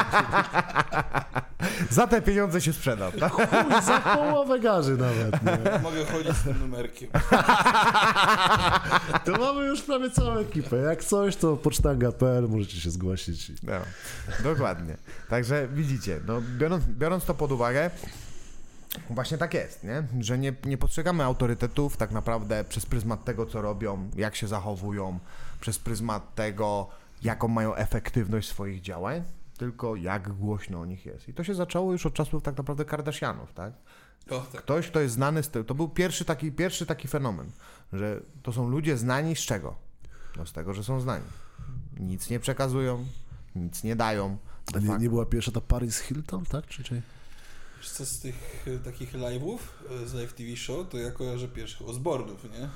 [1.90, 3.32] Za te pieniądze się sprzedam, tak?
[3.52, 5.44] chuj, za połowę garzy nawet.
[5.44, 5.80] Nie?
[5.80, 7.10] Mogę chodzić z tym numerkiem.
[9.26, 10.76] To mamy już prawie całą ekipę.
[10.76, 13.35] Jak coś, to pocztanga.pl możecie się zgłosić.
[13.64, 13.74] No,
[14.44, 14.98] dokładnie.
[15.30, 17.92] Także widzicie, no, biorąc, biorąc to pod uwagę,
[19.10, 20.04] właśnie tak jest, nie?
[20.20, 25.20] że nie, nie postrzegamy autorytetów tak naprawdę przez pryzmat tego, co robią, jak się zachowują,
[25.62, 26.90] przez pryzmat tego,
[27.22, 29.24] jaką mają efektywność swoich działań,
[29.58, 31.30] tylko jak głośno o nich jest.
[31.30, 33.74] I to się zaczęło już od czasów tak naprawdę Kardashianów, tak?
[34.30, 34.62] O, tak.
[34.62, 37.52] Ktoś, kto jest znany z tego, to był pierwszy taki, pierwszy taki fenomen,
[37.94, 39.76] że to są ludzie znani z czego?
[40.38, 41.26] No z tego, że są znani.
[42.00, 43.06] Nic nie przekazują,
[43.56, 44.38] nic nie dają.
[44.82, 46.68] Nie, nie była pierwsza ta Paris Hilton, tak?
[46.68, 47.02] Czy, czy...
[47.78, 49.60] Wiesz co, z tych y, takich live'ów
[50.04, 52.70] y, z Live TV Show, to ja kojarzę pierwszych Osbornów, nie?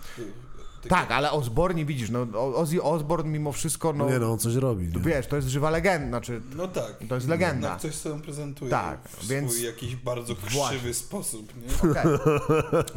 [0.87, 4.55] Tak, ale Osborne widzisz, no Ozzy Osbourne mimo wszystko, no, No nie no, on coś
[4.55, 4.87] robi.
[4.87, 4.99] Nie?
[4.99, 6.93] wiesz, to jest żywa legenda, znaczy No tak.
[7.09, 7.73] To jest legenda.
[7.73, 10.93] No, coś sobie prezentuje Tak, w więc- swój jakiś bardzo krzywy Właśnie.
[10.93, 11.91] sposób, nie?
[11.91, 12.03] Okej.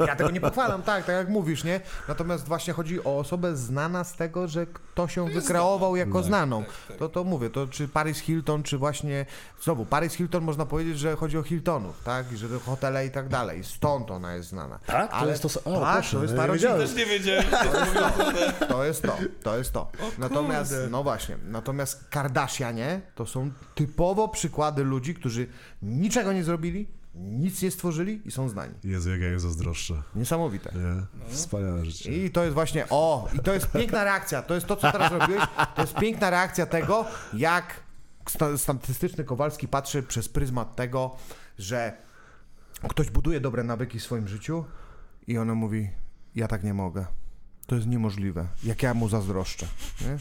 [0.06, 1.80] Ja tego nie pochwalam, tak, tak jak mówisz, nie?
[2.08, 6.64] Natomiast właśnie chodzi o osobę znana z tego, że ktoś ją wykreował jako Tak, znaną.
[6.64, 6.96] tak, tak.
[6.96, 9.26] To, to mówię, to czy Paris Hilton, czy właśnie,
[9.62, 12.32] znowu, Paris Hilton można powiedzieć, że chodzi o Hiltonów, tak?
[12.32, 13.64] I że hotele i tak dalej.
[13.64, 14.78] Stąd ona jest znana.
[14.86, 15.20] Tak?
[15.20, 16.80] To jest to o, tak, proszę, to jest wiedziałem.
[16.80, 17.44] Też nie wiedziałem,
[18.68, 19.90] to jest to, to jest to.
[20.18, 20.88] Natomiast, kurde.
[20.90, 25.46] no właśnie, natomiast Kardashianie to są typowo przykłady ludzi, którzy
[25.82, 28.74] niczego nie zrobili, nic nie stworzyli i są znani.
[28.84, 30.02] Jezu, jak ja je zazdroszczę.
[30.14, 30.72] Niesamowite.
[30.74, 31.26] Nie?
[31.28, 32.24] Wspaniałe życie.
[32.24, 35.12] I to jest właśnie, o, i to jest piękna reakcja, to jest to, co teraz
[35.12, 35.42] robiłeś,
[35.74, 37.04] to jest piękna reakcja tego,
[37.34, 37.80] jak
[38.28, 41.16] sta- statystyczny Kowalski patrzy przez pryzmat tego,
[41.58, 41.92] że
[42.88, 44.64] ktoś buduje dobre nawyki w swoim życiu
[45.26, 45.90] i ona mówi,
[46.34, 47.06] ja tak nie mogę.
[47.66, 48.46] To jest niemożliwe.
[48.64, 49.66] Jak ja mu zazdroszczę.
[50.00, 50.18] Nie?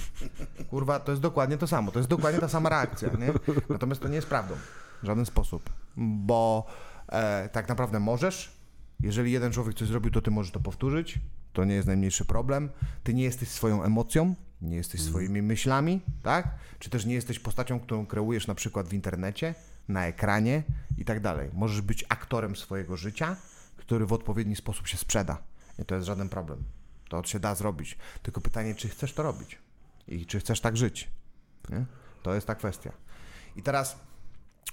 [0.66, 1.92] Kurwa, to jest dokładnie to samo.
[1.92, 3.10] To jest dokładnie ta sama reakcja.
[3.10, 3.34] Nie?
[3.70, 4.56] Natomiast to nie jest prawdą.
[5.04, 5.70] W żaden sposób.
[5.98, 6.66] Bo
[7.08, 8.62] e, tak naprawdę możesz.
[9.00, 11.20] Jeżeli jeden człowiek coś zrobił, to ty możesz to powtórzyć.
[11.54, 12.70] To nie jest najmniejszy problem.
[13.04, 16.56] Ty nie jesteś swoją emocją, nie jesteś swoimi myślami, tak?
[16.80, 19.56] Czy też nie jesteś postacią, którą kreujesz na przykład w internecie,
[19.88, 20.64] na ekranie
[20.98, 21.50] i tak dalej.
[21.54, 23.36] Możesz być aktorem swojego życia,
[23.78, 25.38] który w odpowiedni sposób się sprzeda.
[25.80, 26.64] I to jest żaden problem.
[27.12, 27.98] To się da zrobić.
[28.24, 29.58] Tylko pytanie, czy chcesz to robić?
[30.08, 31.10] I czy chcesz tak żyć?
[31.70, 31.86] Nie?
[32.24, 32.92] To jest ta kwestia.
[33.56, 34.00] I teraz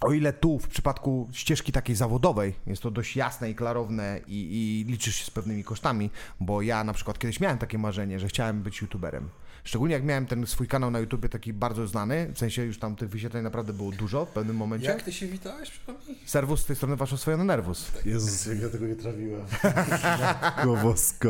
[0.00, 4.34] o ile tu w przypadku ścieżki takiej zawodowej jest to dość jasne i klarowne i,
[4.36, 6.10] i liczysz się z pewnymi kosztami,
[6.40, 9.28] bo ja na przykład kiedyś miałem takie marzenie, że chciałem być youtuberem.
[9.68, 12.96] Szczególnie jak miałem ten swój kanał na YouTubie taki bardzo znany, w sensie już tam
[12.96, 14.86] tych wyświetleń naprawdę było dużo w pewnym momencie.
[14.86, 15.70] Jak ty się witałeś?
[15.70, 16.18] przypomnij?
[16.26, 17.92] Serwus z tej strony wasz oswojony nerwus.
[18.04, 19.40] Jezus, jak ja tego nie trawiłem.
[20.42, 21.28] Matko boska.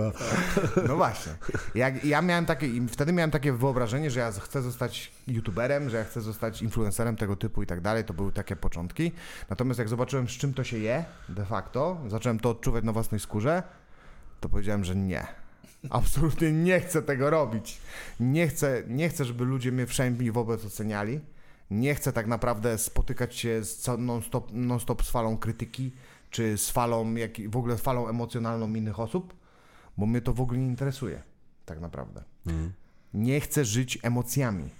[0.89, 1.33] No właśnie.
[1.75, 6.05] Jak, ja miałem takie, wtedy miałem takie wyobrażenie, że ja chcę zostać youtuberem, że ja
[6.05, 8.05] chcę zostać influencerem tego typu i tak dalej.
[8.05, 9.13] To były takie początki.
[9.51, 13.21] Natomiast jak zobaczyłem, z czym to się je de facto, zacząłem to odczuwać na własnej
[13.21, 13.63] skórze,
[14.41, 15.48] to powiedziałem, że nie.
[15.91, 17.79] Absolutnie nie chcę tego robić.
[18.21, 21.21] Nie chcę, nie chcę żeby ludzie mnie wszędzie wobec oceniali.
[21.71, 25.93] Nie chcę tak naprawdę spotykać się z non-stop, non-stop z falą krytyki,
[26.31, 29.35] czy z falą, jak, w ogóle falą emocjonalną innych osób,
[29.97, 31.23] bo mnie to w ogóle nie interesuje,
[31.65, 32.25] tak naprawdę.
[33.15, 34.71] Nie chcę żyć emocjami.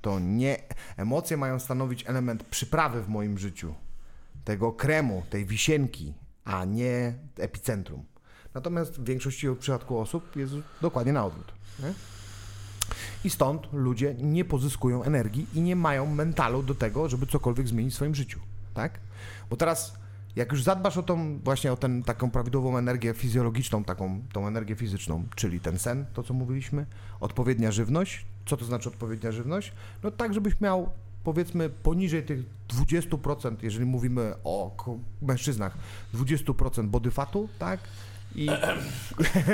[0.00, 0.56] To nie.
[0.96, 3.74] Emocje mają stanowić element przyprawy w moim życiu.
[4.44, 8.04] Tego kremu, tej wisienki, a nie epicentrum.
[8.54, 11.52] Natomiast w większości przypadku osób jest dokładnie na odwrót.
[11.78, 11.92] Nie?
[13.24, 17.92] I stąd ludzie nie pozyskują energii i nie mają mentalu do tego, żeby cokolwiek zmienić
[17.92, 18.40] w swoim życiu.
[18.74, 19.00] Tak?
[19.50, 19.94] Bo teraz,
[20.36, 24.76] jak już zadbasz o tą, właśnie o ten, taką prawidłową energię fizjologiczną, taką tą energię
[24.76, 26.86] fizyczną, czyli ten sen, to co mówiliśmy,
[27.20, 28.26] odpowiednia żywność.
[28.46, 29.72] Co to znaczy odpowiednia żywność?
[30.02, 30.90] No tak, żebyś miał
[31.24, 34.76] powiedzmy poniżej tych 20%, jeżeli mówimy o
[35.22, 35.76] mężczyznach,
[36.14, 37.80] 20% body fatu, tak?
[38.34, 38.50] I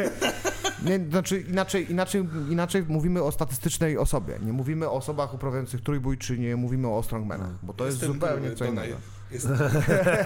[0.89, 4.39] nie, znaczy inaczej, inaczej, inaczej mówimy o statystycznej osobie.
[4.43, 8.53] Nie mówimy o osobach uprawiających trójbój, czy nie mówimy o strongmanach, bo to jest zupełnie
[8.55, 8.97] co innego.
[9.31, 9.59] Jestem,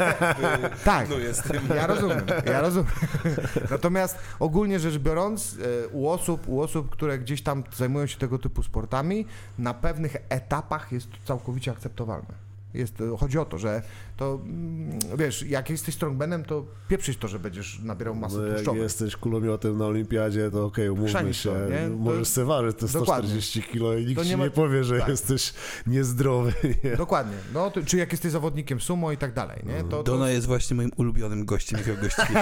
[0.84, 1.56] Tak, no jestem.
[1.76, 2.90] ja rozumiem, ja rozumiem.
[3.70, 8.38] Natomiast ogólnie rzecz biorąc, e, u osób, u osób, które gdzieś tam zajmują się tego
[8.38, 9.26] typu sportami,
[9.58, 12.49] na pewnych etapach jest to całkowicie akceptowalne.
[12.74, 13.82] Jest, chodzi o to, że
[14.16, 18.54] to, mm, wiesz, jak jesteś strongmanem, to pieprzyć to, że będziesz nabierał masy No, jak
[18.54, 18.82] tłuszczowej.
[18.82, 21.50] jesteś kulomiotem na olimpiadzie, to okej, umówmy Chrzanisz się.
[21.50, 21.88] to, nie?
[21.90, 23.28] To- Możesz sobie ważyć te Dokładnie.
[23.30, 25.08] 140 kilo i nikt To ci nie nie, ma- powie, że tak.
[25.08, 25.52] jesteś
[25.86, 26.52] niezdrowy.
[26.84, 26.96] Nie?
[26.96, 27.36] Dokładnie.
[27.54, 29.80] No, to, czy jak jesteś zawodnikiem sumo i tak dalej, nie?
[29.82, 32.38] To, to, Dona jest właśnie moim ulubionym gościem, jakiego gościli.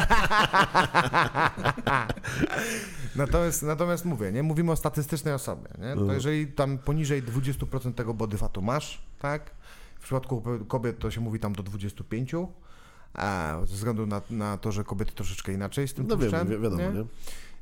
[3.16, 4.42] Natomiast, natomiast mówię, nie?
[4.42, 5.84] Mówimy o statystycznej osobie, nie?
[5.94, 6.10] To Mhm.
[6.14, 9.50] jeżeli tam poniżej 20% tego body fatu masz, tak?
[10.08, 12.46] W przypadku kobiet to się mówi tam do 25%,
[13.14, 16.58] a ze względu na, na to, że kobiety troszeczkę inaczej z tym No wiem, wi-
[16.58, 16.88] wiadomo, nie?
[16.92, 17.04] nie?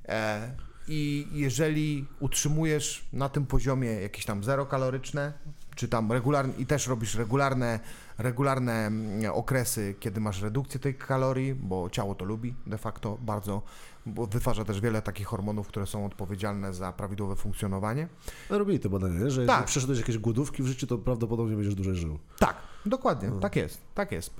[0.08, 0.50] E,
[0.88, 5.32] I jeżeli utrzymujesz na tym poziomie jakieś tam zero kaloryczne,
[5.74, 7.80] czy tam regularnie, i też robisz regularne,
[8.18, 13.62] regularne mm, okresy, kiedy masz redukcję tych kalorii, bo ciało to lubi de facto bardzo,
[14.06, 18.08] bo wytwarza też wiele takich hormonów, które są odpowiedzialne za prawidłowe funkcjonowanie.
[18.50, 19.64] No, robili to badania, że Tak.
[19.64, 22.18] przeszedłeś jakieś głodówki w życiu, to prawdopodobnie będziesz dłużej żył.
[22.38, 22.56] Tak,
[22.86, 24.34] dokładnie, tak jest, tak jest.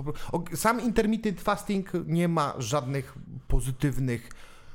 [0.55, 3.15] Sam intermittent fasting nie ma żadnych
[3.49, 4.31] pozytywnych,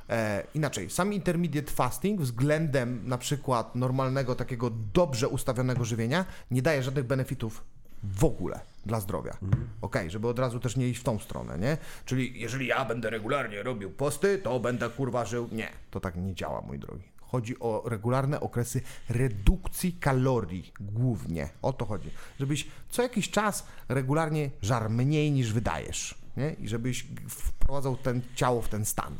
[0.09, 6.83] e, inaczej, sam intermediate fasting względem na przykład normalnego takiego dobrze ustawionego żywienia nie daje
[6.83, 7.63] żadnych benefitów
[8.03, 9.37] w ogóle dla zdrowia.
[9.81, 11.77] Okej, żeby od razu też nie iść w tą stronę, nie?
[12.05, 15.49] Czyli jeżeli ja będę regularnie robił posty, to będę kurwa żył.
[15.51, 17.03] Nie, to tak nie działa, mój drogi.
[17.21, 21.49] Chodzi o regularne okresy redukcji kalorii głównie.
[21.61, 22.09] O to chodzi.
[22.39, 26.15] Żebyś co jakiś czas regularnie żar mniej niż wydajesz.
[26.37, 26.55] Nie?
[26.59, 29.17] I żebyś wprowadzał ten ciało w ten stan.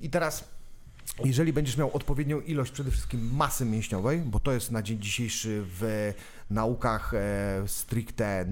[0.00, 0.59] I teraz
[1.24, 5.62] jeżeli będziesz miał odpowiednią ilość przede wszystkim masy mięśniowej, bo to jest na dzień dzisiejszy
[5.66, 6.12] w
[6.50, 8.46] naukach e, stricte e,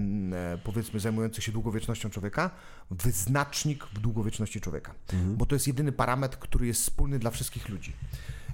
[0.63, 2.49] powiedzmy zajmujących się długowiecznością człowieka,
[2.91, 4.93] wyznacznik w długowieczności człowieka.
[5.37, 7.93] Bo to jest jedyny parametr, który jest wspólny dla wszystkich ludzi.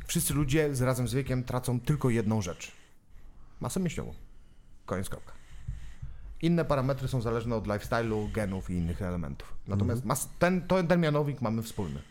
[0.07, 2.71] Wszyscy ludzie z razem z wiekiem tracą tylko jedną rzecz.
[3.59, 4.13] Masę mięśniową.
[4.85, 5.33] Koniec kropka.
[6.41, 9.53] Inne parametry są zależne od lifestyle'u, genów i innych elementów.
[9.67, 12.01] Natomiast mas- ten, ten mianownik mamy wspólny.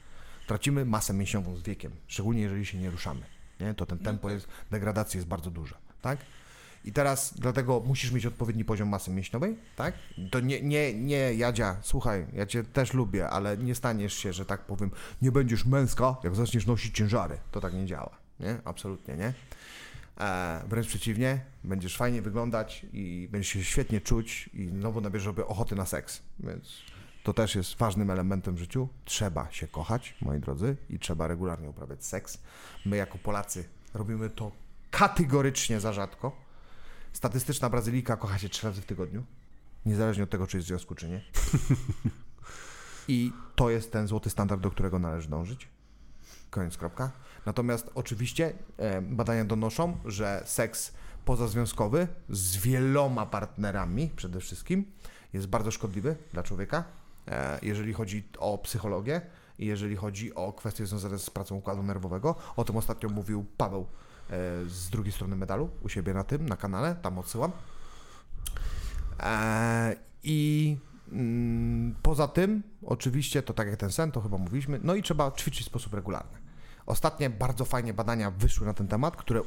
[0.47, 3.21] Tracimy masę mięśniową z wiekiem, szczególnie jeżeli się nie ruszamy.
[3.61, 3.75] Nie?
[3.75, 5.75] To ten tempo jest, degradacji jest bardzo duże.
[6.03, 6.19] Tak?
[6.85, 9.95] I teraz dlatego musisz mieć odpowiedni poziom masy mięśniowej, tak?
[10.31, 14.45] To nie, nie, nie, Jadzia, słuchaj, ja cię też lubię, ale nie staniesz się, że
[14.45, 14.91] tak powiem,
[15.23, 17.39] nie będziesz męska, jak zaczniesz nosić ciężary.
[17.51, 18.11] To tak nie działa,
[18.41, 18.57] nie?
[18.65, 19.33] Absolutnie, nie?
[20.21, 25.47] E, wręcz przeciwnie, będziesz fajnie wyglądać i będziesz się świetnie czuć i znowu nabierzesz sobie
[25.47, 26.23] ochoty na seks.
[26.41, 26.83] Więc
[27.25, 28.89] to też jest ważnym elementem w życiu.
[29.05, 32.39] Trzeba się kochać, moi drodzy, i trzeba regularnie uprawiać seks.
[32.87, 34.53] My jako Polacy robimy to
[34.91, 36.33] kategorycznie za rzadko.
[37.13, 39.25] Statystyczna Brazylika kocha się trzy razy w tygodniu,
[39.87, 41.21] niezależnie od tego, czy jest w związku, czy nie.
[43.09, 45.69] I to jest ten złoty standard, do którego należy dążyć.
[46.51, 47.11] Koniec, kropka.
[47.47, 50.93] Natomiast oczywiście e, badania donoszą, że seks
[51.25, 54.85] pozazwiązkowy z wieloma partnerami przede wszystkim
[55.33, 56.85] jest bardzo szkodliwy dla człowieka,
[57.63, 59.21] jeżeli chodzi o psychologię
[59.59, 62.35] i jeżeli chodzi o kwestie związane z pracą układu nerwowego.
[62.57, 63.87] O tym ostatnio mówił Paweł e,
[64.67, 67.53] z drugiej strony medalu u siebie na tym, na kanale, tam odsyłam.
[69.21, 70.77] E, I
[71.13, 75.31] mm, poza tym, oczywiście, to tak jak ten sen, to chyba mówiliśmy, no i trzeba
[75.31, 76.39] ćwiczyć w sposób regularny.
[76.87, 79.41] Ostatnie bardzo fajnie badania wyszły na ten temat, które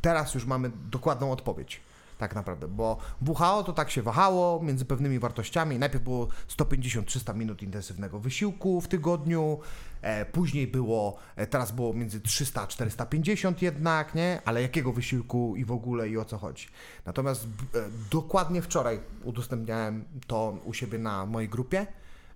[0.00, 1.80] teraz już mamy dokładną odpowiedź.
[2.18, 5.78] Tak naprawdę, bo WHO to tak się wahało między pewnymi wartościami.
[5.78, 6.28] Najpierw było
[6.58, 9.58] 150-300 minut intensywnego wysiłku w tygodniu,
[10.02, 14.40] e, później było, e, teraz było między 300 a 450 jednak, nie?
[14.44, 16.68] Ale jakiego wysiłku i w ogóle i o co chodzi.
[17.06, 17.48] Natomiast e,
[18.10, 21.86] dokładnie wczoraj udostępniałem to u siebie na mojej grupie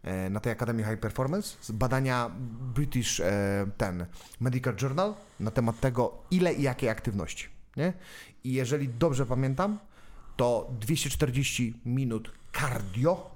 [0.03, 2.31] e, na tej Akademii High Performance z badania
[2.75, 4.07] British e, ten
[4.41, 7.56] Medical Journal na temat tego, ile i jakiej aktywności.
[7.77, 7.93] Nie?
[8.45, 9.79] I jeżeli dobrze pamiętam,
[10.37, 13.31] to 240 minut cardio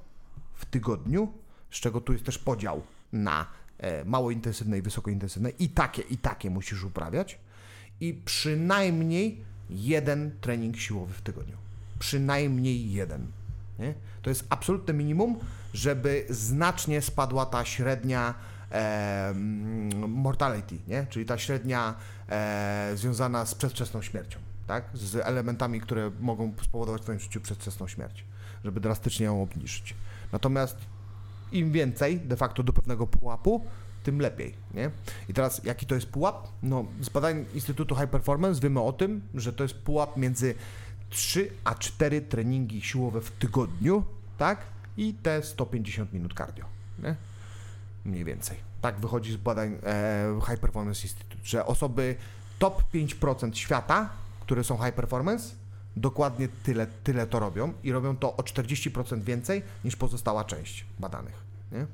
[0.55, 1.33] w tygodniu,
[1.71, 3.47] z czego tu jest też podział na
[3.79, 5.51] e, mało intensywne i wysoko intensywne.
[5.51, 7.39] I takie, i takie musisz uprawiać.
[8.01, 11.57] I przynajmniej jeden trening siłowy w tygodniu.
[11.99, 13.27] Przynajmniej jeden.
[13.79, 13.95] Nie?
[14.23, 15.39] To jest absolutne minimum,
[15.75, 18.35] żeby znacznie spadła ta średnia
[18.73, 19.33] e,
[20.09, 21.07] mortality, nie?
[21.11, 21.95] czyli ta średnia
[22.31, 24.85] e, związana z przedwczesną śmiercią, tak?
[24.95, 28.25] z elementami, które mogą spowodować w Twoim życiu przedwczesną śmierć,
[28.65, 29.95] żeby drastycznie ją obniżyć.
[30.33, 30.77] Natomiast
[31.53, 33.67] im więcej de facto do pewnego pułapu,
[34.03, 34.55] tym lepiej.
[34.75, 34.91] Nie?
[35.29, 36.49] I teraz jaki to jest pułap?
[36.63, 40.55] No, z badań Instytutu High Performance wiemy o tym, że to jest pułap między
[41.11, 44.05] 3 a 4 treningi siłowe w tygodniu,
[44.39, 44.59] tak?
[44.97, 46.65] I te 150 minut cardio.
[47.03, 47.17] Nie?
[48.05, 48.57] Mniej więcej.
[48.81, 52.17] Tak wychodzi z badań e, High Performance Institute, że osoby
[52.59, 54.11] top 5% świata,
[54.41, 55.55] które są high performance,
[55.97, 61.50] dokładnie tyle, tyle to robią i robią to o 40% więcej niż pozostała część badanych.
[61.73, 61.87] Nie?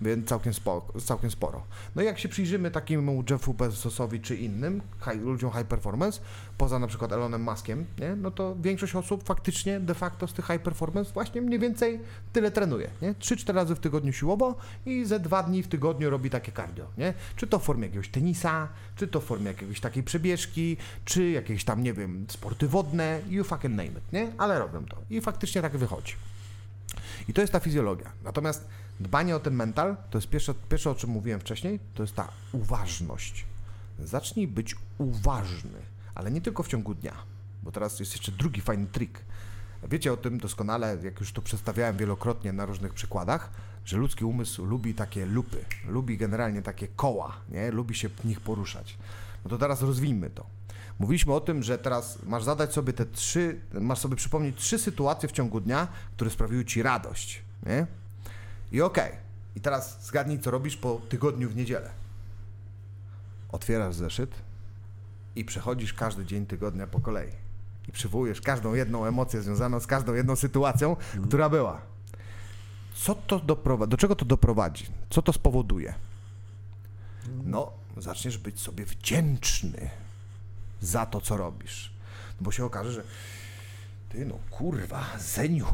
[0.00, 1.62] Więc całkiem sporo, całkiem sporo.
[1.96, 6.20] No i jak się przyjrzymy takiemu Jeffu Bezosowi czy innym high, ludziom high performance,
[6.58, 8.16] poza na przykład Elonem Muskiem, nie?
[8.16, 12.00] no to większość osób faktycznie de facto z tych high performance właśnie mniej więcej
[12.32, 12.90] tyle trenuje.
[13.02, 13.14] Nie?
[13.14, 14.54] 3-4 razy w tygodniu siłowo
[14.86, 16.86] i ze dwa dni w tygodniu robi takie cardio.
[16.98, 17.14] Nie?
[17.36, 21.64] Czy to w formie jakiegoś tenisa, czy to w formie jakiejś takiej przebieżki, czy jakieś
[21.64, 24.32] tam, nie wiem, sporty wodne, you fucking name it, nie?
[24.38, 24.96] Ale robią to.
[25.10, 26.14] I faktycznie tak wychodzi.
[27.28, 28.12] I to jest ta fizjologia.
[28.24, 28.68] Natomiast
[29.00, 32.28] dbanie o ten mental, to jest pierwsze, pierwsze, o czym mówiłem wcześniej, to jest ta
[32.52, 33.44] uważność.
[33.98, 35.78] Zacznij być uważny,
[36.14, 37.14] ale nie tylko w ciągu dnia,
[37.62, 39.20] bo teraz jest jeszcze drugi fajny trik.
[39.90, 43.50] Wiecie o tym doskonale, jak już to przedstawiałem wielokrotnie na różnych przykładach,
[43.84, 47.70] że ludzki umysł lubi takie lupy, lubi generalnie takie koła, nie?
[47.70, 48.98] lubi się w nich poruszać.
[49.44, 50.46] No to teraz rozwijmy to.
[50.98, 55.28] Mówiliśmy o tym, że teraz masz zadać sobie te trzy, masz sobie przypomnieć trzy sytuacje
[55.28, 57.86] w ciągu dnia, które sprawiły ci radość, nie?
[58.74, 59.12] I okej.
[59.56, 61.90] I teraz zgadnij, co robisz po tygodniu w niedzielę.
[63.52, 64.34] Otwierasz zeszyt
[65.36, 67.30] i przechodzisz każdy dzień tygodnia po kolei.
[67.88, 71.80] I przywołujesz każdą jedną emocję związaną z każdą jedną sytuacją, która była.
[72.94, 73.90] Co to doprowadzi?
[73.90, 74.86] Do czego to doprowadzi?
[75.10, 75.94] Co to spowoduje?
[77.44, 79.90] No, zaczniesz być sobie wdzięczny
[80.80, 81.92] za to, co robisz.
[82.40, 83.04] Bo się okaże, że
[84.08, 85.66] ty no kurwa, Zeniu,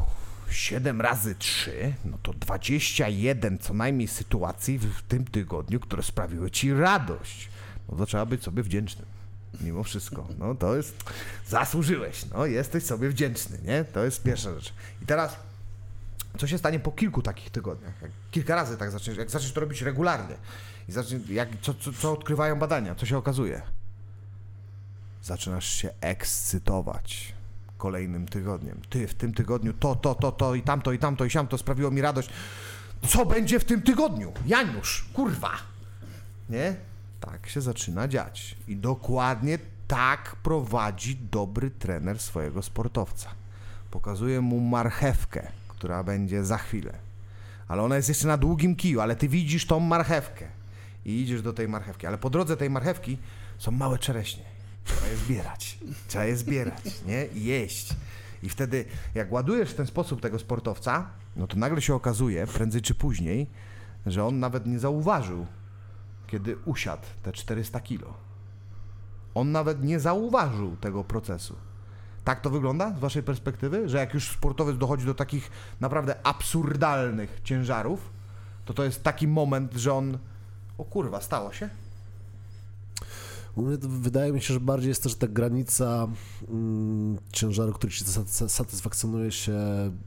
[0.51, 6.73] 7 razy 3, no to 21 co najmniej sytuacji w, tym tygodniu, które sprawiły ci
[6.73, 7.49] radość.
[7.89, 9.05] No to trzeba być sobie wdzięcznym.
[9.61, 10.27] Mimo wszystko.
[10.39, 11.03] No to jest.
[11.47, 12.25] Zasłużyłeś.
[12.25, 13.83] No, jesteś sobie wdzięczny, nie?
[13.83, 14.73] To jest pierwsza rzecz.
[15.01, 15.35] I teraz.
[16.37, 18.01] Co się stanie po kilku takich tygodniach?
[18.01, 20.35] Jak kilka razy tak zaczniesz, jak zaczniesz to robić regularnie
[20.89, 23.61] i zaczniesz, jak, co, co, co odkrywają badania, co się okazuje?
[25.23, 27.33] Zaczynasz się ekscytować
[27.81, 28.77] kolejnym tygodniem.
[28.89, 31.91] Ty, w tym tygodniu to, to, to, to i tamto, i tamto, i siamto sprawiło
[31.91, 32.29] mi radość.
[33.07, 34.31] Co będzie w tym tygodniu?
[34.45, 35.51] Janusz, kurwa!
[36.49, 36.75] Nie?
[37.19, 38.55] Tak się zaczyna dziać.
[38.67, 43.29] I dokładnie tak prowadzi dobry trener swojego sportowca.
[43.91, 46.93] Pokazuje mu marchewkę, która będzie za chwilę.
[47.67, 50.45] Ale ona jest jeszcze na długim kiju, ale ty widzisz tą marchewkę.
[51.05, 52.07] I idziesz do tej marchewki.
[52.07, 53.17] Ale po drodze tej marchewki
[53.57, 54.50] są małe czereśnie.
[54.95, 55.77] Trzeba je zbierać.
[56.07, 57.25] Trzeba je zbierać, nie?
[57.33, 57.95] Jeść.
[58.43, 58.85] I wtedy,
[59.15, 63.47] jak ładujesz w ten sposób tego sportowca, no to nagle się okazuje, prędzej czy później,
[64.05, 65.45] że on nawet nie zauważył,
[66.27, 68.13] kiedy usiadł te 400 kilo.
[69.35, 71.55] On nawet nie zauważył tego procesu.
[72.23, 77.41] Tak to wygląda z waszej perspektywy, że jak już sportowiec dochodzi do takich naprawdę absurdalnych
[77.43, 78.09] ciężarów,
[78.65, 80.17] to to jest taki moment, że on
[80.77, 81.69] o kurwa, stało się?
[83.55, 86.07] U mnie to wydaje mi się, że bardziej jest też ta granica
[86.49, 89.53] mm, ciężaru, który ci sa- satysfakcjonuje się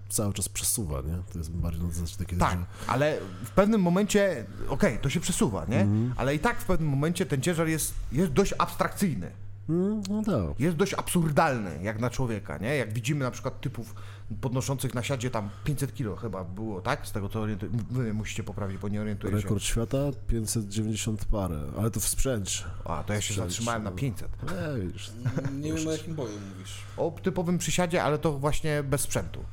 [0.08, 1.16] cały czas przesuwa, nie?
[1.32, 5.20] To jest bardziej na zasadzie takiej, Tak, że ale w pewnym momencie, okej, to się
[5.20, 5.86] przesuwa, nie?
[6.16, 9.30] Ale i tak w pewnym momencie ten ciężar jest, jest dość abstrakcyjny.
[9.68, 10.60] mm, no tak.
[10.60, 12.76] Jest dość absurdalny, jak na człowieka, nie?
[12.76, 13.94] Jak widzimy na przykład typów
[14.40, 17.06] podnoszących na siadzie tam 500 kilo chyba było, tak?
[17.06, 17.72] Z tego co orientuję.
[17.90, 19.40] Wy musicie poprawić, bo nie orientuję się.
[19.40, 22.64] Rekord świata 590 parę, ale to w sprzęcie.
[22.84, 23.96] A, to ja się zatrzymałem na no.
[23.96, 24.28] 500.
[24.42, 25.12] Nie, widzisz.
[25.52, 26.82] Nie wiem o jakim boju mówisz.
[26.96, 29.44] O typowym przysiadzie, ale to właśnie bez sprzętu.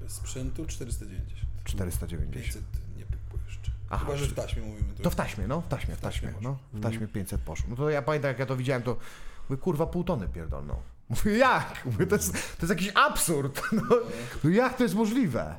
[0.00, 1.40] Bez sprzętu 490.
[1.64, 2.44] 490.
[2.44, 2.62] 500
[2.96, 3.72] nie pykło jeszcze.
[3.90, 4.94] Aha, Chyba, że w taśmie mówimy.
[5.02, 7.70] To w taśmie, no, w taśmie, w taśmie, taśmie no, w taśmie 500 poszło.
[7.70, 8.96] No to ja pamiętam, jak ja to widziałem, to
[9.48, 10.76] mówię, kurwa, pół tony pierdolną.
[11.10, 11.82] Mówię, jak?
[11.84, 13.62] Mówię, to jest, to jest jakiś absurd.
[13.72, 13.82] No,
[14.44, 15.54] no jak to jest możliwe?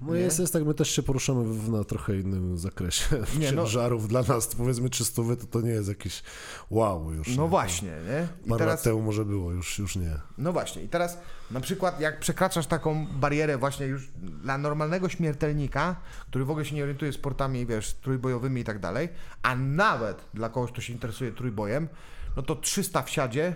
[0.00, 3.04] No jest, jest tak, my też się poruszamy w, na trochę innym zakresie
[3.38, 4.08] Nie, no- ciężarów.
[4.08, 6.22] Dla nas powiedzmy 300 to, to nie jest jakiś
[6.70, 7.36] wow już.
[7.36, 7.48] No nie?
[7.48, 8.28] właśnie, nie?
[8.46, 10.16] I Parę teraz, lat temu może było, już, już nie.
[10.38, 11.18] no właśnie, i teraz
[11.50, 15.96] na przykład jak przekraczasz taką barierę właśnie już dla normalnego śmiertelnika,
[16.28, 19.08] który w ogóle się nie orientuje sportami, wiesz, trójbojowymi i tak dalej,
[19.42, 21.88] a nawet dla kogoś, kto się interesuje trójbojem,
[22.36, 23.54] no to 300 w siadzie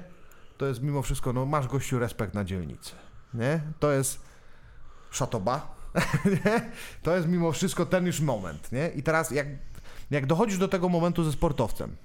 [0.57, 2.93] to jest mimo wszystko, no masz gościu respekt na dzielnicy,
[3.35, 3.61] nie?
[3.81, 4.21] To jest
[5.11, 5.75] szatoba,
[6.45, 6.71] nie?
[7.03, 8.89] To jest mimo wszystko ten już moment, nie?
[8.89, 9.47] I teraz jak,
[10.11, 11.97] jak dochodzisz do tego momentu ze sportowcem,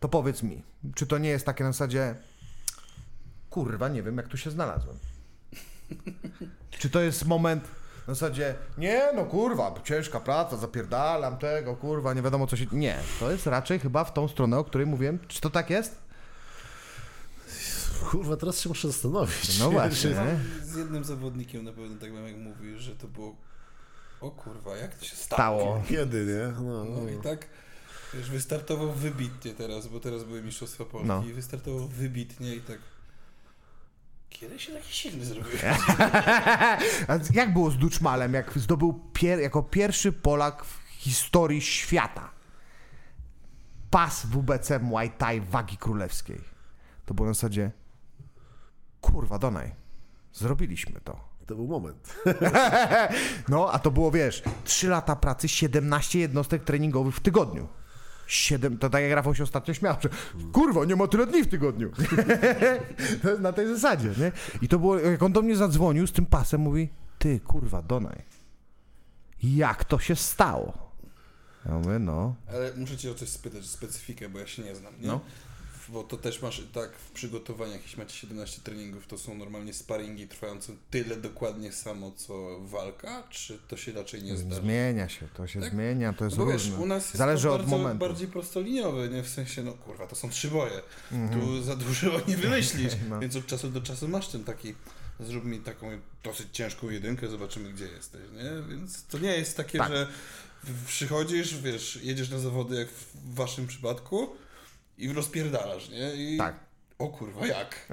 [0.00, 0.62] to powiedz mi,
[0.94, 2.14] czy to nie jest takie na zasadzie
[3.50, 4.96] kurwa, nie wiem jak tu się znalazłem.
[6.70, 7.64] Czy to jest moment
[8.08, 12.66] na zasadzie, nie no kurwa, ciężka praca, zapierdalam tego, kurwa, nie wiadomo co się...
[12.72, 15.18] Nie, to jest raczej chyba w tą stronę, o której mówiłem.
[15.28, 16.01] Czy to tak jest?
[18.12, 19.58] Kurwa, teraz się muszę zastanowić.
[19.58, 20.64] No właśnie, nie?
[20.64, 23.36] Z jednym zawodnikiem na pewno tak mam jak mówisz, że to było
[24.20, 25.60] o kurwa, jak to się stało?
[25.60, 25.82] Stało.
[25.88, 26.64] Kiedy, nie?
[26.64, 27.46] No, No i tak,
[28.14, 31.24] wiesz, wystartował wybitnie teraz, bo teraz były Mistrzostwa Polski No.
[31.24, 32.78] i wystartował wybitnie i tak
[34.30, 35.52] kiedy się taki silny zrobił?
[37.08, 42.30] A jak było z Duczmalem, jak zdobył pier jako pierwszy Polak w historii świata
[43.90, 46.40] pas WBC Muay Thai wagi królewskiej?
[47.06, 47.70] To było na zasadzie,
[49.02, 49.74] kurwa, Donaj,
[50.32, 51.32] zrobiliśmy to.
[51.46, 52.14] To był moment.
[53.48, 57.68] No, a to było, wiesz, 3 lata pracy, 17 jednostek treningowych w tygodniu.
[58.26, 60.08] 7, to tak jak Rafał się ostatnio śmiał, że
[60.52, 61.90] kurwa, nie ma tyle dni w tygodniu.
[63.22, 64.32] to jest na tej zasadzie, nie?
[64.62, 66.88] I to było, jak on do mnie zadzwonił z tym pasem, mówi,
[67.18, 68.22] ty, kurwa, Donaj,
[69.42, 70.92] jak to się stało?
[71.66, 74.92] Ja mówię, no, Ale muszę cię o coś spytać, specyfikę, bo ja się nie znam,
[75.00, 75.08] nie?
[75.08, 75.20] No.
[75.88, 80.28] Bo to też masz tak w przygotowaniach, jeśli macie 17 treningów, to są normalnie sparingi
[80.28, 84.62] trwające tyle dokładnie samo co walka, czy to się raczej nie zdarza?
[84.62, 85.70] zmienia się, to się Tak?
[85.72, 86.78] zmienia, to jest Bo wiesz, różne.
[86.78, 87.98] u nas jest Zależy od momentu.
[87.98, 89.22] bardziej prostoliniowe, nie?
[89.22, 90.80] W sensie, no kurwa, to są trzy boje.
[91.32, 92.92] Tu za dużo nie wymyślisz.
[93.08, 93.20] No.
[93.20, 94.74] Więc od czasu do czasu masz ten taki,
[95.20, 95.90] zrób mi taką
[96.24, 98.76] dosyć ciężką jedynkę, zobaczymy gdzie jesteś, nie?
[98.76, 99.88] Więc to nie jest takie, Tak.
[99.92, 100.06] że
[100.86, 104.28] przychodzisz, wiesz, jedziesz na zawody jak w waszym przypadku
[104.98, 106.14] i rozpierdalasz, nie?
[106.14, 106.54] I Tak.
[106.98, 107.88] O kurwa, jak?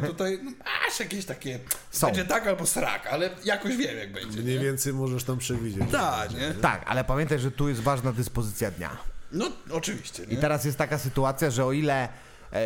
[0.00, 0.50] Bo tutaj no,
[0.86, 1.58] masz jakieś takie,
[1.90, 2.06] Są.
[2.06, 4.64] będzie tak albo srak, ale jakoś wiem jak będzie, Mniej nie?
[4.64, 5.82] więcej możesz tam przewidzieć.
[5.92, 6.54] Tak, nie?
[6.54, 8.96] Tak, ale pamiętaj, że tu jest ważna dyspozycja dnia.
[9.32, 10.34] No oczywiście, nie?
[10.34, 12.08] I teraz jest taka sytuacja, że o ile
[12.52, 12.60] e,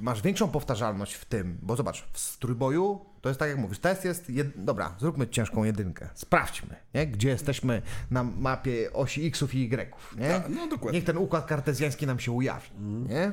[0.00, 4.04] masz większą powtarzalność w tym, bo zobacz, w trójboju to jest tak jak mówisz, test
[4.04, 4.64] jest, jed...
[4.64, 7.06] dobra, zróbmy ciężką jedynkę, sprawdźmy, nie?
[7.06, 10.28] gdzie jesteśmy na mapie osi xów i y, nie?
[10.28, 10.98] Tak, no dokładnie.
[10.98, 13.32] Niech ten układ kartezjański nam się ujawni, nie?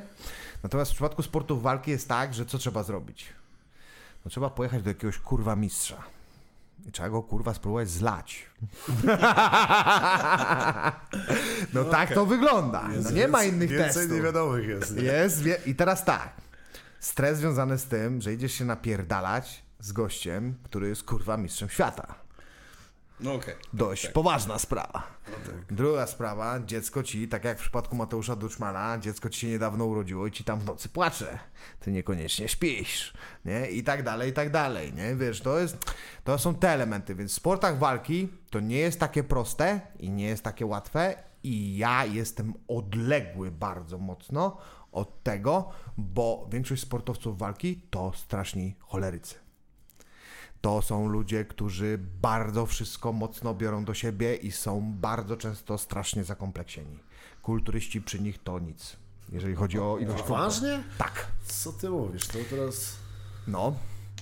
[0.62, 3.26] Natomiast w przypadku sportów walki jest tak, że co trzeba zrobić?
[4.24, 6.02] No trzeba pojechać do jakiegoś kurwa mistrza.
[6.86, 8.46] I trzeba go kurwa spróbować zlać.
[11.74, 12.88] no tak to wygląda.
[13.04, 14.12] No nie ma innych Więcej testów.
[14.12, 14.96] niewiadomych jest.
[14.96, 15.02] Nie?
[15.02, 15.58] Jest, wie...
[15.66, 16.32] i teraz tak.
[17.00, 22.14] Stres związany z tym, że idziesz się napierdalać z gościem, który jest kurwa mistrzem świata.
[23.20, 23.54] No okej.
[23.72, 24.12] Dość Tak.
[24.12, 25.06] poważna sprawa.
[25.70, 30.26] Druga sprawa, dziecko ci, tak jak w przypadku Mateusza Duczmana, dziecko ci się niedawno urodziło
[30.26, 31.38] i ci tam w nocy płacze.
[31.80, 33.70] Ty niekoniecznie śpisz, nie?
[33.70, 35.16] I tak dalej, i tak dalej, nie?
[35.16, 35.76] Wiesz, to jest,
[36.24, 40.24] to są te elementy, więc w sportach walki to nie jest takie proste i nie
[40.26, 44.56] jest takie łatwe i ja jestem odległy bardzo mocno
[44.92, 49.34] od tego, bo większość sportowców walki to straszni cholerycy.
[50.60, 56.24] To są ludzie, którzy bardzo wszystko mocno biorą do siebie i są bardzo często strasznie
[56.24, 56.98] zakompleksieni.
[57.42, 58.96] Kulturyści przy nich to nic,
[59.32, 60.82] jeżeli chodzi o ilość Poważnie?
[60.98, 61.26] Tak.
[61.44, 62.26] Co ty mówisz?
[62.26, 62.96] To teraz...
[63.46, 63.74] No.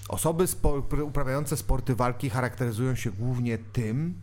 [0.08, 4.14] Osoby spo, uprawiające sporty walki charakteryzują się głównie tym,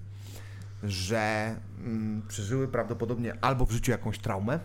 [0.83, 4.59] że mm, przeżyły prawdopodobnie albo w życiu jakąś traumę,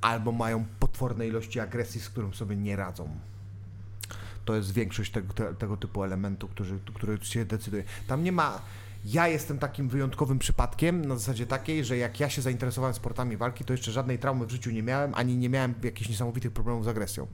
[0.00, 3.18] albo mają potworne ilości agresji, z którą sobie nie radzą.
[4.48, 7.84] To jest większość tego, te, tego typu elementu, który, który się decyduje.
[8.06, 8.60] Tam nie ma.
[9.04, 13.64] Ja jestem takim wyjątkowym przypadkiem na zasadzie takiej, że jak ja się zainteresowałem sportami walki,
[13.64, 16.88] to jeszcze żadnej traumy w życiu nie miałem, ani nie miałem jakichś niesamowitych problemów z
[16.88, 17.26] agresją.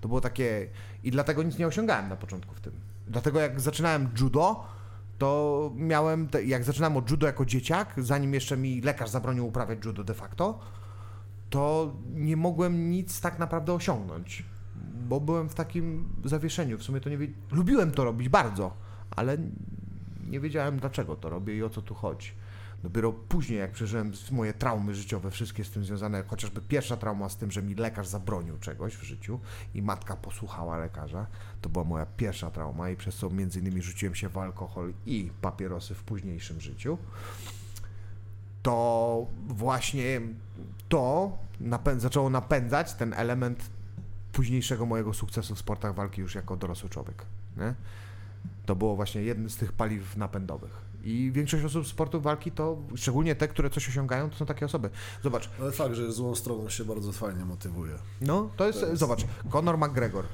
[0.00, 0.68] To było takie.
[1.04, 2.72] I dlatego nic nie osiągałem na początku w tym.
[3.08, 4.64] Dlatego jak zaczynałem judo,
[5.18, 6.28] to miałem.
[6.28, 10.14] Te, jak zaczynałem od judo jako dzieciak, zanim jeszcze mi lekarz zabronił uprawiać judo de
[10.14, 10.58] facto,
[11.50, 14.53] to nie mogłem nic tak naprawdę osiągnąć.
[15.04, 16.78] Bo byłem w takim zawieszeniu.
[16.78, 17.28] W sumie to nie wie...
[17.50, 18.76] Lubiłem to robić bardzo,
[19.10, 19.38] ale
[20.30, 22.32] nie wiedziałem dlaczego to robię i o co tu chodzi.
[22.82, 27.36] Dopiero później, jak przeżyłem moje traumy życiowe, wszystkie z tym związane, chociażby pierwsza trauma z
[27.36, 29.40] tym, że mi lekarz zabronił czegoś w życiu
[29.74, 31.26] i matka posłuchała lekarza,
[31.60, 35.30] to była moja pierwsza trauma i przez co między innymi rzuciłem się w alkohol i
[35.40, 36.98] papierosy w późniejszym życiu,
[38.62, 40.20] to właśnie
[40.88, 43.70] to napę- zaczęło napędzać ten element
[44.34, 47.26] późniejszego mojego sukcesu w sportach walki już jako dorosły człowiek.
[47.56, 47.74] Nie?
[48.66, 50.84] To było właśnie jednym z tych paliw napędowych.
[51.04, 54.66] I większość osób z sportów walki to, szczególnie te, które coś osiągają, to są takie
[54.66, 54.90] osoby.
[55.22, 57.92] Zobacz, Ale fakt, że złą stroną się bardzo fajnie motywuje.
[58.20, 60.24] no to jest, zobacz, Conor McGregor.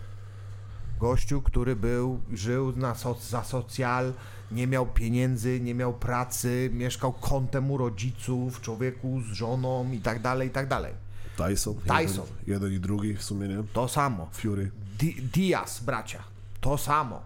[1.01, 4.13] Gościu, który był, żył na soc, za socjal,
[4.53, 10.23] nie miał pieniędzy, nie miał pracy, mieszkał kątem u rodziców, człowieku z żoną i tak
[10.23, 10.93] dalej, i tak dalej.
[11.36, 11.74] Tyson.
[11.74, 12.27] Tyson.
[12.47, 13.62] Jeden, jeden i drugi w sumie, nie?
[13.73, 14.28] To samo.
[14.32, 14.70] Fury.
[14.98, 16.23] Di- Diaz, bracia,
[16.61, 17.23] to samo.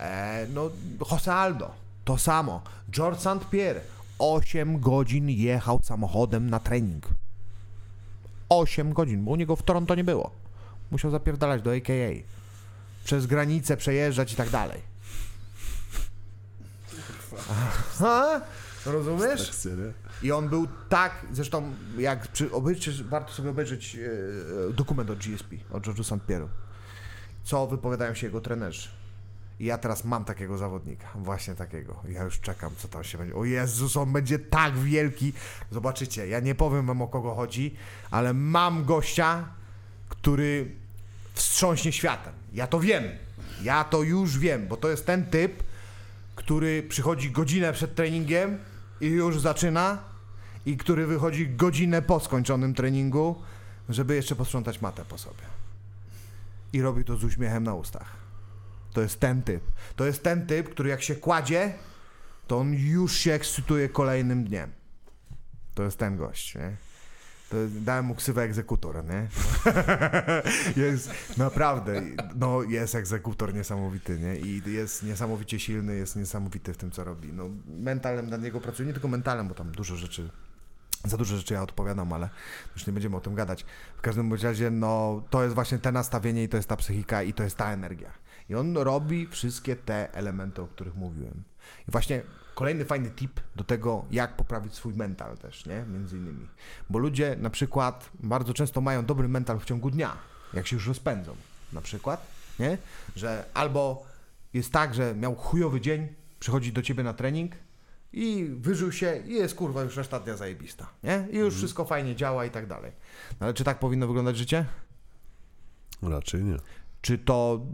[0.00, 0.70] E, no,
[1.10, 1.70] Jose Aldo,
[2.04, 2.62] to samo.
[2.90, 3.50] George St.
[3.50, 3.80] Pierre,
[4.18, 7.06] 8 godzin jechał samochodem na trening.
[8.48, 10.30] 8 godzin, bo u niego w Toronto nie było.
[10.90, 12.22] Musiał zapierdalać do AKA.
[13.04, 14.80] Przez granicę przejeżdżać i tak dalej.
[18.00, 18.40] Aha,
[18.86, 19.50] rozumiesz?
[20.22, 22.50] I on był tak, zresztą jak przy,
[23.04, 26.26] warto sobie obejrzeć e, dokument o GSP, o George'u St.
[26.28, 26.48] Pierre'u,
[27.44, 28.88] co wypowiadają się jego trenerzy.
[29.60, 32.02] I ja teraz mam takiego zawodnika, właśnie takiego.
[32.08, 33.34] Ja już czekam, co tam się będzie.
[33.34, 35.32] O Jezus, on będzie tak wielki.
[35.70, 37.76] Zobaczycie, ja nie powiem wam o kogo chodzi,
[38.10, 39.48] ale mam gościa,
[40.08, 40.70] który
[41.34, 42.32] wstrząśnie światem.
[42.52, 43.04] Ja to wiem.
[43.62, 45.62] Ja to już wiem, bo to jest ten typ,
[46.34, 48.58] który przychodzi godzinę przed treningiem
[49.00, 49.98] i już zaczyna,
[50.66, 53.42] i który wychodzi godzinę po skończonym treningu,
[53.88, 55.42] żeby jeszcze posprzątać matę po sobie.
[56.72, 58.16] I robi to z uśmiechem na ustach.
[58.92, 59.62] To jest ten typ.
[59.96, 61.74] To jest ten typ, który jak się kładzie,
[62.46, 64.72] to on już się ekscytuje kolejnym dniem.
[65.74, 66.87] To jest ten gość, nie?
[67.70, 69.28] Dałem mu ksywę egzekutor, nie?
[70.84, 72.02] jest naprawdę,
[72.34, 74.36] no jest egzekutor niesamowity, nie?
[74.36, 77.32] I jest niesamowicie silny, jest niesamowity w tym, co robi.
[77.32, 80.30] No mentalem nad niego pracuje, nie tylko mentalem, bo tam dużo rzeczy,
[81.04, 82.28] za dużo rzeczy ja odpowiadam, ale
[82.74, 83.64] już nie będziemy o tym gadać.
[83.96, 87.32] W każdym razie, no to jest właśnie te nastawienie i to jest ta psychika i
[87.32, 88.10] to jest ta energia.
[88.48, 91.42] I on robi wszystkie te elementy, o których mówiłem.
[91.88, 92.22] I właśnie
[92.58, 95.84] kolejny fajny tip do tego, jak poprawić swój mental też, nie?
[95.92, 96.46] Między innymi.
[96.90, 100.16] Bo ludzie na przykład bardzo często mają dobry mental w ciągu dnia,
[100.54, 101.36] jak się już rozpędzą.
[101.72, 102.26] Na przykład,
[102.58, 102.78] nie?
[103.16, 104.06] Że albo
[104.54, 106.08] jest tak, że miał chujowy dzień,
[106.40, 107.52] przychodzi do ciebie na trening
[108.12, 111.28] i wyżył się i jest kurwa już reszta dnia zajebista, nie?
[111.30, 112.92] I już wszystko fajnie działa i tak dalej.
[113.40, 114.64] No ale czy tak powinno wyglądać życie?
[116.02, 116.56] Raczej nie.
[117.00, 117.66] Czy to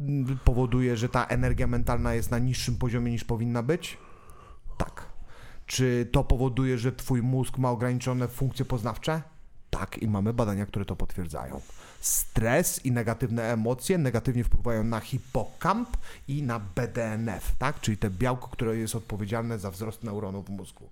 [0.45, 3.99] powoduje, że ta energia mentalna jest na niższym poziomie niż powinna być?
[4.77, 5.07] Tak.
[5.67, 9.23] Czy to powoduje, że twój mózg ma ograniczone funkcje poznawcze?
[9.71, 11.61] Tak, i mamy badania, które to potwierdzają.
[12.01, 15.97] Stres i negatywne emocje negatywnie wpływają na hipokamp
[16.29, 17.81] i na BDNF, tak?
[17.81, 20.91] czyli te białko, które jest odpowiedzialne za wzrost neuronów w mózgu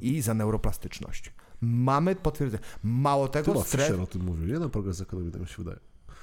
[0.00, 1.32] i za neuroplastyczność.
[1.60, 2.62] Mamy potwierdzenie.
[2.82, 4.00] Mało tego, Chyba stres.
[4.00, 4.48] O tym mówił.
[4.48, 5.78] Jeden program z ekonomii, tak mi się wydaje.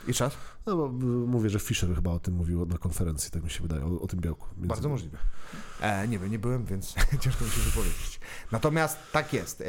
[0.07, 0.37] Jeszcze raz?
[0.65, 3.61] No bo y, mówię, że Fischer chyba o tym mówił na konferencji, tak mi się
[3.61, 4.47] wydaje, o, o tym białku.
[4.57, 4.91] Bardzo innymi.
[4.91, 5.17] możliwe.
[5.81, 8.19] E, nie wiem, nie byłem, więc ciężko mi się wypowiedzieć.
[8.51, 9.61] Natomiast tak jest.
[9.61, 9.65] E,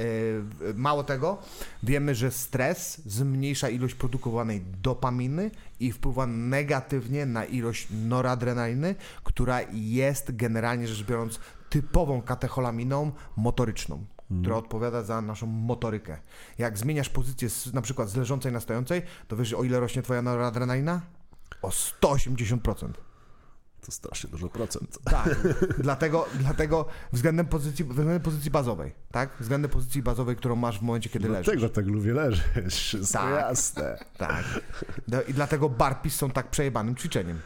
[0.74, 1.38] mało tego,
[1.82, 5.50] wiemy, że stres zmniejsza ilość produkowanej dopaminy
[5.80, 8.94] i wpływa negatywnie na ilość noradrenaliny,
[9.24, 11.40] która jest generalnie rzecz biorąc
[11.70, 14.04] typową katecholaminą motoryczną.
[14.40, 16.18] Która odpowiada za naszą motorykę.
[16.58, 20.02] Jak zmieniasz pozycję z, na przykład z leżącej na stojącej, to wiesz, o ile rośnie
[20.02, 21.00] twoja noradrenalina?
[21.62, 22.90] O 180%.
[23.86, 24.98] To strasznie dużo procent.
[25.04, 25.46] Tak,
[25.78, 29.30] dlatego, dlatego względem pozycji, względem pozycji bazowej, tak?
[29.40, 31.46] Względem pozycji bazowej, którą masz w momencie, kiedy leżysz.
[31.46, 33.30] Dlatego tak lubię leżeć, wszystko Tak.
[33.30, 33.98] jasne.
[34.18, 34.44] Tak.
[35.28, 37.40] I dlatego barpis są tak przejebanym ćwiczeniem.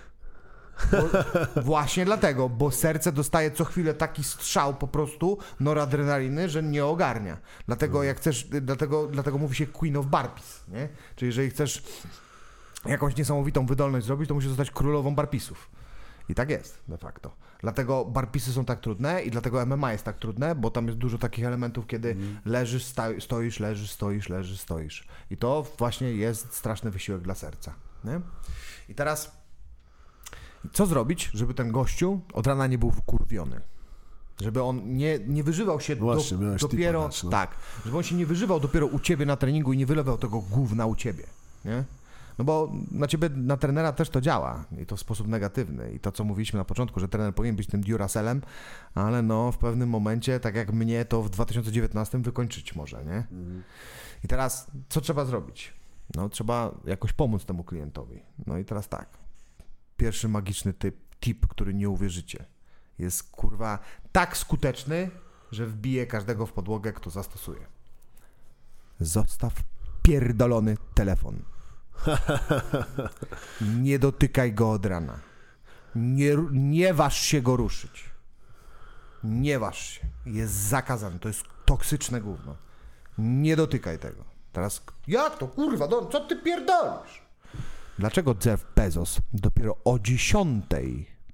[0.90, 1.09] Bo,
[1.62, 7.39] właśnie dlatego, bo serce dostaje co chwilę taki strzał po prostu noradrenaliny, że nie ogarnia.
[7.66, 10.89] Dlatego jak chcesz, dlatego, dlatego mówi się Queen of Barpis, nie?
[11.16, 11.82] Czyli jeżeli chcesz
[12.86, 15.70] jakąś niesamowitą wydolność zrobić, to musisz zostać królową barpisów.
[16.28, 17.36] I tak jest, de facto.
[17.61, 21.19] Dlatego barpisy są tak trudne i dlatego MMA jest tak trudne, bo tam jest dużo
[21.19, 25.09] takich elementów, kiedy leżysz, sta- stoisz, leżysz, stoisz, leżysz, stoisz.
[25.31, 27.74] I to właśnie jest straszny wysiłek dla serca.
[28.05, 28.20] Nie?
[28.89, 29.40] I teraz
[30.73, 33.61] co zrobić, żeby ten gościu od rana nie był wkurwiony?
[34.41, 37.11] Żeby on nie, nie wyżywał się Właśnie, do, dopiero.
[37.24, 37.31] no.
[37.31, 37.51] Tak,
[37.85, 40.87] żeby on się nie wyżywał dopiero u ciebie na treningu i nie wylewał tego gówna
[40.87, 41.24] u ciebie.
[41.65, 41.85] Nie?
[42.39, 45.93] No bo na ciebie, na trenera też to działa i to w sposób negatywny.
[45.93, 48.43] I to, co mówiliśmy na początku, że trener powinien być tym Duracellem,
[48.95, 53.24] ale no w pewnym momencie, tak jak mnie, to w 2019 wykończyć może, nie?
[54.24, 55.73] I teraz, co trzeba zrobić?
[56.15, 58.23] No, trzeba jakoś pomóc temu klientowi.
[58.47, 59.20] No i teraz tak.
[60.01, 62.44] Pierwszy magiczny typ, tip, który nie uwierzycie,
[62.98, 63.78] jest kurwa
[64.12, 65.10] tak skuteczny,
[65.52, 67.66] że wbije każdego w podłogę, kto zastosuje.
[69.01, 69.52] Zostaw
[70.02, 71.43] pierdolony telefon.
[73.82, 75.18] Nie dotykaj go od rana.
[75.94, 78.10] Nie, nie waż się go ruszyć.
[79.24, 80.06] Nie waż się.
[80.27, 81.18] Jest zakazany.
[81.18, 82.56] To jest toksyczne gówno.
[83.18, 84.24] Nie dotykaj tego.
[84.52, 87.20] Teraz, jak to kurwa, Don, co ty pierdolisz?
[88.01, 90.64] Dlaczego Jeff Bezos dopiero o 10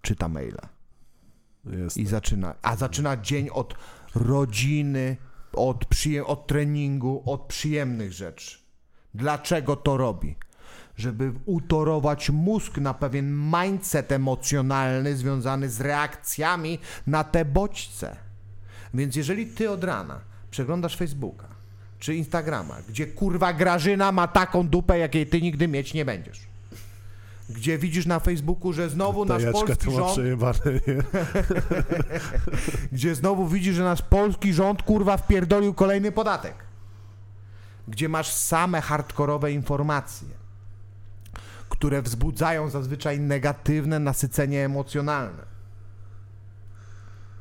[0.02, 0.68] czyta maila?
[1.64, 1.96] Jest.
[1.96, 3.74] I zaczyna, a zaczyna dzień od
[4.14, 5.16] rodziny,
[5.52, 8.58] od, przyje, od treningu, od przyjemnych rzeczy.
[9.14, 10.36] Dlaczego to robi?
[10.96, 18.16] Żeby utorować mózg na pewien mindset emocjonalny związany z reakcjami na te bodźce.
[18.94, 20.20] Więc jeżeli ty od rana
[20.50, 21.48] przeglądasz Facebooka
[21.98, 26.55] czy Instagrama, gdzie kurwa Grażyna ma taką dupę, jakiej ty nigdy mieć nie będziesz.
[27.48, 30.18] Gdzie widzisz na Facebooku, że znowu nasz polski rząd
[32.92, 36.54] gdzie znowu widzisz, że nasz polski rząd kurwa wpierdolił kolejny podatek.
[37.88, 40.28] Gdzie masz same hardkorowe informacje,
[41.68, 45.42] które wzbudzają zazwyczaj negatywne nasycenie emocjonalne.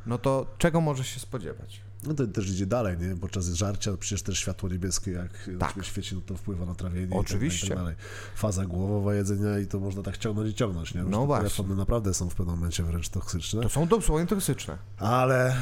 [0.05, 1.84] No to czego możesz się spodziewać?
[2.07, 3.15] No to też idzie dalej, nie?
[3.15, 5.73] Podczas żarcia przecież też światło niebieskie, jak na Tak.
[5.73, 7.05] ciebie świeci, no to wpływa na trawienie.
[7.05, 7.67] i tak Oczywiście.
[7.75, 8.35] dalej, i tak dalej.
[8.35, 11.01] Faza głowowa jedzenia i to można tak ciągnąć i ciągnąć, nie?
[11.01, 11.43] Już No właśnie.
[11.49, 13.61] telefony naprawdę są w pewnym momencie wręcz toksyczne.
[13.61, 14.77] To są dosłownie toksyczne.
[14.97, 15.55] Ale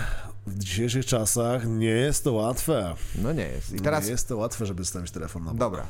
[0.48, 2.95] w dzisiejszych czasach nie jest to łatwe.
[3.22, 3.74] No nie jest.
[3.74, 4.06] I Teraz...
[4.06, 5.60] Nie jest to łatwe, żeby stawić telefon na bok.
[5.60, 5.84] Dobra,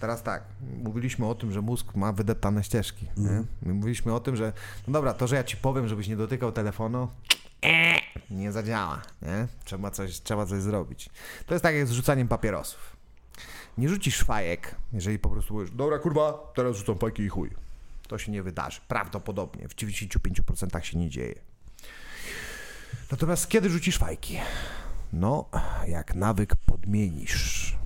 [0.00, 0.42] teraz tak.
[0.84, 3.06] Mówiliśmy o tym, że mózg ma wydeptane ścieżki.
[3.62, 4.52] My mówiliśmy o tym, że
[4.86, 7.08] no dobra, to, że ja ci powiem, żebyś nie dotykał telefonu,
[8.30, 9.02] nie zadziała.
[9.22, 9.46] Nie?
[9.64, 11.08] Trzeba, coś, trzeba coś zrobić.
[11.46, 12.96] To jest tak jak z rzucaniem papierosów.
[13.78, 17.50] Nie rzucisz fajek, jeżeli po prostu powiesz, dobra kurwa, teraz rzucam fajki i chuj.
[18.08, 18.80] To się nie wydarzy.
[18.88, 19.68] Prawdopodobnie.
[19.68, 21.34] W 95% się nie dzieje.
[23.10, 24.38] Natomiast kiedy rzucisz fajki?
[25.12, 25.44] No,
[25.86, 27.76] jak nawyk podmienisz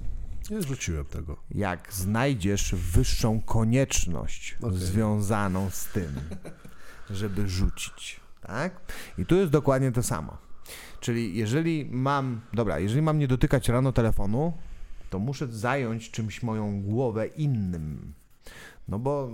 [0.50, 1.36] Nie rzuciłem tego.
[1.50, 4.78] jak znajdziesz wyższą konieczność Okej.
[4.78, 6.20] związaną z tym,
[7.10, 8.20] żeby rzucić.
[8.46, 8.80] Tak?
[9.18, 10.36] I tu jest dokładnie to samo.
[11.00, 14.52] Czyli jeżeli mam, dobra, jeżeli mam nie dotykać rano telefonu,
[15.10, 18.12] to muszę zająć czymś moją głowę innym.
[18.88, 19.30] No bo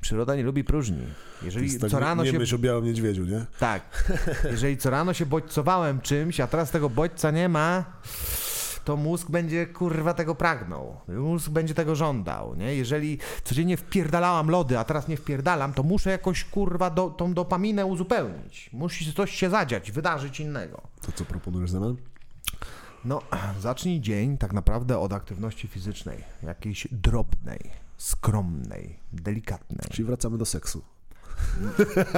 [0.00, 1.06] przyroda nie lubi próżni.
[1.42, 3.46] Jeżeli tak, co rano nie się myśl o białym niedźwiedziu, nie?
[3.58, 4.12] tak.
[4.50, 7.84] Jeżeli co rano się bodźcowałem czymś, a teraz tego bodźca nie ma,
[8.84, 10.96] to mózg będzie kurwa tego pragnął.
[11.08, 12.74] Mózg będzie tego żądał, nie?
[12.74, 17.86] Jeżeli codziennie wpierdalałam lody, a teraz nie wpierdalam, to muszę jakoś kurwa do, tą dopaminę
[17.86, 18.70] uzupełnić.
[18.72, 20.82] Musi coś się zadziać, wydarzyć innego.
[21.00, 21.96] To co proponujesz Zeman?
[23.04, 23.22] No,
[23.60, 29.86] zacznij dzień tak naprawdę od aktywności fizycznej, jakiejś drobnej, skromnej, delikatnej.
[29.90, 30.82] Czyli wracamy do seksu.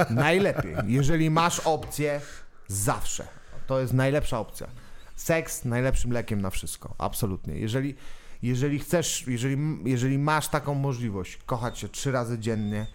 [0.09, 0.75] Najlepiej.
[0.87, 2.21] Jeżeli masz opcję,
[2.67, 3.27] zawsze.
[3.67, 4.67] To jest najlepsza opcja.
[5.15, 6.95] Seks najlepszym lekiem na wszystko.
[6.97, 7.57] Absolutnie.
[7.59, 7.95] Jeżeli,
[8.41, 12.87] jeżeli chcesz, jeżeli, jeżeli masz taką możliwość, kochać się trzy razy dziennie,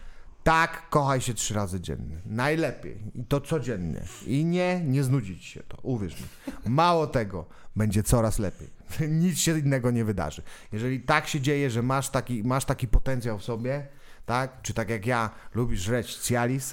[0.43, 2.21] tak, kochaj się trzy razy dziennie.
[2.27, 2.99] Najlepiej.
[3.15, 4.03] I to codziennie.
[4.27, 5.79] I nie, nie znudzić się to.
[5.83, 6.27] Uwierz mi.
[6.67, 8.69] Mało tego, będzie coraz lepiej.
[9.23, 10.43] Nic się innego nie wydarzy.
[10.73, 13.89] Jeżeli tak się dzieje, że masz taki, masz taki potencjał w sobie,
[14.27, 14.63] tak?
[14.63, 16.71] Czy tak jak ja lubisz żreć Cialis,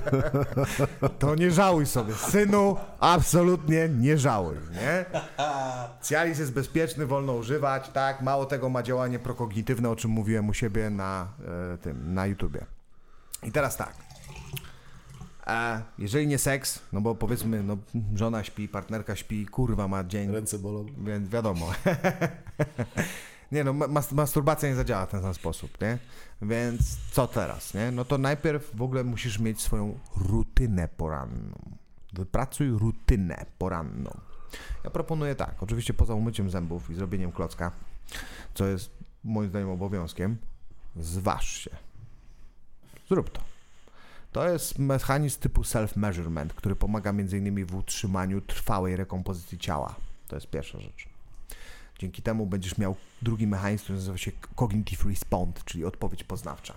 [1.18, 2.14] to nie żałuj sobie.
[2.14, 5.04] Synu, absolutnie nie żałuj, nie?
[6.02, 8.22] Cialis jest bezpieczny, wolno używać, tak?
[8.22, 11.28] Mało tego ma działanie prokognitywne, o czym mówiłem u siebie na
[11.74, 12.66] e, tym, na YouTubie.
[13.42, 13.94] I teraz tak.
[15.46, 17.76] E, jeżeli nie seks, no bo powiedzmy, no
[18.14, 20.86] żona śpi, partnerka śpi, kurwa ma dzień, Ręce bolą.
[20.98, 21.66] więc wiadomo.
[23.52, 25.98] Nie no, mas masturbacja nie zadziała w ten sam sposób, nie?
[26.42, 27.90] Więc co teraz, nie?
[27.90, 31.58] No to najpierw w ogóle musisz mieć swoją rutynę poranną.
[32.12, 34.10] Wypracuj rutynę poranną.
[34.84, 37.72] Ja proponuję tak, oczywiście poza umyciem zębów i zrobieniem klocka,
[38.54, 38.90] co jest
[39.24, 40.36] moim zdaniem obowiązkiem,
[40.96, 41.70] zważ się.
[43.08, 43.40] Zrób to.
[44.32, 47.66] To jest mechanizm typu self-measurement, który pomaga m.in.
[47.66, 49.94] w utrzymaniu trwałej rekompozycji ciała.
[50.28, 51.08] To jest pierwsza rzecz.
[52.00, 56.74] Dzięki temu będziesz miał drugi mechanizm, który nazywa się cognitive response, czyli odpowiedź poznawcza.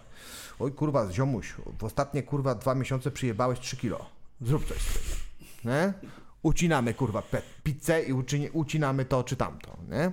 [0.60, 4.06] Oj kurwa, ziomuś, w ostatnie kurwa dwa miesiące przyjebałeś 3 kilo.
[4.42, 5.02] Zrób coś z tym.
[5.66, 5.94] Nie?
[6.42, 7.24] Ucinamy kurwa
[7.64, 8.14] pizzę i
[8.54, 10.12] ucinamy to czy tamto, nie?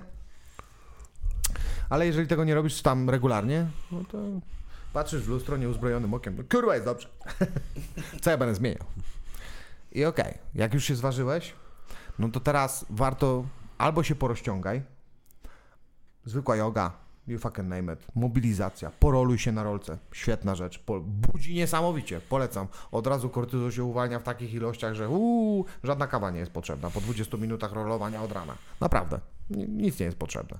[1.89, 4.17] Ale jeżeli tego nie robisz tam regularnie, no to
[4.93, 7.09] patrzysz w lustro nieuzbrojonym okiem, no kurwa jest dobrze.
[8.21, 8.85] Co ja będę zmieniał?
[9.91, 11.53] I okej, jak już się zważyłeś,
[12.19, 13.45] no to teraz warto
[13.77, 14.81] albo się porozciągaj,
[16.25, 16.91] zwykła yoga,
[17.27, 22.67] you fucking name it, mobilizacja, poroluj się na rolce, świetna rzecz, po, budzi niesamowicie, polecam.
[22.91, 26.89] Od razu kortyzol się uwalnia w takich ilościach, że uuu, żadna kawa nie jest potrzebna
[26.89, 28.55] po 20 minutach rolowania od rana.
[28.81, 29.19] Naprawdę,
[29.49, 30.59] Ni- nic nie jest potrzebne.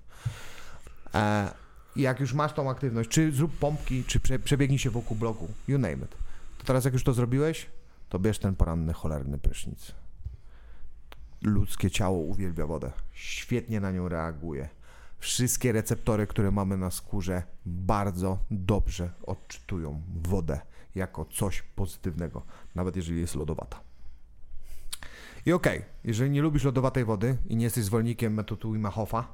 [1.16, 1.52] E,
[1.96, 5.80] jak już masz tą aktywność, czy zrób pompki, czy prze, przebiegnij się wokół bloku, you
[5.80, 6.16] name it.
[6.58, 7.66] To teraz jak już to zrobiłeś,
[8.10, 9.92] to bierz ten poranny cholerny prysznic.
[11.42, 12.92] Ludzkie ciało uwielbia wodę.
[13.14, 14.70] Świetnie na nią reaguje.
[15.22, 20.60] Wszystkie receptory, które mamy na skórze, bardzo dobrze odczytują wodę
[20.96, 22.42] jako coś pozytywnego,
[22.76, 23.80] nawet jeżeli jest lodowata.
[25.46, 29.28] I okej, jeżeli nie lubisz lodowatej wody i nie jesteś zwolennikiem metodu Wima Hofa,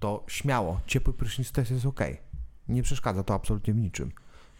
[0.00, 2.00] to śmiało, ciepły prysznic też jest ok.
[2.68, 4.12] Nie przeszkadza to absolutnie w niczym.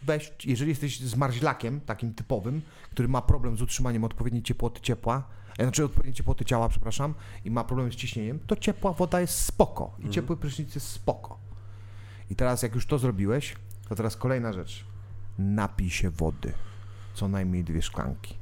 [0.03, 2.61] Weź, jeżeli jesteś zmarzlakiem, takim typowym,
[2.91, 5.27] który ma problem z utrzymaniem odpowiedniej ciepłoty ciepła,
[5.59, 7.13] znaczy odpowiedniej ciepłoty ciała, przepraszam,
[7.45, 11.37] i ma problem z ciśnieniem, to ciepła woda jest spoko i ciepły prysznic jest spoko.
[12.29, 13.55] I teraz jak już to zrobiłeś,
[13.89, 14.85] to teraz kolejna rzecz.
[15.39, 16.53] Napij się wody.
[17.13, 18.35] Co najmniej dwie szklanki.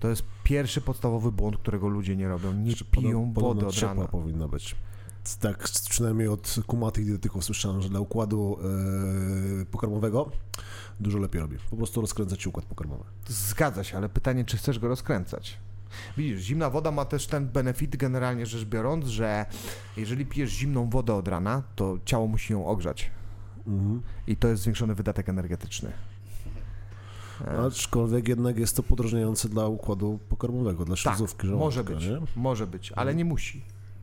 [0.00, 2.52] To jest pierwszy podstawowy błąd, którego ludzie nie robią.
[2.52, 4.08] Nie Jeszcze piją podobno wody od ciepła rana.
[4.08, 4.76] powinna być.
[5.40, 8.58] Tak, przynajmniej od kumatych dietetyków słyszałem, że dla układu
[9.62, 10.30] e, pokarmowego
[11.00, 11.56] dużo lepiej robi.
[11.70, 13.04] Po prostu rozkręca ci układ pokarmowy.
[13.28, 15.58] Zgadza się, ale pytanie, czy chcesz go rozkręcać?
[16.16, 19.46] Widzisz, zimna woda ma też ten benefit generalnie rzecz biorąc, że
[19.96, 23.10] jeżeli pijesz zimną wodę od rana, to ciało musi ją ogrzać.
[23.66, 24.02] Mhm.
[24.26, 25.92] I to jest zwiększony wydatek energetyczny.
[27.40, 32.06] E, Aczkolwiek jednak jest to podrażniające dla układu pokarmowego, dla śluzówki Tak, żołądka, może być,
[32.06, 32.18] Nie?
[32.36, 33.62] może być, ale nie musi.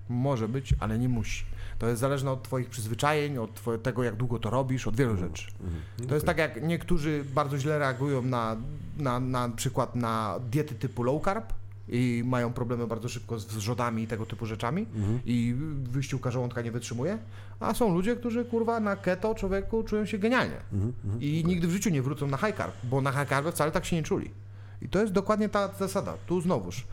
[0.10, 1.46] Może być, ale nie musi.
[1.80, 5.18] To jest zależne od Twoich przyzwyczajeń, od twoje, tego, jak długo to robisz, od wielu
[5.18, 5.52] rzeczy.
[5.62, 6.10] Mhm.
[6.10, 8.58] To jest tak, jak niektórzy bardzo źle reagują na,
[8.98, 11.54] na, na przykład na diety typu low carb
[11.92, 15.20] i mają problemy bardzo szybko z wrzodami i tego typu rzeczami Mhm.
[15.26, 17.18] i wyściółka żołądka nie wytrzymuje,
[17.60, 20.94] a są ludzie, którzy kurwa na keto człowieku czują się genialnie Mhm.
[21.06, 21.22] Mhm.
[21.22, 23.86] i nigdy w życiu nie wrócą na high carb, bo na high carb wcale tak
[23.86, 24.32] się nie czuli.
[24.82, 26.14] I to jest dokładnie ta zasada.
[26.28, 26.84] Tu znowuż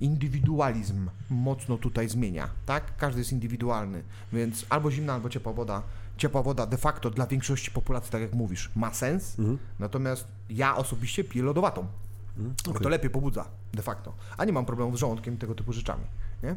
[0.00, 2.96] indywidualizm mocno tutaj zmienia, tak?
[2.96, 4.02] Każdy jest indywidualny,
[4.32, 5.82] więc albo zimna, albo ciepła woda.
[6.16, 9.58] Ciepła woda de facto dla większości populacji, tak jak mówisz, ma sens, Mhm.
[9.78, 11.86] natomiast ja osobiście piję lodowatą,
[12.36, 12.54] Mhm.
[12.64, 12.82] bo Okej.
[12.82, 16.04] to lepiej pobudza de facto, a nie mam problemu z żołądkiem i tego typu rzeczami,
[16.42, 16.56] nie?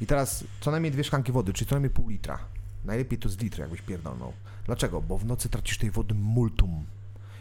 [0.00, 2.38] I teraz co najmniej dwie szklanki wody, czyli co najmniej pół litra.
[2.84, 4.32] Najlepiej to z litra, jakbyś pierdolnął.
[4.66, 5.02] Dlaczego?
[5.02, 6.86] Bo w nocy tracisz tej wody multum.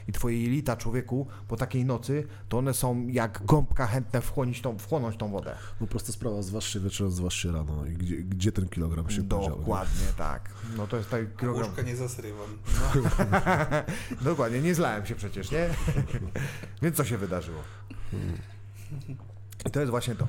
[0.08, 4.78] I twoje jelita, człowieku, po takiej nocy, to one są jak gąbka chętne wchłonić tą,
[4.78, 5.56] wchłonąć tą wodę.
[5.82, 7.86] No prosta sprawa, zważ się wieczorem, zważ się rano.
[7.86, 9.50] I gdzie, gdzie ten kilogram się podział?
[9.52, 9.58] nie?
[9.58, 10.50] Dokładnie tak.
[10.78, 11.68] No to jest tak kilogram.
[11.68, 12.58] Łóżka nie zasrywam.
[14.22, 15.70] Dokładnie, nie zlałem się przecież, nie?
[16.82, 17.60] Więc co się wydarzyło?
[19.66, 20.28] I to jest właśnie to.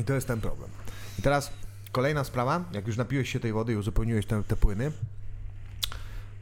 [0.00, 0.70] I to jest ten problem.
[1.18, 1.52] I teraz
[1.92, 4.92] kolejna sprawa, jak już napiłeś się tej wody i uzupełniłeś te, te płyny,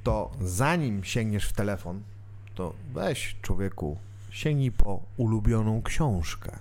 [0.05, 2.03] to zanim sięgniesz w telefon,
[2.59, 3.97] to weź człowieku,
[4.31, 6.59] sięgnij po ulubioną książkę.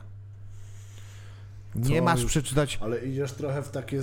[1.76, 4.02] Nie Co masz przeczytać Ale idziesz trochę w takie,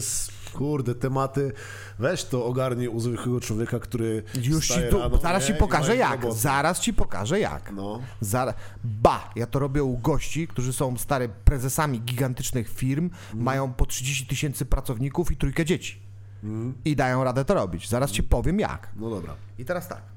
[0.53, 1.53] kurde, tematy.
[1.99, 5.55] Weź to ogarnij u zwykłego człowieka, który Już ci tu, rano, zaraz nie?
[5.55, 6.33] ci pokażę jak.
[6.33, 7.73] Zaraz ci pokażę jak.
[7.73, 8.55] No, Zara...
[8.85, 9.31] Ba!
[9.37, 14.65] Ja to robię u gości, którzy są stary prezesami gigantycznych firm, mają po 30 tysięcy
[14.65, 15.99] pracowników i trójkę dzieci.
[16.45, 16.75] Mhm.
[16.85, 17.89] I dają radę to robić.
[17.89, 18.89] Zaraz ci powiem jak.
[18.97, 19.35] no dobra.
[19.59, 20.14] I teraz tak.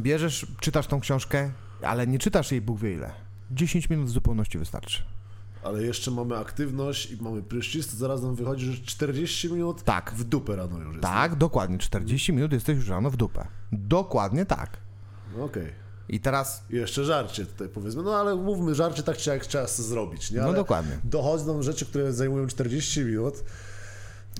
[0.00, 1.50] Bierzesz, czytasz tą książkę,
[1.82, 3.12] ale nie czytasz jej Bóg wie ile.
[3.50, 5.02] 10 minut w zupełności wystarczy.
[5.62, 10.12] Ale jeszcze mamy aktywność i mamy prysznic, zaraz nam wychodzi, że 40 minut Tak.
[10.16, 11.02] w dupę rano już jest.
[11.02, 11.78] Tak, dokładnie.
[11.78, 13.46] 40 minut jesteś już rano w dupę.
[13.72, 14.76] Dokładnie tak.
[15.36, 15.84] No Okej.
[16.08, 19.66] I teraz I jeszcze żarcie tutaj powiedzmy, no ale mówmy, żarcie tak czy jak trzeba
[19.66, 20.38] zrobić, nie?
[20.38, 20.98] No Ale dokładnie.
[21.04, 23.34] Dochodzą rzeczy, które zajmują 40 minut.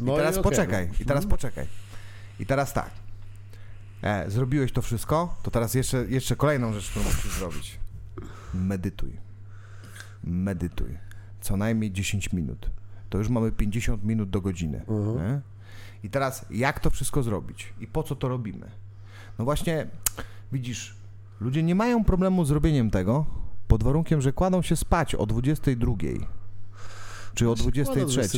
[0.00, 0.94] No I teraz okej, poczekaj, no.
[1.00, 1.66] i teraz poczekaj.
[2.40, 2.90] I teraz tak.
[4.04, 7.78] E, zrobiłeś to wszystko, to teraz jeszcze, jeszcze kolejną rzecz, którą musisz zrobić.
[8.54, 9.16] Medytuj.
[10.24, 10.98] Medytuj.
[11.40, 12.70] Co najmniej 10 minut.
[13.10, 14.82] To już mamy 50 minut do godziny.
[15.16, 15.40] Nie?
[16.02, 17.74] I teraz, jak to wszystko zrobić?
[17.80, 18.70] I po co to robimy?
[19.38, 19.86] No właśnie,
[20.52, 20.96] widzisz,
[21.40, 23.26] ludzie nie mają problemu z robieniem tego,
[23.68, 25.94] pod warunkiem, że kładą się spać o 22.
[27.34, 28.28] Czy o 23.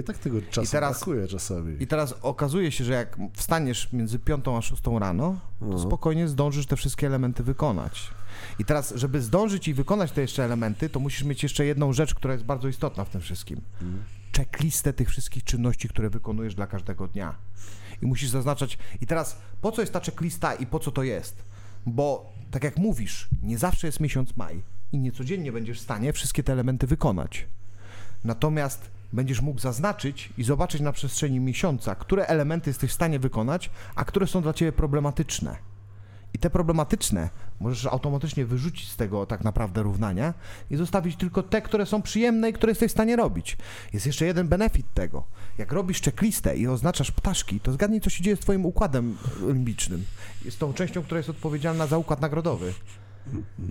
[0.00, 1.82] I tak tego czasu I teraz- brakuje czasami.
[1.82, 5.78] I teraz okazuje się, że jak wstaniesz między 5 a 6 rano, to No.
[5.78, 8.10] spokojnie zdążysz te wszystkie elementy wykonać.
[8.58, 12.14] I teraz, żeby zdążyć i wykonać te jeszcze elementy, to musisz mieć jeszcze jedną rzecz,
[12.14, 13.60] która jest bardzo istotna w tym wszystkim.
[14.36, 17.34] Checklistę tych wszystkich czynności, które wykonujesz dla każdego dnia.
[18.02, 18.78] I musisz zaznaczać.
[19.00, 21.42] I teraz, po co jest ta checklista i po co to jest?
[21.86, 24.62] Bo, tak jak mówisz, nie zawsze jest miesiąc maj
[24.92, 27.46] i nie codziennie będziesz w stanie wszystkie te elementy wykonać.
[28.24, 33.70] Natomiast będziesz mógł zaznaczyć i zobaczyć na przestrzeni miesiąca, które elementy jesteś w stanie wykonać,
[33.94, 35.56] a które są dla ciebie problematyczne.
[36.34, 37.30] I te problematyczne
[37.60, 40.34] możesz automatycznie wyrzucić z tego tak naprawdę równania
[40.70, 43.56] i zostawić tylko te, które są przyjemne i które jesteś w stanie robić.
[43.92, 45.24] Jest jeszcze jeden benefit tego.
[45.58, 50.04] Jak robisz checklistę i oznaczasz ptaszki, to zgadnij, co się dzieje z twoim układem limbicznym.
[50.44, 52.72] Jest tą częścią, która jest odpowiedzialna za układ nagrodowy.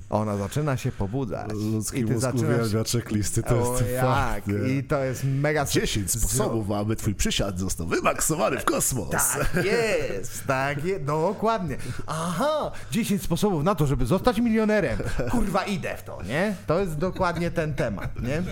[0.10, 1.52] Ona zaczyna się pobudzać.
[1.54, 2.44] Ludzki I ty mózg zaczynasz...
[2.68, 4.02] uwielbia checklisty, to O, jest jak?
[4.06, 4.48] fakt.
[4.70, 5.66] I to jest mega...
[5.66, 9.10] 10 sposobów, aby twój przysiad został wymaksowany w kosmos.
[9.10, 11.78] Tak jest, tak jest, dokładnie.
[12.08, 15.00] Aha, 10 sposobów na to, żeby zostać milionerem.
[15.32, 16.56] Kurwa, idę w to, nie?
[16.68, 18.44] To jest dokładnie ten temat, nie?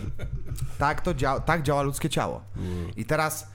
[0.78, 2.42] Tak, to dzia- tak działa ludzkie ciało.
[2.98, 3.48] I teraz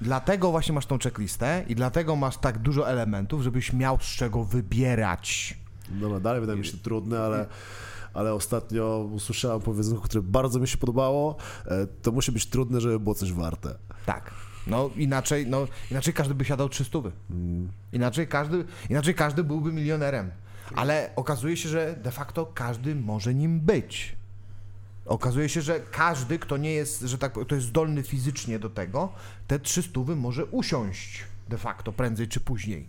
[0.00, 4.44] dlatego właśnie masz tą checklistę i dlatego masz tak dużo elementów, żebyś miał z czego
[4.44, 5.58] wybierać.
[5.90, 7.46] Dobra, dalej wydaje mi się trudne, ale,
[8.14, 11.36] ale ostatnio usłyszałem powiedzonko, które bardzo mi się podobało.
[11.66, 13.74] E, To musi być trudne, żeby było coś warte.
[14.06, 14.30] Tak.
[14.66, 16.98] No inaczej, no inaczej każdy by siadał 300.
[17.92, 20.30] Inaczej każdy, inaczej każdy byłby milionerem.
[20.74, 24.16] Ale okazuje się, że de facto każdy może nim być.
[25.06, 29.12] Okazuje się, że każdy, kto nie jest, że tak kto jest zdolny fizycznie do tego,
[29.46, 32.88] te 300 może usiąść de facto prędzej czy później.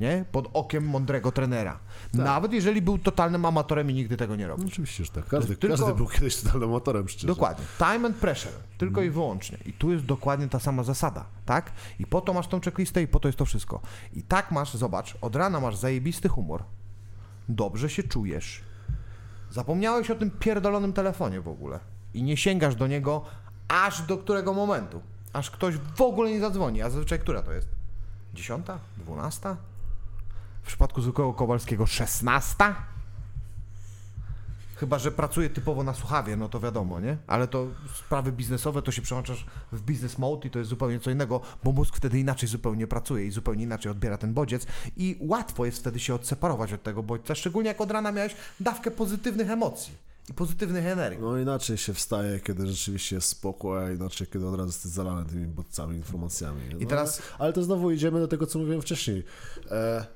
[0.00, 0.24] Nie?
[0.32, 1.78] Pod okiem mądrego trenera.
[2.14, 4.64] Nawet jeżeli był totalnym amatorem i nigdy tego nie robił.
[4.64, 5.26] No, oczywiście, że tak.
[5.26, 7.26] Każdy, Tylko- każdy był kiedyś totalnym motorem, szczerze.
[7.26, 7.64] Dokładnie.
[7.78, 8.52] Time and pressure.
[8.78, 9.58] Tylko i wyłącznie.
[9.66, 11.72] I tu jest dokładnie ta sama zasada, tak?
[11.98, 13.80] I po to masz tą checklistę i po to jest to wszystko.
[14.12, 16.62] I tak masz, zobacz, od rana masz zajebisty humor.
[17.48, 18.60] Dobrze się czujesz.
[19.50, 21.80] Zapomniałeś o tym pierdolonym telefonie w ogóle.
[22.14, 23.24] I nie sięgasz do niego
[23.68, 25.00] aż do którego momentu.
[25.32, 26.82] Aż ktoś w ogóle nie zadzwoni.
[26.82, 27.75] A zazwyczaj która to jest?
[28.36, 28.78] Dziesiąta?
[28.96, 29.56] Dwunasta?
[30.62, 32.74] W przypadku zwykłego Kowalskiego szesnasta?
[34.76, 37.16] Chyba, że pracuje typowo na słuchawie, no to wiadomo, nie?
[37.26, 41.10] Ale to sprawy biznesowe, to się przełączasz w business mode i to jest zupełnie co
[41.10, 45.64] innego, bo mózg wtedy inaczej zupełnie pracuje i zupełnie inaczej odbiera ten bodziec i łatwo
[45.64, 49.94] jest wtedy się odseparować od tego bodźca, szczególnie jak od rana miałeś dawkę pozytywnych emocji
[50.34, 51.20] pozytywnych energii.
[51.22, 55.24] No inaczej się wstaje, kiedy rzeczywiście jest spokój, a inaczej, kiedy od razu jesteś zalany
[55.30, 56.60] tymi bodźcami, informacjami.
[56.72, 59.24] No, I teraz- Ale, ale to znowu idziemy do tego, co mówiłem wcześniej.
[59.70, 60.06] E,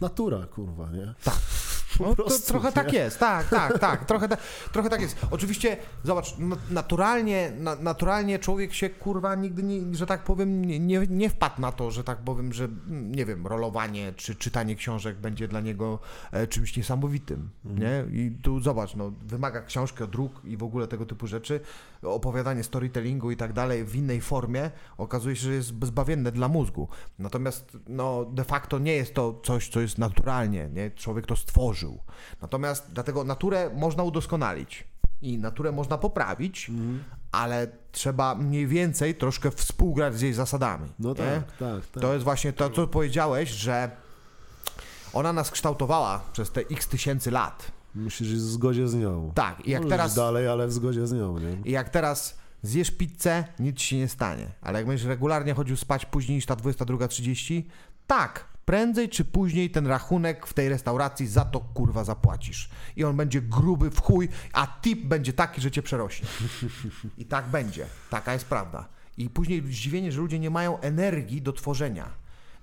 [0.00, 1.14] natura, kurwa, nie?
[1.24, 1.38] Tak.
[2.00, 2.72] No, prostu, trochę nie?
[2.72, 4.36] tak jest, tak, tak, tak, trochę, ta,
[4.72, 5.16] trochę tak jest.
[5.30, 11.06] Oczywiście, zobacz, na- naturalnie, na, naturalnie człowiek się, kurwa, nigdy, nie, że tak powiem, nie,
[11.08, 15.48] nie, wpadł na to, że tak powiem, że, nie wiem, rolowanie czy czytanie książek będzie
[15.48, 15.98] dla niego
[16.32, 18.04] e, czymś niesamowitym, nie?
[18.12, 21.60] I tu zobacz, no, wymaga książki od druk i w ogóle tego typu rzeczy,
[22.02, 26.88] opowiadanie storytellingu i tak dalej w innej formie, okazuje się, że jest zbawienne dla mózgu.
[27.18, 30.90] Natomiast, no, de facto nie jest to coś, co jest naturalnie, nie?
[30.90, 31.36] Człowiek to
[32.42, 34.84] Natomiast dlatego naturę można udoskonalić
[35.22, 36.70] i naturę można poprawić,
[37.32, 40.92] ale trzeba mniej więcej troszkę współgrać z jej zasadami.
[40.98, 42.02] No tak, tak, tak.
[42.02, 43.90] To jest właśnie to, co powiedziałeś, że
[45.12, 47.72] ona nas kształtowała przez te x tysięcy lat.
[47.94, 49.32] Musisz iść w zgodzie z nią.
[49.34, 51.56] Tak, i jak Możesz teraz, dalej, ale w zgodzie z nią, nie?
[51.64, 54.46] i jak teraz zjesz pizzę, nic ci się nie stanie.
[54.62, 57.62] Ale jak będziesz regularnie chodził spać później niż ta 22.30,
[58.06, 62.70] tak, prędzej czy później ten rachunek w tej restauracji za to kurwa zapłacisz.
[62.96, 66.28] I on będzie gruby w chuj, a tip będzie taki, że cię przerośnie.
[67.18, 67.86] I tak będzie.
[68.10, 68.88] Taka jest prawda.
[69.18, 72.08] I później zdziwienie, że ludzie nie mają energii do tworzenia.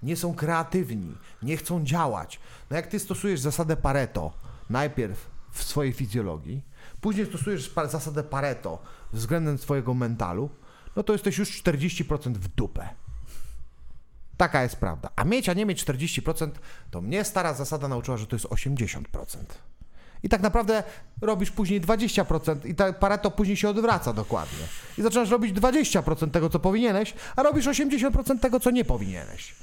[0.03, 2.39] Nie są kreatywni, nie chcą działać.
[2.69, 4.33] No jak ty stosujesz zasadę Pareto,
[4.69, 6.61] najpierw w swojej fizjologii,
[7.01, 8.81] później stosujesz zasadę Pareto
[9.13, 10.49] względem swojego mentalu,
[10.95, 13.04] no to jesteś już 40% w dupę.
[14.37, 15.09] Taka jest prawda.
[15.15, 16.49] A mieć, a nie mieć 40%,
[16.91, 19.01] to mnie stara zasada nauczyła, że to jest 80%.
[20.23, 20.83] I tak naprawdę
[21.21, 24.65] robisz później 20% i ta Pareto później się odwraca dokładnie.
[24.97, 29.55] I zaczynasz robić 20% tego, co powinieneś, a robisz 80% tego, co nie powinieneś.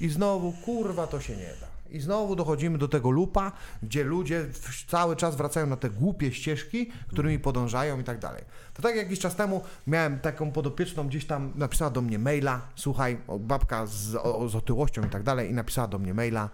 [0.00, 1.73] I znowu, kurwa, to się nie da.
[1.90, 3.52] I znowu dochodzimy do tego lupa,
[3.82, 4.46] gdzie ludzie
[4.86, 8.44] cały czas wracają na te głupie ścieżki, którymi podążają i tak dalej.
[8.74, 13.18] To tak jakiś czas temu miałem taką podopieczną gdzieś tam, napisała do mnie maila, słuchaj,
[13.40, 16.50] babka z, o, z otyłością i tak dalej, i napisała do mnie maila,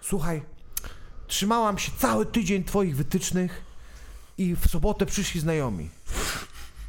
[0.00, 0.42] słuchaj,
[1.26, 3.62] trzymałam się cały tydzień twoich wytycznych
[4.38, 5.90] i w sobotę przyszli znajomi.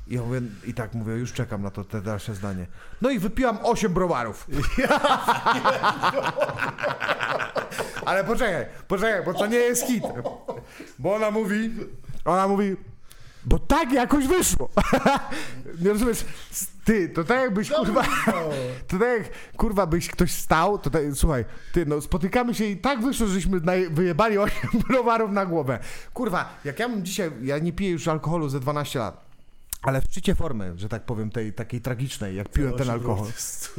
[0.10, 2.68] I ja mówię, i tak mówię, już czekam na to te dalsze zdanie.
[3.02, 4.48] No i wypiłam 8 browarów.
[8.06, 10.04] Ale poczekaj, poczekaj, bo to nie jest hit.
[11.00, 11.72] Bo ona mówi,
[12.26, 12.76] ona mówi,
[13.46, 14.70] bo tak jakoś wyszło.
[15.82, 16.26] Nie rozumiesz?
[16.86, 18.04] Ty, to tak jakbyś kurwa,
[18.88, 22.78] to tak jak kurwa byś ktoś stał, to tak, słuchaj, ty no spotykamy się i
[22.78, 24.58] tak wyszło, żeśmy naj, wyjebali 8
[24.88, 25.80] browarów na głowę.
[26.14, 29.27] Kurwa, jak ja bym dzisiaj, ja nie piję już alkoholu ze 12 lat.
[29.88, 33.28] Ale w szczycie formy, że tak powiem, tej takiej tragicznej, jak piłem ten alkohol.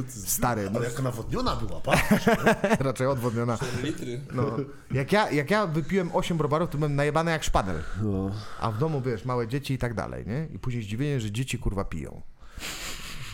[0.07, 1.93] Stary, no, Ale jaka nawodniona była, pa?
[2.79, 3.57] raczej odwodniona.
[3.57, 4.21] 4 litry.
[4.33, 4.57] No.
[4.91, 7.83] Jak, ja, jak ja wypiłem 8 browarów, to byłem najebany jak szpadel.
[8.01, 8.31] No.
[8.59, 10.47] A w domu, wiesz, małe dzieci i tak dalej, nie?
[10.55, 12.21] I później zdziwienie, że dzieci kurwa piją.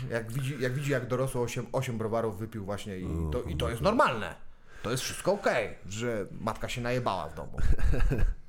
[0.10, 3.70] Jak widzi, jak, widzi, jak dorosło 8, 8 browarów wypił właśnie i to, i to
[3.70, 4.36] jest normalne.
[4.84, 7.58] To jest wszystko okej, że matka się najebała w domu.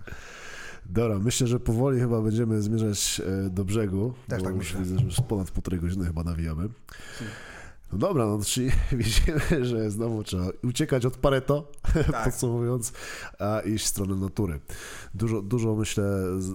[0.91, 4.15] Dobra, myślę, że powoli chyba będziemy zmierzać e, do brzegu.
[4.29, 4.81] Też tak już myślę.
[4.81, 6.69] Widzę, że już ponad półtorej godziny chyba nawijamy.
[7.93, 11.73] No dobra, no czyli widzimy, że znowu trzeba uciekać od Pareto,
[12.13, 12.25] Tak.
[12.25, 12.93] podsumowując,
[13.39, 14.61] a iść w stronę natury.
[15.15, 16.05] Dużo, dużo myślę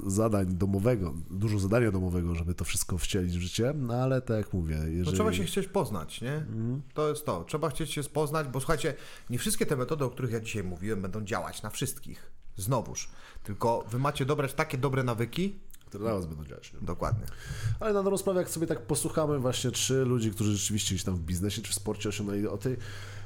[0.08, 4.53] zadań domowego, dużo zadania domowego, żeby to wszystko wcielić w życie, no ale tak jak
[4.53, 5.03] mówię, jeżeli...
[5.03, 6.45] No trzeba się chcieć poznać, nie?
[6.94, 7.44] To jest to.
[7.44, 8.94] Trzeba chcieć się poznać, bo słuchajcie,
[9.30, 12.32] nie wszystkie te metody, o których ja dzisiaj mówiłem, będą działać na wszystkich.
[12.58, 13.10] Znowuż.
[13.44, 15.60] Tylko wy macie dobrać takie dobre nawyki.
[15.86, 16.74] Które na was będą działać.
[16.74, 16.80] Nie?
[16.82, 17.26] Dokładnie.
[17.80, 21.16] Ale na dobrą sprawę, jak sobie tak posłuchamy właśnie trzy ludzi, którzy rzeczywiście gdzieś tam
[21.16, 22.78] w biznesie czy w sporcie osiągnęli o tej,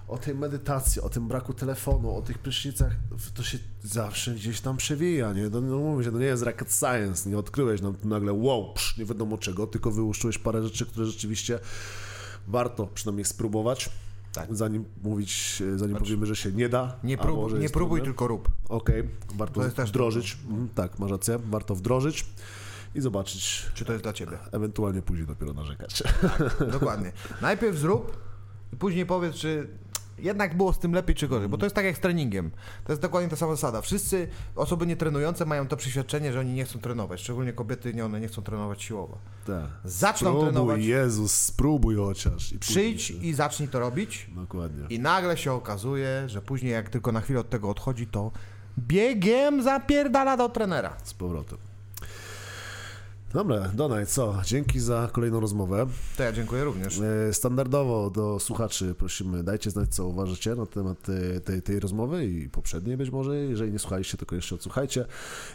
[0.08, 2.96] o tej medytacji, o tym braku telefonu, o tych prysznicach,
[3.34, 5.50] to się zawsze gdzieś tam przewija, nie?
[5.50, 8.74] No, no mówię się, to nie jest rocket science, nie odkryłeś nam tu nagle wow,
[8.74, 11.60] psz, nie wiadomo czego, tylko wyłuszczyłeś parę rzeczy, które rzeczywiście
[12.48, 13.90] warto przynajmniej spróbować.
[14.36, 14.56] Tak.
[14.56, 16.95] Zanim mówić, zanim powiemy, że się nie da.
[17.03, 17.18] Nie,
[17.60, 18.49] nie próbuj, tylko rób.
[18.70, 20.38] Okej, warto To jest też wdrożyć.
[20.49, 22.26] Mhm, tak, masz rację, warto wdrożyć
[22.95, 24.38] i zobaczyć, Czy to jest dla ciebie?
[24.52, 26.03] ewentualnie później dopiero narzekać.
[26.72, 27.12] Dokładnie.
[27.41, 28.18] Najpierw zrób
[28.80, 29.68] później powiedz, czy
[30.20, 32.52] jednak było z tym lepiej czy gorzej, bo to jest tak jak z treningiem.
[32.86, 33.82] To jest dokładnie ta sama zasada.
[33.82, 37.20] Wszyscy osoby nietrenujące mają to przeświadczenie, że oni nie chcą trenować.
[37.22, 39.18] Szczególnie kobiety, nie one nie chcą trenować siłowo.
[39.48, 39.66] Tak.
[39.84, 40.86] Zaczną Spróbuj, trenować.
[40.86, 42.52] Jezus, spróbuj chociaż.
[42.54, 44.86] I Przyjdź i zacznij to robić Dokładnie.
[44.90, 48.32] i nagle się okazuje, że później jak tylko na chwilę od tego odchodzi, to
[48.80, 50.98] biegiem zapierdala do trenera.
[51.04, 51.58] Z powrotem.
[53.36, 54.41] Dobra, Donaj, co?
[54.45, 55.88] Dzięki za kolejną rozmowę.
[56.18, 56.99] To ja dziękuję również.
[56.99, 60.98] E, Standardowo do słuchaczy prosimy, dajcie znać, co uważacie na temat
[61.45, 63.38] tej, tej rozmowy i poprzedniej być może.
[63.38, 65.06] Jeżeli nie słuchaliście, to koniecznie odsłuchajcie.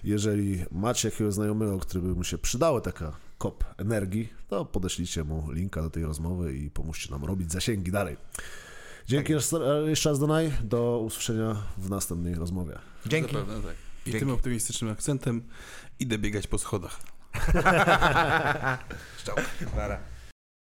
[0.04, 5.52] Jeżeli macie jakiegoś znajomego, który by mu się przydała taka kop energii, to podeślijcie mu
[5.52, 8.16] linka do tej rozmowy i pomóżcie nam robić zasięgi dalej.
[9.06, 10.52] Dzięki jeszcze jeszcze raz, Donaj.
[10.64, 12.78] Do usłyszenia w następnej rozmowie.
[13.06, 13.32] Dzięki.
[13.32, 13.74] Zapewne tak.
[14.06, 14.18] I Dzięki.
[14.18, 15.42] tym optymistycznym akcentem
[16.00, 17.09] idę biegać po schodach.
[19.18, 19.40] Stop.
[19.74, 20.09] Para.